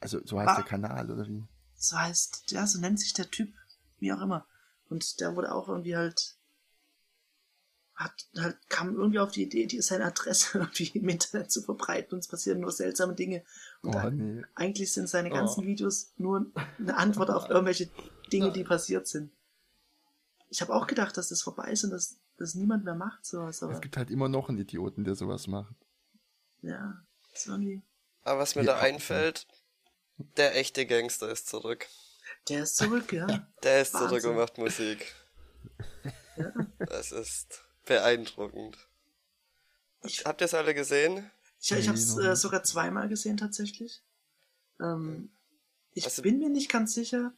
[0.00, 0.54] Also so heißt Ah.
[0.56, 1.44] der Kanal, oder wie?
[1.76, 3.54] So heißt, ja, so nennt sich der Typ,
[3.98, 4.48] wie auch immer.
[4.88, 6.36] Und der wurde auch irgendwie halt,
[7.94, 12.14] hat halt, kam irgendwie auf die Idee, die seine Adresse irgendwie im Internet zu verbreiten
[12.14, 13.44] und es passieren nur seltsame Dinge.
[13.82, 14.42] Und Oh nee.
[14.54, 15.66] eigentlich sind seine ganzen Oh.
[15.66, 16.46] Videos nur
[16.78, 17.88] eine Antwort auf irgendwelche
[18.32, 19.32] Dinge, die passiert sind.
[20.50, 23.62] Ich habe auch gedacht, dass das vorbei ist und dass, dass niemand mehr macht sowas,
[23.62, 25.74] aber Es gibt halt immer noch einen Idioten, der sowas macht.
[26.60, 27.02] ja,
[27.34, 27.82] ist irgendwie,
[28.22, 28.74] Aber was mir Ja.
[28.74, 29.46] da einfällt,
[30.36, 31.86] der echte Gangster ist zurück.
[32.48, 33.26] der ist zurück, ja.
[33.62, 34.30] Der ist zurück Wahnsinn.
[34.30, 35.14] und macht Musik.
[36.78, 38.76] Das ist beeindruckend.
[40.04, 41.30] Ich, Habt ihr es alle gesehen?
[41.62, 44.02] Ich, ich habe es äh, sogar zweimal gesehen tatsächlich.
[44.80, 45.30] Ähm,
[45.92, 47.32] ich Also- bin mir nicht ganz sicher,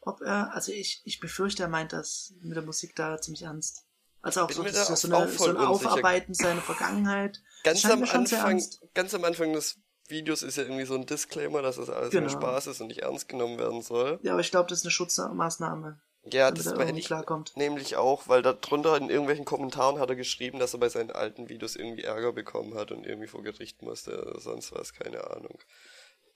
[0.00, 3.84] ob er, also ich, ich befürchte, er meint das mit der Musik da ziemlich ernst.
[4.20, 5.68] Also auch so, das da ist so, auch eine, so ein unsicher.
[5.92, 7.42] Aufarbeiten seiner Vergangenheit.
[7.62, 8.80] Ganz scheint am mir schon sehr Anfang, ernst.
[8.94, 12.22] ganz am Anfang des Videos ist ja irgendwie so ein Disclaimer, dass das alles nur
[12.22, 12.32] Genau.
[12.32, 14.18] Spaß ist und nicht ernst genommen werden soll.
[14.22, 17.56] Ja, aber ich glaube, das ist eine Schutzmaßnahme, Ja, das er meine ich klarkommt.
[17.56, 21.10] nämlich auch, weil da drunter in irgendwelchen Kommentaren hat er geschrieben, dass er bei seinen
[21.10, 25.22] alten Videos irgendwie Ärger bekommen hat und irgendwie vor Gericht musste oder sonst was, keine
[25.30, 25.58] Ahnung.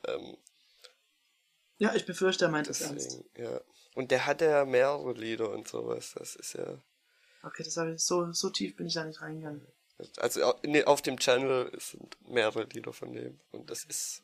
[0.07, 0.37] Ähm,
[1.79, 3.25] Ja, ich befürchte, er meint das ernst.
[3.37, 3.61] ja.
[3.95, 6.83] Und der hat ja mehrere Lieder und sowas, das ist ja...
[7.43, 9.67] Okay, das habe ich so, so tief bin ich da nicht reingegangen.
[10.19, 10.43] Also
[10.85, 14.23] auf dem Channel sind mehrere Lieder von dem und das ist...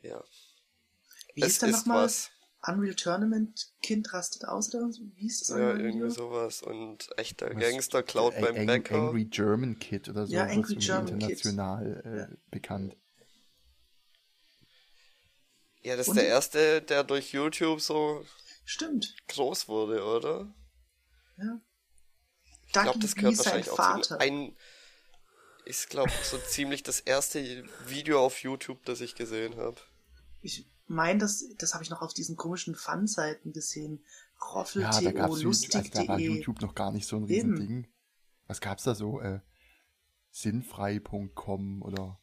[0.00, 0.22] Ja,
[1.34, 2.04] Wie es der ist nochmal?
[2.04, 2.30] was.
[2.66, 5.02] Unreal Tournament, Kind rastet aus oder so?
[5.14, 6.10] Wie hieß das Ja, irgendwie Video?
[6.10, 6.60] sowas.
[6.62, 8.96] Und echter Was- Gangster klaut Ang- beim Ang- Bäcker.
[8.96, 10.32] Angry German Kid oder so.
[10.32, 11.30] Ja, was Angry German Kid.
[11.30, 12.28] international äh, Ja.
[12.50, 12.96] bekannt.
[15.82, 18.24] Ja, das ist Und- der erste, der durch YouTube so
[18.64, 20.52] Stimmt, groß wurde, oder?
[21.38, 21.60] ja.
[22.66, 24.02] Ich glaube, das gehört sein wahrscheinlich auch Vater.
[24.02, 24.54] zu ein.
[25.64, 29.76] ist, glaube ich, so ziemlich das erste Video auf YouTube, das ich gesehen habe.
[30.42, 34.04] Ich meine, das, das habe ich noch auf diesen komischen Fun-Seiten gesehen.
[34.54, 35.90] Roffel.to, Ja, da gab's YouTube, also lustig.de.
[36.06, 37.52] da war YouTube noch gar nicht so ein Eben.
[37.52, 37.88] Riesending.
[38.46, 39.20] Was gab's da so?
[39.20, 39.40] Äh,
[40.30, 42.18] sinnfrei.com oder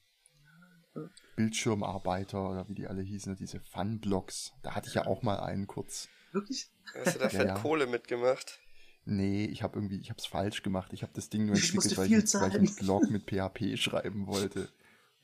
[1.35, 4.53] Bildschirmarbeiter oder wie die alle hießen, diese Fun-Blogs.
[4.63, 6.07] Da hatte ich ja auch mal einen kurz.
[6.31, 6.71] Wirklich?
[7.03, 7.59] Hast du da Ja.
[7.59, 8.59] Kohle mitgemacht?
[9.03, 10.91] Nee, ich habe irgendwie, ich habe es falsch gemacht.
[10.93, 12.51] Ich habe das Ding nur entwickelt, weil ich, weil ich zahlen.
[12.51, 14.69] einen Blog mit PHP schreiben wollte.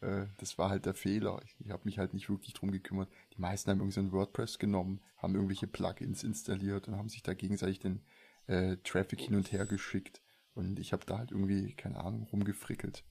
[0.01, 1.39] Äh, das war halt der Fehler.
[1.45, 3.09] Ich, ich habe mich halt nicht wirklich drum gekümmert.
[3.35, 7.23] Die meisten haben irgendwie so ein WordPress genommen, haben irgendwelche Plugins installiert und haben sich
[7.23, 8.01] da gegenseitig den
[8.47, 10.21] äh, Traffic hin und her geschickt.
[10.53, 13.03] Und ich habe da halt irgendwie, keine Ahnung, rumgefrickelt.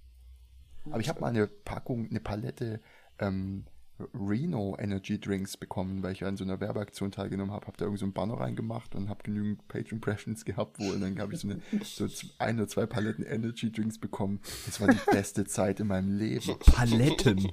[0.86, 2.80] Aber ich habe mal eine Packung, eine Palette
[3.18, 3.66] ähm,
[4.14, 7.84] Reno Energy Drinks bekommen, weil ich ja in so einer Werbeaktion teilgenommen habe, habe da
[7.84, 10.94] irgendwie so ein Banner reingemacht und habe genügend Page Impressions gehabt wohl.
[10.94, 14.40] Und dann habe ich so, eine, so ein oder zwei Paletten Energy Drinks bekommen.
[14.66, 16.58] Das war die beste Zeit in meinem Leben.
[16.58, 17.52] Paletten.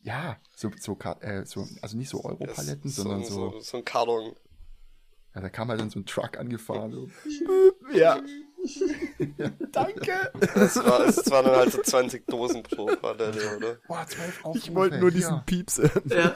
[0.00, 3.84] Ja, so, so, äh, so also nicht so Euro-Paletten, so, sondern so, so, so ein
[3.84, 4.34] Karton.
[5.34, 6.90] ja, da kam halt dann so ein Truck angefahren.
[6.92, 7.08] So.
[7.94, 8.20] Ja.
[9.72, 10.32] Danke.
[10.54, 13.74] Das war, es waren dann halt so 20 Dosen pro Palette, oder?
[13.86, 14.58] Boah, zwölf Aufrufe.
[14.58, 16.02] Ich wollte nur diesen Pieps hören.
[16.06, 16.34] Ja,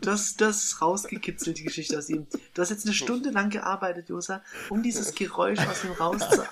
[0.00, 2.26] das, das ist rausgekitzelt, die Geschichte aus ihm.
[2.54, 6.42] Du hast jetzt eine Stunde lang gearbeitet, Josa, um dieses Geräusch aus ihm rauszu,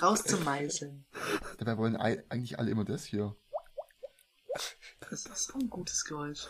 [0.00, 1.04] rauszumeißeln.
[1.58, 3.34] Dabei wollen ei- eigentlich alle immer das hier.
[5.10, 6.46] Das ist so ein gutes Geräusch.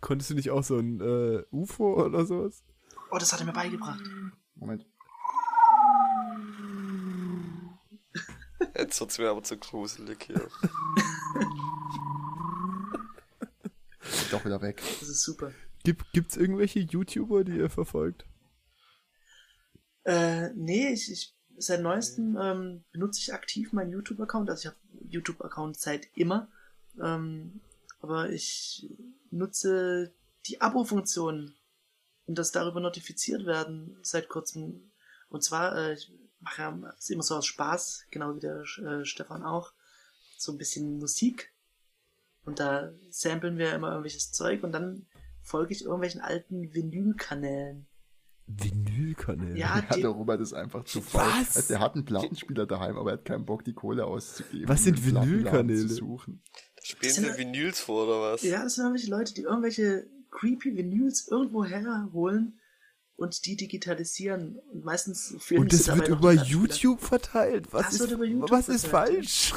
[0.00, 2.62] Konntest du nicht auch so ein äh, UFO oder sowas?
[3.10, 4.02] Oh, das hat er mir beigebracht.
[4.56, 4.84] Moment.
[8.78, 10.34] Jetzt wird's mir aber zu gruselig hier.
[14.30, 14.82] Doch wieder weg.
[15.00, 15.52] Das ist super.
[15.82, 18.26] Gibt, gibt's irgendwelche YouTuber, die ihr verfolgt?
[20.04, 24.50] Äh, nee, ich, ich seit neuestem ähm, benutze ich aktiv meinen YouTube-Account.
[24.50, 24.76] Also ich habe
[25.08, 26.48] YouTube-Account seit immer.
[27.02, 27.60] Ähm,
[28.00, 28.88] aber ich
[29.30, 30.12] nutze
[30.46, 31.54] die Abo-Funktion
[32.26, 34.90] und das darüber notifiziert werden seit kurzem.
[35.28, 36.68] Und zwar, äh, ich mache ja
[37.08, 39.72] immer so aus Spaß, genau wie der äh, Stefan auch,
[40.38, 41.52] so ein bisschen Musik.
[42.44, 45.06] Und da samplen wir immer irgendwelches Zeug und dann
[45.42, 47.86] folge ich irgendwelchen alten Vinylkanälen.
[48.46, 49.56] Vinylkanäle.
[49.58, 51.22] Ja, Ja, Robert ist einfach zu faul.
[51.22, 51.56] Was?
[51.56, 54.68] Also, der hat einen Plattenspieler daheim, aber er hat keinen Bock, die Kohle auszugeben.
[54.68, 55.86] Was sind Vinylkanäle?
[55.88, 56.42] Zu suchen.
[56.82, 58.42] Spielen Sind sie wir- Vinyls vor, oder was?
[58.42, 62.60] Ja, das sind irgendwelche Leute, die irgendwelche creepy Vinyls irgendwo herholen
[63.16, 64.58] und die digitalisieren.
[64.72, 66.32] Und meistens filmen Und sie das dabei wird über.
[66.32, 67.72] YouTube verteilt.
[67.72, 69.28] Was, Das ist, wird über YouTube was ist verteilt.
[69.28, 69.54] falsch?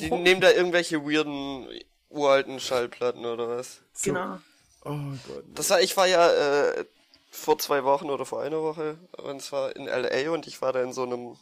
[0.00, 1.68] Die nehmen da irgendwelche weirden,
[2.08, 3.80] uralten Schallplatten, oder was?
[3.92, 4.12] So.
[4.12, 4.38] Genau.
[4.84, 5.44] Oh Gott.
[5.54, 6.30] Das war, ich war ja
[6.70, 6.84] äh,
[7.30, 10.82] vor zwei Wochen oder vor einer Woche, und zwar in LA und ich war da
[10.82, 11.36] in so einem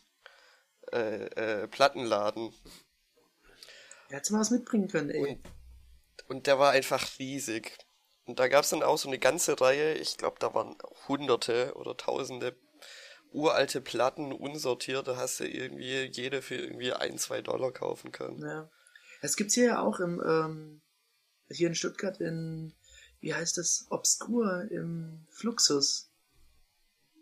[0.93, 1.25] äh,
[1.63, 2.53] äh, Plattenladen.
[4.09, 5.21] Er hätte mal was mitbringen können, ey.
[5.21, 5.41] Und,
[6.29, 7.77] und der war einfach riesig.
[8.27, 10.77] Und da gab's dann auch so eine ganze Reihe, ich glaube, da waren
[11.09, 12.57] hunderte oder tausende
[13.33, 18.41] uralte Platten unsortiert, da hast du irgendwie jede für irgendwie ein, zwei Dollar kaufen können.
[18.41, 18.71] Ja.
[19.23, 20.83] Es gibt's hier ja auch im, ähm,
[21.51, 22.75] hier in Stuttgart in,
[23.21, 26.11] wie heißt das, Obskur im Fluxus.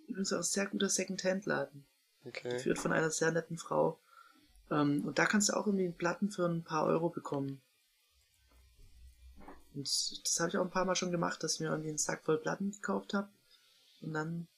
[0.09, 1.86] Übrigens auch ein sehr guter Second-Hand-Laden.
[2.24, 2.51] Okay.
[2.51, 4.01] Geführt von einer sehr netten Frau.
[4.70, 7.62] Ähm, und da kannst du auch irgendwie Platten für ein paar Euro bekommen.
[9.75, 9.89] Und
[10.25, 12.25] das habe ich auch ein paar Mal schon gemacht, dass ich mir irgendwie einen Sack
[12.25, 13.29] voll Platten gekauft habe
[14.01, 14.49] und dann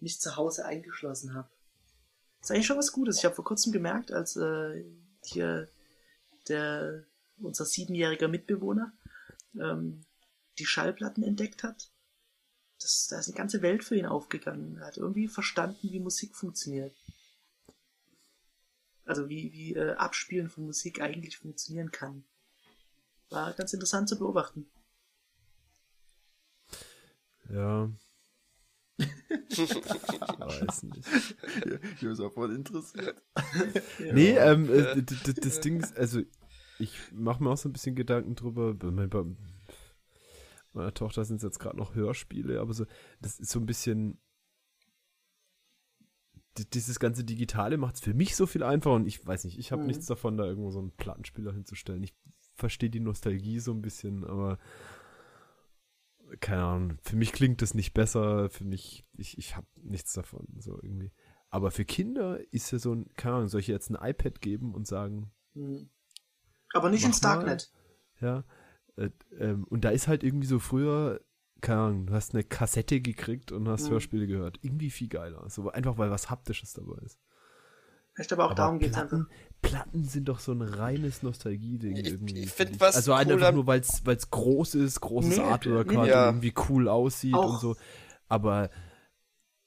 [0.00, 1.48] mich zu Hause eingeschlossen habe.
[2.40, 3.18] ist eigentlich schon was Gutes.
[3.18, 4.84] Ich habe vor kurzem gemerkt, als äh,
[5.24, 5.68] hier
[6.48, 7.04] der
[7.38, 8.92] unser siebenjähriger Mitbewohner
[9.58, 10.04] ähm,
[10.58, 11.90] die Schallplatten entdeckt hat.
[12.80, 14.76] Das, da ist eine ganze Welt für ihn aufgegangen.
[14.78, 16.94] Er hat irgendwie verstanden, wie Musik funktioniert.
[19.04, 22.24] Also wie, wie äh, Abspielen von Musik eigentlich funktionieren kann.
[23.30, 24.66] War ganz interessant zu beobachten.
[27.50, 27.90] Ja.
[29.58, 31.06] Weiß nicht.
[32.02, 33.22] Ist auch voll interessiert.
[33.98, 36.22] Nee, ähm, äh, das Ding ist, also
[36.78, 38.74] ich mache mir auch so ein bisschen Gedanken drüber.
[38.74, 39.24] Bei, mein- bei
[40.72, 42.86] meiner Tochter sind es jetzt gerade noch Hörspiele, aber so,
[43.20, 44.18] das ist so ein bisschen.
[46.72, 49.72] Dieses ganze Digitale macht es für mich so viel einfacher und ich weiß nicht, ich
[49.72, 49.88] habe Mhm.
[49.88, 52.02] nichts davon, da irgendwo so einen Plattenspieler hinzustellen.
[52.02, 52.14] Ich
[52.56, 54.58] verstehe die Nostalgie so ein bisschen, aber
[56.40, 60.46] keine Ahnung, für mich klingt das nicht besser, für mich, ich, ich habe nichts davon,
[60.58, 61.12] so irgendwie.
[61.50, 64.74] Aber für Kinder ist ja so ein, keine Ahnung, soll ich jetzt ein iPad geben
[64.74, 65.88] und sagen, Hm.
[66.74, 67.34] Aber nicht ins mal.
[67.36, 67.72] Darknet.
[68.20, 68.44] ja,
[68.96, 71.20] äh, ähm, und da ist halt irgendwie so früher,
[71.60, 73.92] keine Ahnung, du hast eine Kassette gekriegt und hast Mhm.
[73.92, 74.58] Hörspiele gehört.
[74.62, 75.48] Irgendwie viel geiler.
[75.48, 77.18] So, einfach weil was Haptisches dabei ist.
[78.16, 79.18] Vielleicht aber auch darum geht's einfach.
[79.18, 79.28] Platten,
[79.62, 82.38] Platten sind doch so ein reines Nostalgie-Ding Ich- irgendwie.
[82.40, 85.88] ich find finde was Also cool einfach nur, weil es groß ist, großes Nee, Artwork
[85.90, 86.28] nee, hat ja.
[86.30, 87.52] und irgendwie cool aussieht Auch.
[87.54, 87.76] und so.
[88.28, 88.70] Aber,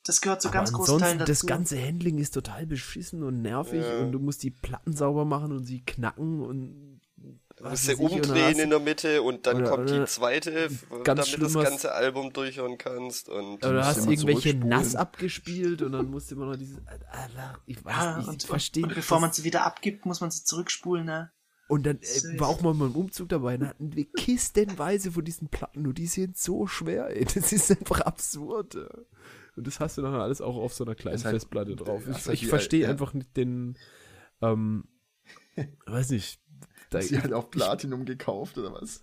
[0.05, 1.31] Das gehört zu aber ganz großen Teilen ansonsten, dazu.
[1.31, 3.99] das ganze Handling ist total beschissen und nervig Ja.
[3.99, 6.98] und du musst die Platten sauber machen und sie knacken und
[7.61, 11.07] musst dann umdrehen du- in der Mitte und dann Oder- kommt oder- die zweite, damit
[11.07, 13.29] das schlimmes- ganze Album durchhören kannst.
[13.29, 16.77] Und Oder du hast irgendwelche nass abgespielt und dann musst du immer noch dieses.
[16.87, 20.31] Alter, Ich weiß nicht, und, ich verstehe und bevor man sie wieder abgibt, muss man
[20.31, 21.31] sie zurückspulen, ne?
[21.67, 25.49] Und dann äh, war auch mal mein Umzug dabei, dann hatten wir kistenweise von diesen
[25.49, 27.25] Platten und die sind so schwer, ey.
[27.25, 28.73] Das ist einfach absurd.
[28.75, 28.87] Ja.
[29.55, 32.01] Und das hast du dann alles auch auf so einer kleinen Das halt- Festplatte drauf.
[32.07, 32.89] das Ich, halt ich verstehe ja.
[32.89, 33.77] einfach nicht den,
[34.41, 34.85] ähm,
[35.85, 36.39] weiß nicht.
[36.89, 39.01] Da, Sie halt auf Platinum gekauft oder was?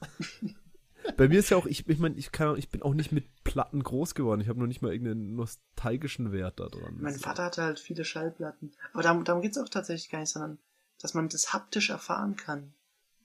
[1.16, 3.26] bei mir ist ja auch, ich, ich meine, ich kann, ich bin auch nicht mit
[3.44, 4.40] Platten groß geworden.
[4.40, 6.96] Ich habe noch nicht mal irgendeinen nostalgischen Wert da dran.
[7.00, 8.72] Mein Vater hatte halt viele Schallplatten.
[8.92, 10.58] Aber darum, darum geht's auch tatsächlich gar nicht, sondern
[11.00, 12.72] dass man das haptisch erfahren kann.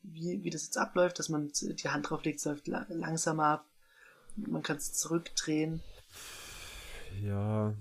[0.03, 3.65] Wie, wie das jetzt abläuft, dass man die Hand drauflegt, es läuft la langsamer ab.
[4.35, 5.81] Man kann es zurückdrehen.
[7.21, 7.73] Ja,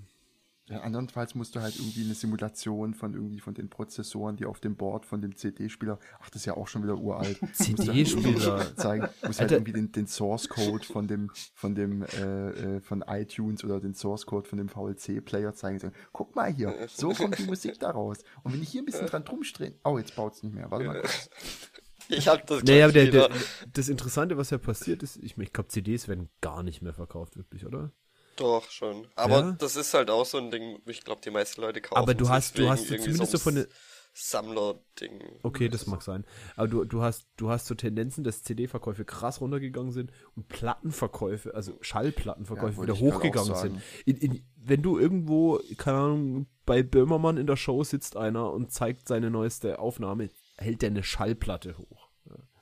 [0.70, 4.60] Ja, andernfalls musst du halt irgendwie eine Simulation von irgendwie von den Prozessoren, die auf
[4.60, 7.40] dem Board von dem CD-Spieler, ach, das ist ja auch schon wieder uralt.
[7.42, 8.58] Halt CD-Spieler.
[8.58, 12.80] irgendwie zeigen, musst halt irgendwie den, den Source Code von dem, von dem, äh, äh,
[12.80, 15.74] von iTunes oder den Source Code von dem VLC-Player zeigen.
[15.74, 18.18] und Sagen, guck mal hier, so kommt die Musik da raus.
[18.44, 20.70] Und wenn ich hier ein bisschen dran drumdrehe, oh, jetzt baut's nicht mehr.
[20.70, 21.30] Warte mal kurz.
[22.08, 23.30] ich hab das Naja, der, der,
[23.72, 27.36] das Interessante, was ja passiert ist, ich, ich glaube, CDs werden gar nicht mehr verkauft,
[27.36, 27.92] wirklich, oder?
[28.36, 29.06] Doch, schon.
[29.16, 29.52] Aber Ja?
[29.52, 32.28] das ist halt auch so ein Ding, ich glaube, die meisten Leute kaufen Aber du
[32.28, 33.66] hast- du hast zumindest so von der-
[34.12, 35.38] Sammler-Ding.
[35.42, 36.24] Okay, das mag sein.
[36.56, 41.54] Aber du, du hast, du hast so Tendenzen, dass CD-Verkäufe krass runtergegangen sind und Plattenverkäufe,
[41.54, 43.80] also Schallplattenverkäufe Ja, wieder hochgegangen sind.
[44.06, 48.72] In, in, wenn du irgendwo, keine Ahnung, bei Böhmermann in der Show sitzt einer und
[48.72, 51.99] zeigt seine neueste Aufnahme, hält der eine Schallplatte hoch.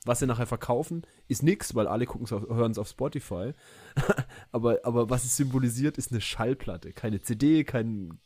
[0.09, 3.52] Was sie nachher verkaufen, ist nix, weil alle gucken hören es auf Spotify.
[4.52, 6.94] aber, aber was es symbolisiert, ist eine Schallplatte.
[6.94, 8.18] Keine CD, kein,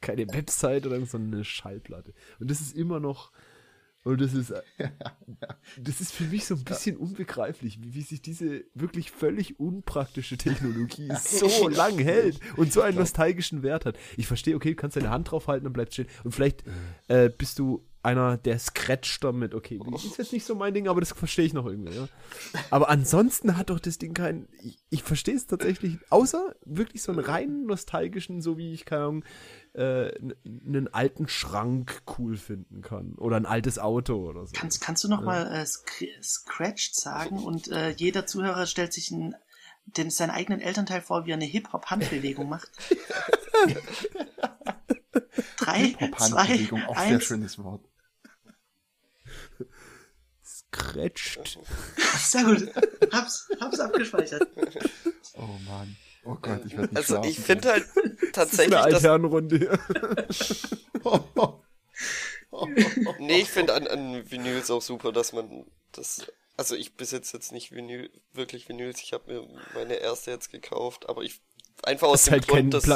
[0.00, 2.14] keine Website oder so, sondern eine Schallplatte.
[2.38, 3.32] Und das ist immer noch,
[4.04, 4.54] und das ist,
[5.80, 10.36] das ist für mich so ein bisschen unbegreiflich, wie, wie sich diese wirklich völlig unpraktische
[10.36, 13.98] Technologie so lang hält und so einen nostalgischen Wert hat.
[14.16, 16.06] Ich verstehe, okay, du kannst deine Hand drauf halten und bleibt stehen.
[16.22, 16.62] Und vielleicht
[17.08, 19.54] äh, bist du einer, der scratcht damit.
[19.54, 21.94] Okay, ist jetzt nicht so mein Ding, aber das verstehe ich noch irgendwie.
[21.94, 22.08] Ja.
[22.70, 24.48] Aber ansonsten hat doch das Ding keinen.
[24.62, 29.02] Ich, ich verstehe es tatsächlich, außer wirklich so einen reinen nostalgischen, so wie ich keine
[29.02, 29.24] Ahnung,
[29.74, 30.10] äh,
[30.44, 34.52] einen alten Schrank cool finden kann oder ein altes Auto oder so.
[34.54, 39.12] Kannst, kannst du noch mal äh, Scr- Scratched sagen und äh, jeder Zuhörer stellt sich
[39.12, 39.34] einen,
[39.86, 42.70] den, seinen eigenen Elternteil vor, wie er eine Hip-Hop-Handbewegung macht?
[45.56, 47.24] Drei, zwei, Hop-Handbewegung, auch sehr eins.
[47.24, 47.82] schönes Wort.
[50.44, 51.58] Scratched.
[52.18, 52.68] Sehr gut.
[53.12, 54.46] Hab's, hab's abgespeichert.
[55.34, 55.96] Oh Mann.
[56.24, 57.30] Oh Gott, ich werde nicht Also schlafen.
[57.30, 57.86] ich finde halt
[58.32, 59.78] tatsächlich, Eine dass Altherrenrunde hier.
[63.18, 66.26] Nee, ich finde an, an Vinyls auch super, dass man das.
[66.56, 69.00] Also ich besitze jetzt nicht Vinyl, wirklich Vinyls.
[69.00, 71.40] Ich habe mir meine erste jetzt gekauft, aber ich
[71.82, 72.88] einfach aus ist dem halt kein Grund, dass.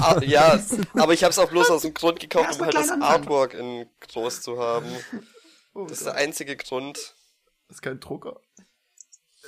[0.00, 0.60] Ah, ja,
[0.94, 2.90] aber ich habe es auch bloß aus dem Grund gekauft, um halt das.
[2.90, 4.86] Artwork in groß zu haben.
[5.74, 6.96] Oh Das ist Gott, der einzige Grund.
[7.68, 8.40] das ist kein Drucker.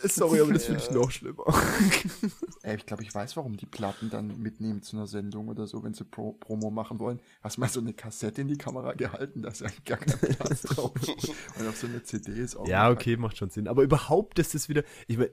[0.03, 0.75] Sorry, aber das Ja.
[0.75, 1.45] finde ich noch schlimmer.
[2.63, 5.83] Ey, ich glaube, ich weiß, warum die Platten dann mitnehmen zu einer Sendung oder so,
[5.83, 7.19] wenn sie Pro Promo machen wollen.
[7.43, 10.63] Hast mal so eine Kassette in die Kamera gehalten, da ist ja gar kein Platz
[10.65, 10.93] drauf.
[11.59, 12.67] Und auf so eine CD ist auch.
[12.69, 13.69] Ja, okay, macht schon Sinn.
[13.69, 14.85] Aber überhaupt ist das wieder.
[15.07, 15.31] Ich meine,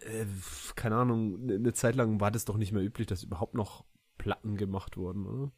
[0.00, 0.26] äh,
[0.74, 3.84] keine Ahnung, eine ne Zeit lang war das doch nicht mehr üblich, dass überhaupt noch
[4.16, 5.52] Platten gemacht wurden, oder?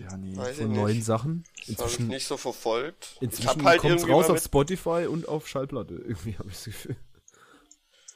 [0.00, 0.34] Ja, nee.
[0.34, 1.04] Weiß Von neuen nicht.
[1.04, 1.44] Sachen.
[1.66, 3.18] Inzwischen, nicht so verfolgt.
[3.20, 5.94] inzwischen halt kommt's irgendwie raus auf Spotify und auf Schallplatte.
[6.06, 6.96] Irgendwie habe ich das Gefühl.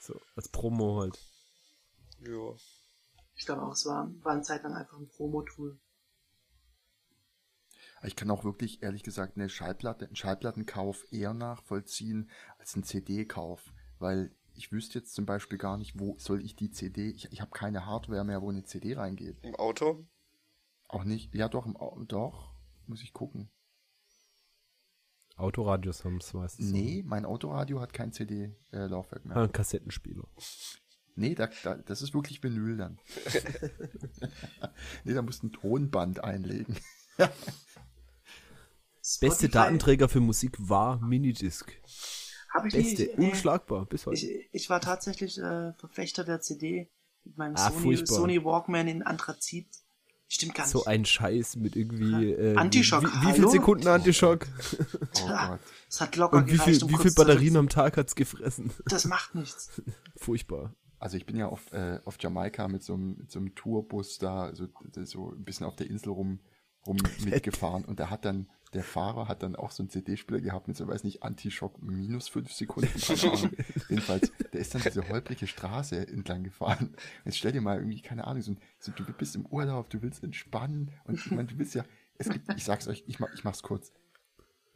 [0.01, 1.19] So, als Promo halt.
[2.21, 2.55] ja.
[3.37, 5.77] Ich glaube auch, es war, war eine Zeit lang einfach ein Promo-Tool.
[8.05, 13.73] Ich kann auch wirklich, ehrlich gesagt, eine Schallplatte, einen Schallplattenkauf eher nachvollziehen als einen CD-Kauf.
[13.99, 17.41] Weil ich wüsste jetzt zum Beispiel gar nicht, wo soll ich die CD, ich, ich
[17.41, 19.39] habe keine Hardware mehr, wo eine CD reingeht.
[19.43, 20.07] Im Auto.
[20.95, 21.67] Auch nicht, ja doch,
[22.07, 22.55] doch,
[22.87, 23.51] muss ich gucken.
[25.37, 26.71] Autoradios haben es meistens.
[26.71, 29.29] Nee, mein Autoradio hat kein CD-Laufwerk So.
[29.29, 29.37] mehr.
[29.37, 30.23] Ah, ein Kassettenspieler.
[31.17, 32.99] Nee, da, da, das ist wirklich Vinyl dann.
[35.05, 36.77] nee, da musst du ein Tonband einlegen.
[39.21, 41.73] Beste Datenträger für Musik war Minidisc.
[42.53, 44.17] Hab ich Beste, nicht, äh, unschlagbar, bis heute.
[44.25, 46.91] Ich, ich war tatsächlich äh, Verfechter der CD
[47.25, 48.07] mit meinem Ah, Sony.
[48.07, 49.67] Sony Walkman in Anthrazit.
[50.35, 50.73] Stimmt gar nicht.
[50.73, 52.33] So ein Scheiß mit irgendwie.
[52.33, 53.35] Äh, Antischock, Wie, wie hallo?
[53.35, 54.49] viel Sekunden Antischock?
[55.23, 55.61] Oh Gott.
[55.89, 58.73] Es hat locker Und wie gereicht, viel, um wie viel Batterien am Tag hat's gefressen?
[58.87, 59.71] Das macht nichts.
[60.17, 60.75] Furchtbar.
[60.99, 64.19] Also ich bin ja auf, äh, auf Jamaika mit so, einem, mit so einem Tourbus
[64.19, 64.67] da so,
[65.05, 66.41] so ein bisschen auf der Insel rum,
[66.85, 70.67] rum mitgefahren und da hat dann, der Fahrer hat dann auch so einen CD-Spieler gehabt
[70.67, 72.91] mit so, weiß nicht, Anti-Schock minus fünf Sekunden.
[73.89, 76.95] Jedenfalls, der ist dann diese holprige Straße entlang gefahren.
[77.25, 80.25] Jetzt stell dir mal irgendwie, keine Ahnung, so, so du bist im Urlaub, du willst
[80.25, 81.85] entspannen und ich meine, du willst ja,
[82.19, 83.93] es gibt, ich sag's euch, ich, mach, ich mach's kurz.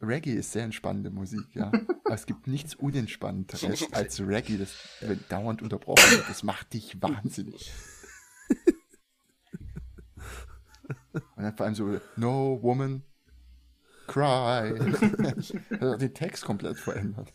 [0.01, 1.71] Reggae ist sehr entspannende Musik, ja.
[2.05, 6.29] Aber es gibt nichts Unentspannteres als Reggae, das wenn dauernd unterbrochen wird.
[6.29, 7.73] Das macht dich wahnsinnig.
[11.13, 13.03] Und dann vor allem so, no woman,
[14.09, 14.77] cry.
[15.79, 17.31] Hat den Text komplett verändert.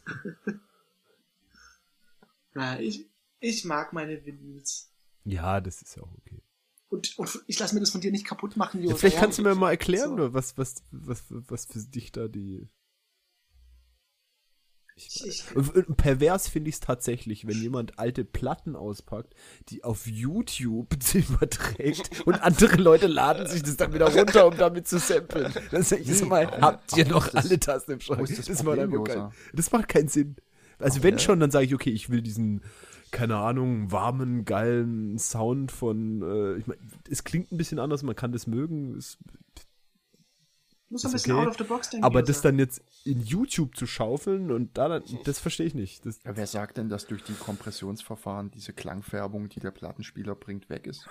[2.55, 3.09] Ja, ich,
[3.41, 4.91] ich mag meine Vinyls.
[5.25, 6.43] Ja, das ist ja auch okay.
[6.89, 8.97] Und, und ich lasse mir das von dir nicht kaputt machen, Ja, Josa.
[8.99, 9.21] vielleicht ja?
[9.23, 10.33] kannst du mir mal erklären, So.
[10.35, 12.69] was, was, was, was für dich da die.
[14.97, 15.45] Ich, ich,
[15.97, 19.35] Pervers finde ich es tatsächlich, wenn jemand alte Platten auspackt,
[19.69, 24.87] die auf YouTube überträgt und andere Leute laden sich das dann wieder runter, um damit
[24.87, 25.53] zu samplen.
[25.73, 28.21] Dann sag ich so mal, habt ihr noch ist das- alle Tasten im Schrank?
[28.31, 29.13] ist das Josa?
[29.15, 30.37] keinen- das macht keinen Sinn.
[30.79, 32.63] Also wenn schon, dann sage ich, okay, ich will diesen,
[33.11, 36.81] keine Ahnung, warmen, geilen Sound von, äh, ich meine,
[37.11, 39.19] es klingt ein bisschen anders, man kann das mögen, es,
[40.95, 41.43] muss ein bisschen okay.
[41.43, 42.05] out of the box denken.
[42.05, 46.07] aber das dann jetzt in YouTube zu schaufeln und da dann, das verstehe ich nicht.
[46.07, 50.71] Das, Ja, wer sagt denn, dass durch die Kompressionsverfahren diese Klangfärbung, die der Plattenspieler bringt,
[50.71, 51.07] weg ist?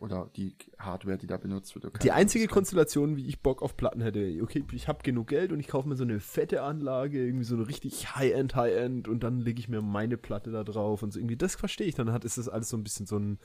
[0.00, 2.02] Oder die Hardware, die da benutzt wird?
[2.02, 5.60] Die einzige Konstellation, wie ich Bock auf Platten hätte, okay, ich habe genug Geld und
[5.60, 9.38] ich kaufe mir so eine fette Anlage, irgendwie so eine richtig High-End, High-End und dann
[9.38, 11.94] lege ich mir meine Platte da drauf und so irgendwie, das verstehe ich.
[11.94, 13.38] Dann hat ist das alles so ein bisschen so ein,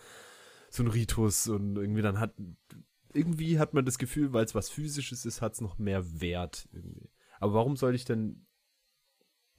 [0.71, 2.33] so ein Ritus und irgendwie dann hat,
[3.17, 6.69] irgendwie hat man das Gefühl, weil es was Physisches ist, hat es noch mehr Wert
[6.71, 7.09] irgendwie.
[7.39, 8.45] Aber warum soll ich denn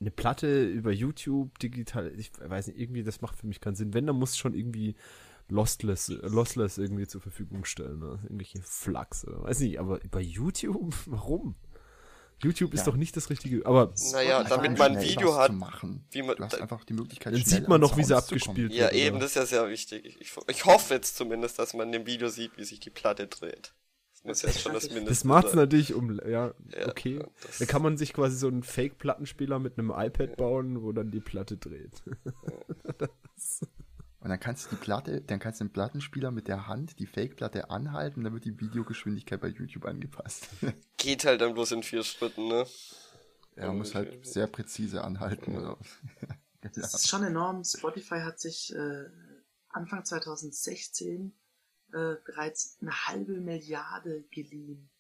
[0.01, 3.95] eine Platte über YouTube digital, ich weiß nicht, irgendwie, das macht für mich keinen Sinn.
[3.95, 4.95] Wenn, dann muss schon irgendwie
[5.49, 8.21] lossless, lossless irgendwie zur Verfügung stellen, ne?
[8.23, 11.57] Irgendwelche Flachs oder weiß nicht, aber bei YouTube, warum?
[12.43, 12.93] YouTube ist Ja.
[12.93, 16.53] doch nicht das richtige, aber Naja, damit man ein Video hat, wie man- du hast
[16.55, 18.71] da- einfach die Möglichkeit, Dann sieht man an noch, wie sie abgespielt kommen.
[18.79, 18.95] Ja, oder?
[18.95, 20.05] eben, das ist ja sehr wichtig.
[20.21, 23.75] Ich, ich, hoffe jetzt zumindest, dass man im Video sieht, wie sich die Platte dreht.
[24.13, 27.21] Das muss jetzt schon das Mindeste das macht's natürlich um, ja, Ja, okay.
[27.47, 31.11] das- Da kann man sich quasi so einen Fake-Plattenspieler mit einem iPad bauen, wo dann
[31.11, 32.03] die Platte dreht.
[34.21, 37.07] Und dann kannst du die Platte, dann kannst du den Plattenspieler mit der Hand die
[37.07, 40.49] Fake-Platte anhalten, dann wird die Videogeschwindigkeit bei YouTube angepasst.
[40.97, 42.67] Geht halt dann bloß in vier Schritten, ne?
[43.59, 45.57] er muss halt sehr präzise anhalten.
[45.57, 45.79] Oder?
[46.63, 46.71] ja.
[46.75, 47.65] Das ist schon enorm.
[47.65, 49.05] Spotify hat sich äh,
[49.69, 51.33] Anfang 2016
[51.93, 54.91] äh, bereits eine halbe Milliarde geliehen.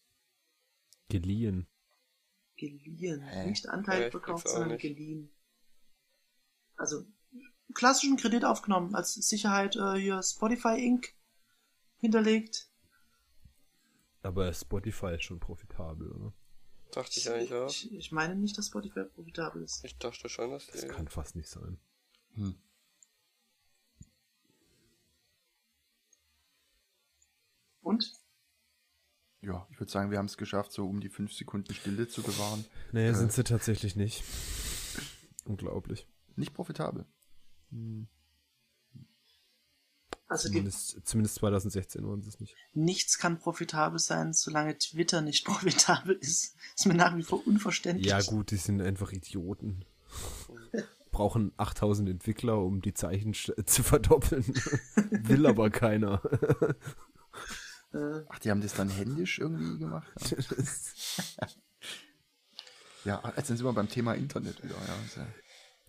[1.08, 1.66] Geliehen.
[2.56, 3.22] Geliehen.
[3.22, 3.46] Hä?
[3.46, 4.82] Nicht Anteil Ja, sondern nicht.
[4.82, 5.30] geliehen.
[6.76, 7.06] Also
[7.78, 11.14] klassischen Kredit aufgenommen, als Sicherheit äh, hier Spotify Inc.
[11.98, 12.68] hinterlegt.
[14.22, 16.32] Aber Spotify ist schon profitabel, oder?
[16.90, 17.70] Dachte ich eigentlich auch.
[17.70, 19.84] Ich, ich meine nicht, dass Spotify profitabel ist.
[19.84, 21.78] Ich dachte schon, dass Das kann fast nicht sein.
[22.34, 22.56] Hm.
[27.82, 28.12] Und?
[29.40, 32.22] ja, ich würde sagen, wir haben es geschafft, so um die fünf Sekunden Stille zu
[32.22, 32.64] bewahren.
[32.90, 33.14] Nee, Äh.
[33.14, 34.24] sind sie tatsächlich nicht.
[35.44, 36.08] Unglaublich.
[36.34, 37.06] Nicht profitabel.
[40.28, 42.54] Also die, Zumindest, zumindest 2016 waren sie es nicht.
[42.74, 46.54] nichts kann profitabel sein, solange Twitter nicht profitabel ist.
[46.76, 48.06] Ist mir nach wie vor unverständlich.
[48.06, 49.84] Ja gut, die sind einfach Idioten.
[51.10, 54.44] Brauchen 8000 Entwickler, um die Zeichen zu verdoppeln.
[55.10, 56.22] Will aber keiner.
[57.94, 60.36] Äh, Ach, die haben das dann händisch irgendwie gemacht?
[63.04, 64.74] Ja, ja jetzt sind wir beim Thema Internet wieder.
[64.74, 65.26] Ja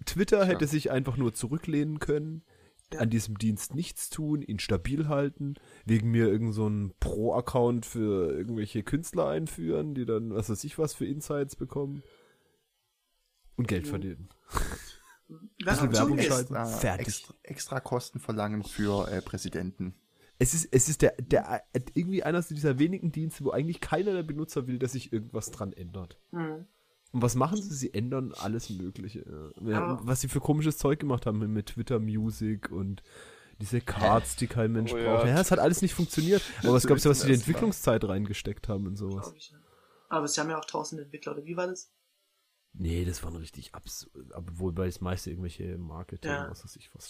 [0.06, 0.72] Twitter hätte Ja.
[0.72, 2.44] sich einfach nur zurücklehnen können,
[2.98, 5.56] an diesem Dienst nichts tun, ihn stabil halten,
[5.86, 10.78] wegen mir irgend so einen Pro-Account für irgendwelche Künstler einführen, die dann, was weiß ich
[10.80, 12.02] was, für Insights bekommen
[13.58, 13.90] und Geld Jo.
[13.92, 14.30] verdienen.
[15.28, 16.56] Bisschen dazu Werbung ist, schalten.
[16.56, 17.08] extra, Fertig.
[17.08, 19.94] Extra, extra Kosten verlangen für äh, Präsidenten.
[20.40, 21.64] Es ist, es ist der, der,
[21.94, 25.74] irgendwie einer dieser wenigen Dienste, wo eigentlich keiner der Benutzer will, dass sich irgendwas dran
[25.74, 26.18] ändert.
[26.32, 26.66] Hm.
[27.12, 27.74] Und was machen sie?
[27.74, 29.52] Sie ändern alles Mögliche.
[29.62, 29.70] Ja.
[29.70, 33.02] Ja, was sie für komisches Zeug gemacht haben mit Twitter Music und
[33.60, 35.16] diese Cards, die kein Mensch Oh ja.
[35.16, 35.28] braucht.
[35.28, 36.42] Ja, es hat alles nicht funktioniert.
[36.64, 37.34] Aber was glaubst du, was sie die.
[37.34, 39.34] Entwicklungszeit reingesteckt haben und sowas?
[39.36, 39.58] Ich, ja.
[40.10, 41.92] Aber sie haben ja auch tausend Entwickler, oder wie war das?
[42.74, 44.32] Nee, das waren richtig absurd.
[44.34, 46.50] Aber wobei das meiste irgendwelche Marketing, Ja.
[46.50, 47.10] was weiß ich was.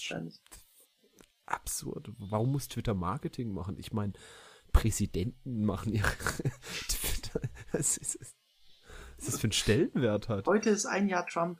[1.45, 2.11] Absurd.
[2.17, 3.77] Warum muss Twitter Marketing machen?
[3.77, 4.13] Ich meine,
[4.71, 6.07] Präsidenten machen ihre
[6.87, 7.41] Twitter.
[7.71, 8.35] Was ist, das,
[9.19, 10.45] was das für einen Stellenwert hat.
[10.47, 11.59] Heute ist ein Jahr Trump.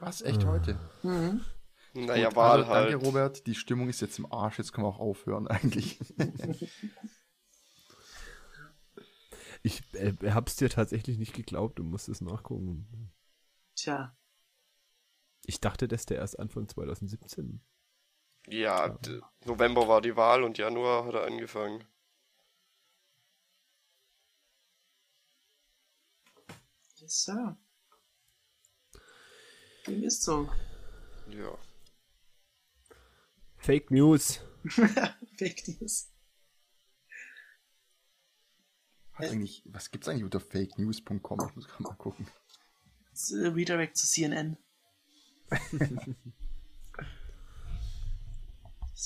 [0.00, 0.22] Was?
[0.22, 0.78] Echt heute?
[1.02, 1.44] Mhm.
[1.92, 2.92] Naja, Gut, Wahl also, halt.
[2.92, 3.46] Danke, Robert.
[3.46, 4.58] Die Stimmung ist jetzt im Arsch.
[4.58, 5.98] Jetzt können wir auch aufhören, eigentlich.
[9.62, 13.12] Ich äh, hab's dir tatsächlich nicht geglaubt, du musst es nachgucken.
[13.76, 14.16] Tja,
[15.44, 17.60] Ich dachte, dass der erst Anfang 2017.
[18.46, 21.84] Ja, d- November war die Wahl und Januar hat er angefangen.
[27.00, 27.56] Yes, sir.
[29.86, 30.48] Dem ist so.
[31.28, 31.58] Ja.
[33.56, 34.40] Fake News.
[35.38, 36.10] Fake News.
[39.12, 41.48] Hat eigentlich, was gibt's eigentlich unter fakenews.com?
[41.48, 42.26] Ich muss gerade mal gucken.
[43.10, 44.56] Das, äh, Redirect zu CNN.
[45.50, 45.70] das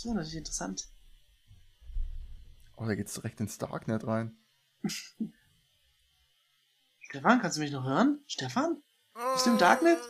[0.04, 0.88] wäre natürlich interessant.
[2.76, 4.36] Oh, da geht's direkt ins Darknet rein.
[7.14, 8.18] Stefan, kannst du mich noch hören?
[8.26, 8.82] Stefan?
[9.34, 10.00] Bist du im Darknet?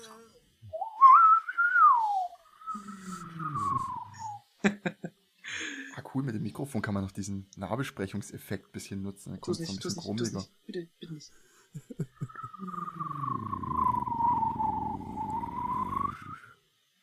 [5.97, 9.33] Ah, cool, mit dem Mikrofon kann man noch diesen Nahbesprechungseffekt bisschen nutzen.
[9.33, 10.39] Dann kommt es ein bisschen grummeliger.
[10.39, 10.65] nicht.
[10.65, 11.31] Bitte, bitte nicht.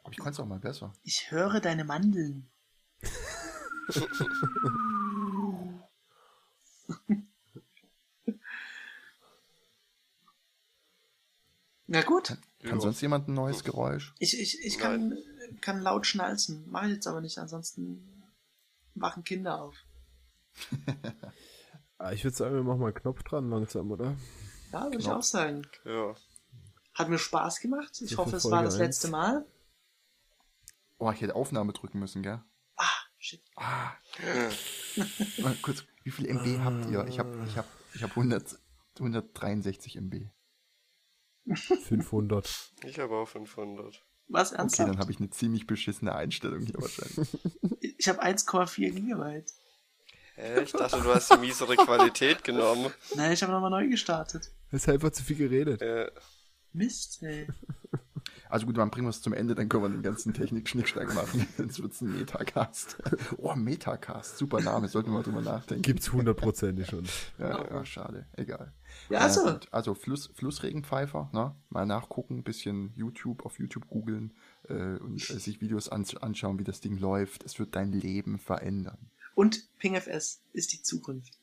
[0.01, 0.93] Aber ich konnte es auch mal besser.
[1.03, 2.49] Ich höre deine Mandeln.
[11.93, 12.79] Na gut, Kann Ja.
[12.79, 14.13] sonst jemand ein neues Geräusch?
[14.19, 15.17] ich, ich, ich kann,
[15.59, 16.69] kann laut schnalzen.
[16.71, 18.23] Mache ich jetzt aber nicht, ansonsten
[18.95, 19.75] wachen Kinder auf.
[21.97, 24.15] Ah, Ich würde sagen, wir machen mal einen Knopf dran langsam, oder?
[24.71, 25.67] Ja, würde ich auch sagen.
[25.85, 26.15] Ja.
[26.95, 27.91] Hat mir Spaß gemacht.
[28.01, 29.11] Ich So hoffe, es war das letzte eins.
[29.11, 29.45] Mal.
[30.97, 32.41] Oh, ich hätte Aufnahme drücken müssen, gell?
[32.75, 32.87] Ah,
[33.19, 33.43] shit.
[33.55, 33.91] Ah.
[35.43, 37.05] Mal kurz, wie viel MB habt ihr?
[37.05, 38.57] Ich habe ich hab, ich hab 100,
[38.97, 40.27] 163 MB.
[41.47, 42.71] 500.
[42.85, 44.03] Ich habe auch 500.
[44.27, 44.89] Was, Okay, ernsthaft?
[44.89, 47.37] dann habe ich eine ziemlich beschissene Einstellung hier wahrscheinlich.
[47.97, 49.51] ich habe 1,4 Gigabyte.
[50.35, 50.61] Hä?
[50.63, 52.91] Ich dachte, du hast die miesere Qualität genommen.
[53.15, 54.49] Nein, ich habe nochmal neu gestartet.
[54.71, 55.81] Hast einfach zu viel geredet.
[55.81, 56.09] Äh,
[56.73, 57.47] Mist, ey.
[58.51, 61.47] Also gut, dann bringen wir es zum Ende, dann können wir den ganzen Technik-Schnickschnack machen.
[61.57, 62.97] Sonst wird's ein Metacast.
[63.37, 65.81] Oh, Metacast, super Name, sollten wir mal drüber nachdenken.
[65.81, 67.05] Gibt's hundertprozentig schon.
[67.39, 68.73] Ja, ja, schade, egal.
[69.09, 69.43] Ja, Äh, also.
[69.45, 71.55] gut, also Fluss, Flussregenpfeifer, ne?
[71.69, 74.33] mal nachgucken, ein bisschen YouTube, auf YouTube googeln
[74.67, 77.43] äh, und äh, sich Videos an, anschauen, wie das Ding läuft.
[77.43, 79.09] Es wird dein Leben verändern.
[79.33, 81.39] Und PingFS ist die Zukunft.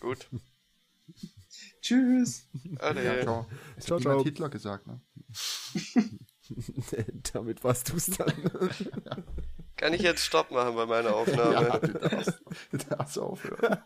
[0.00, 0.28] gut.
[1.86, 2.48] Tschüss.
[2.80, 3.04] Ade.
[3.04, 3.46] Ja, ciao.
[3.76, 4.24] Es Ciao, hat ciao.
[4.24, 5.00] Hitler gesagt, ne?
[7.32, 8.32] Damit warst du's dann.
[9.76, 11.52] Kann ich jetzt Stopp machen bei meiner Aufnahme?
[11.52, 12.42] Ja, du darfst,
[12.72, 13.78] du darfst aufhören.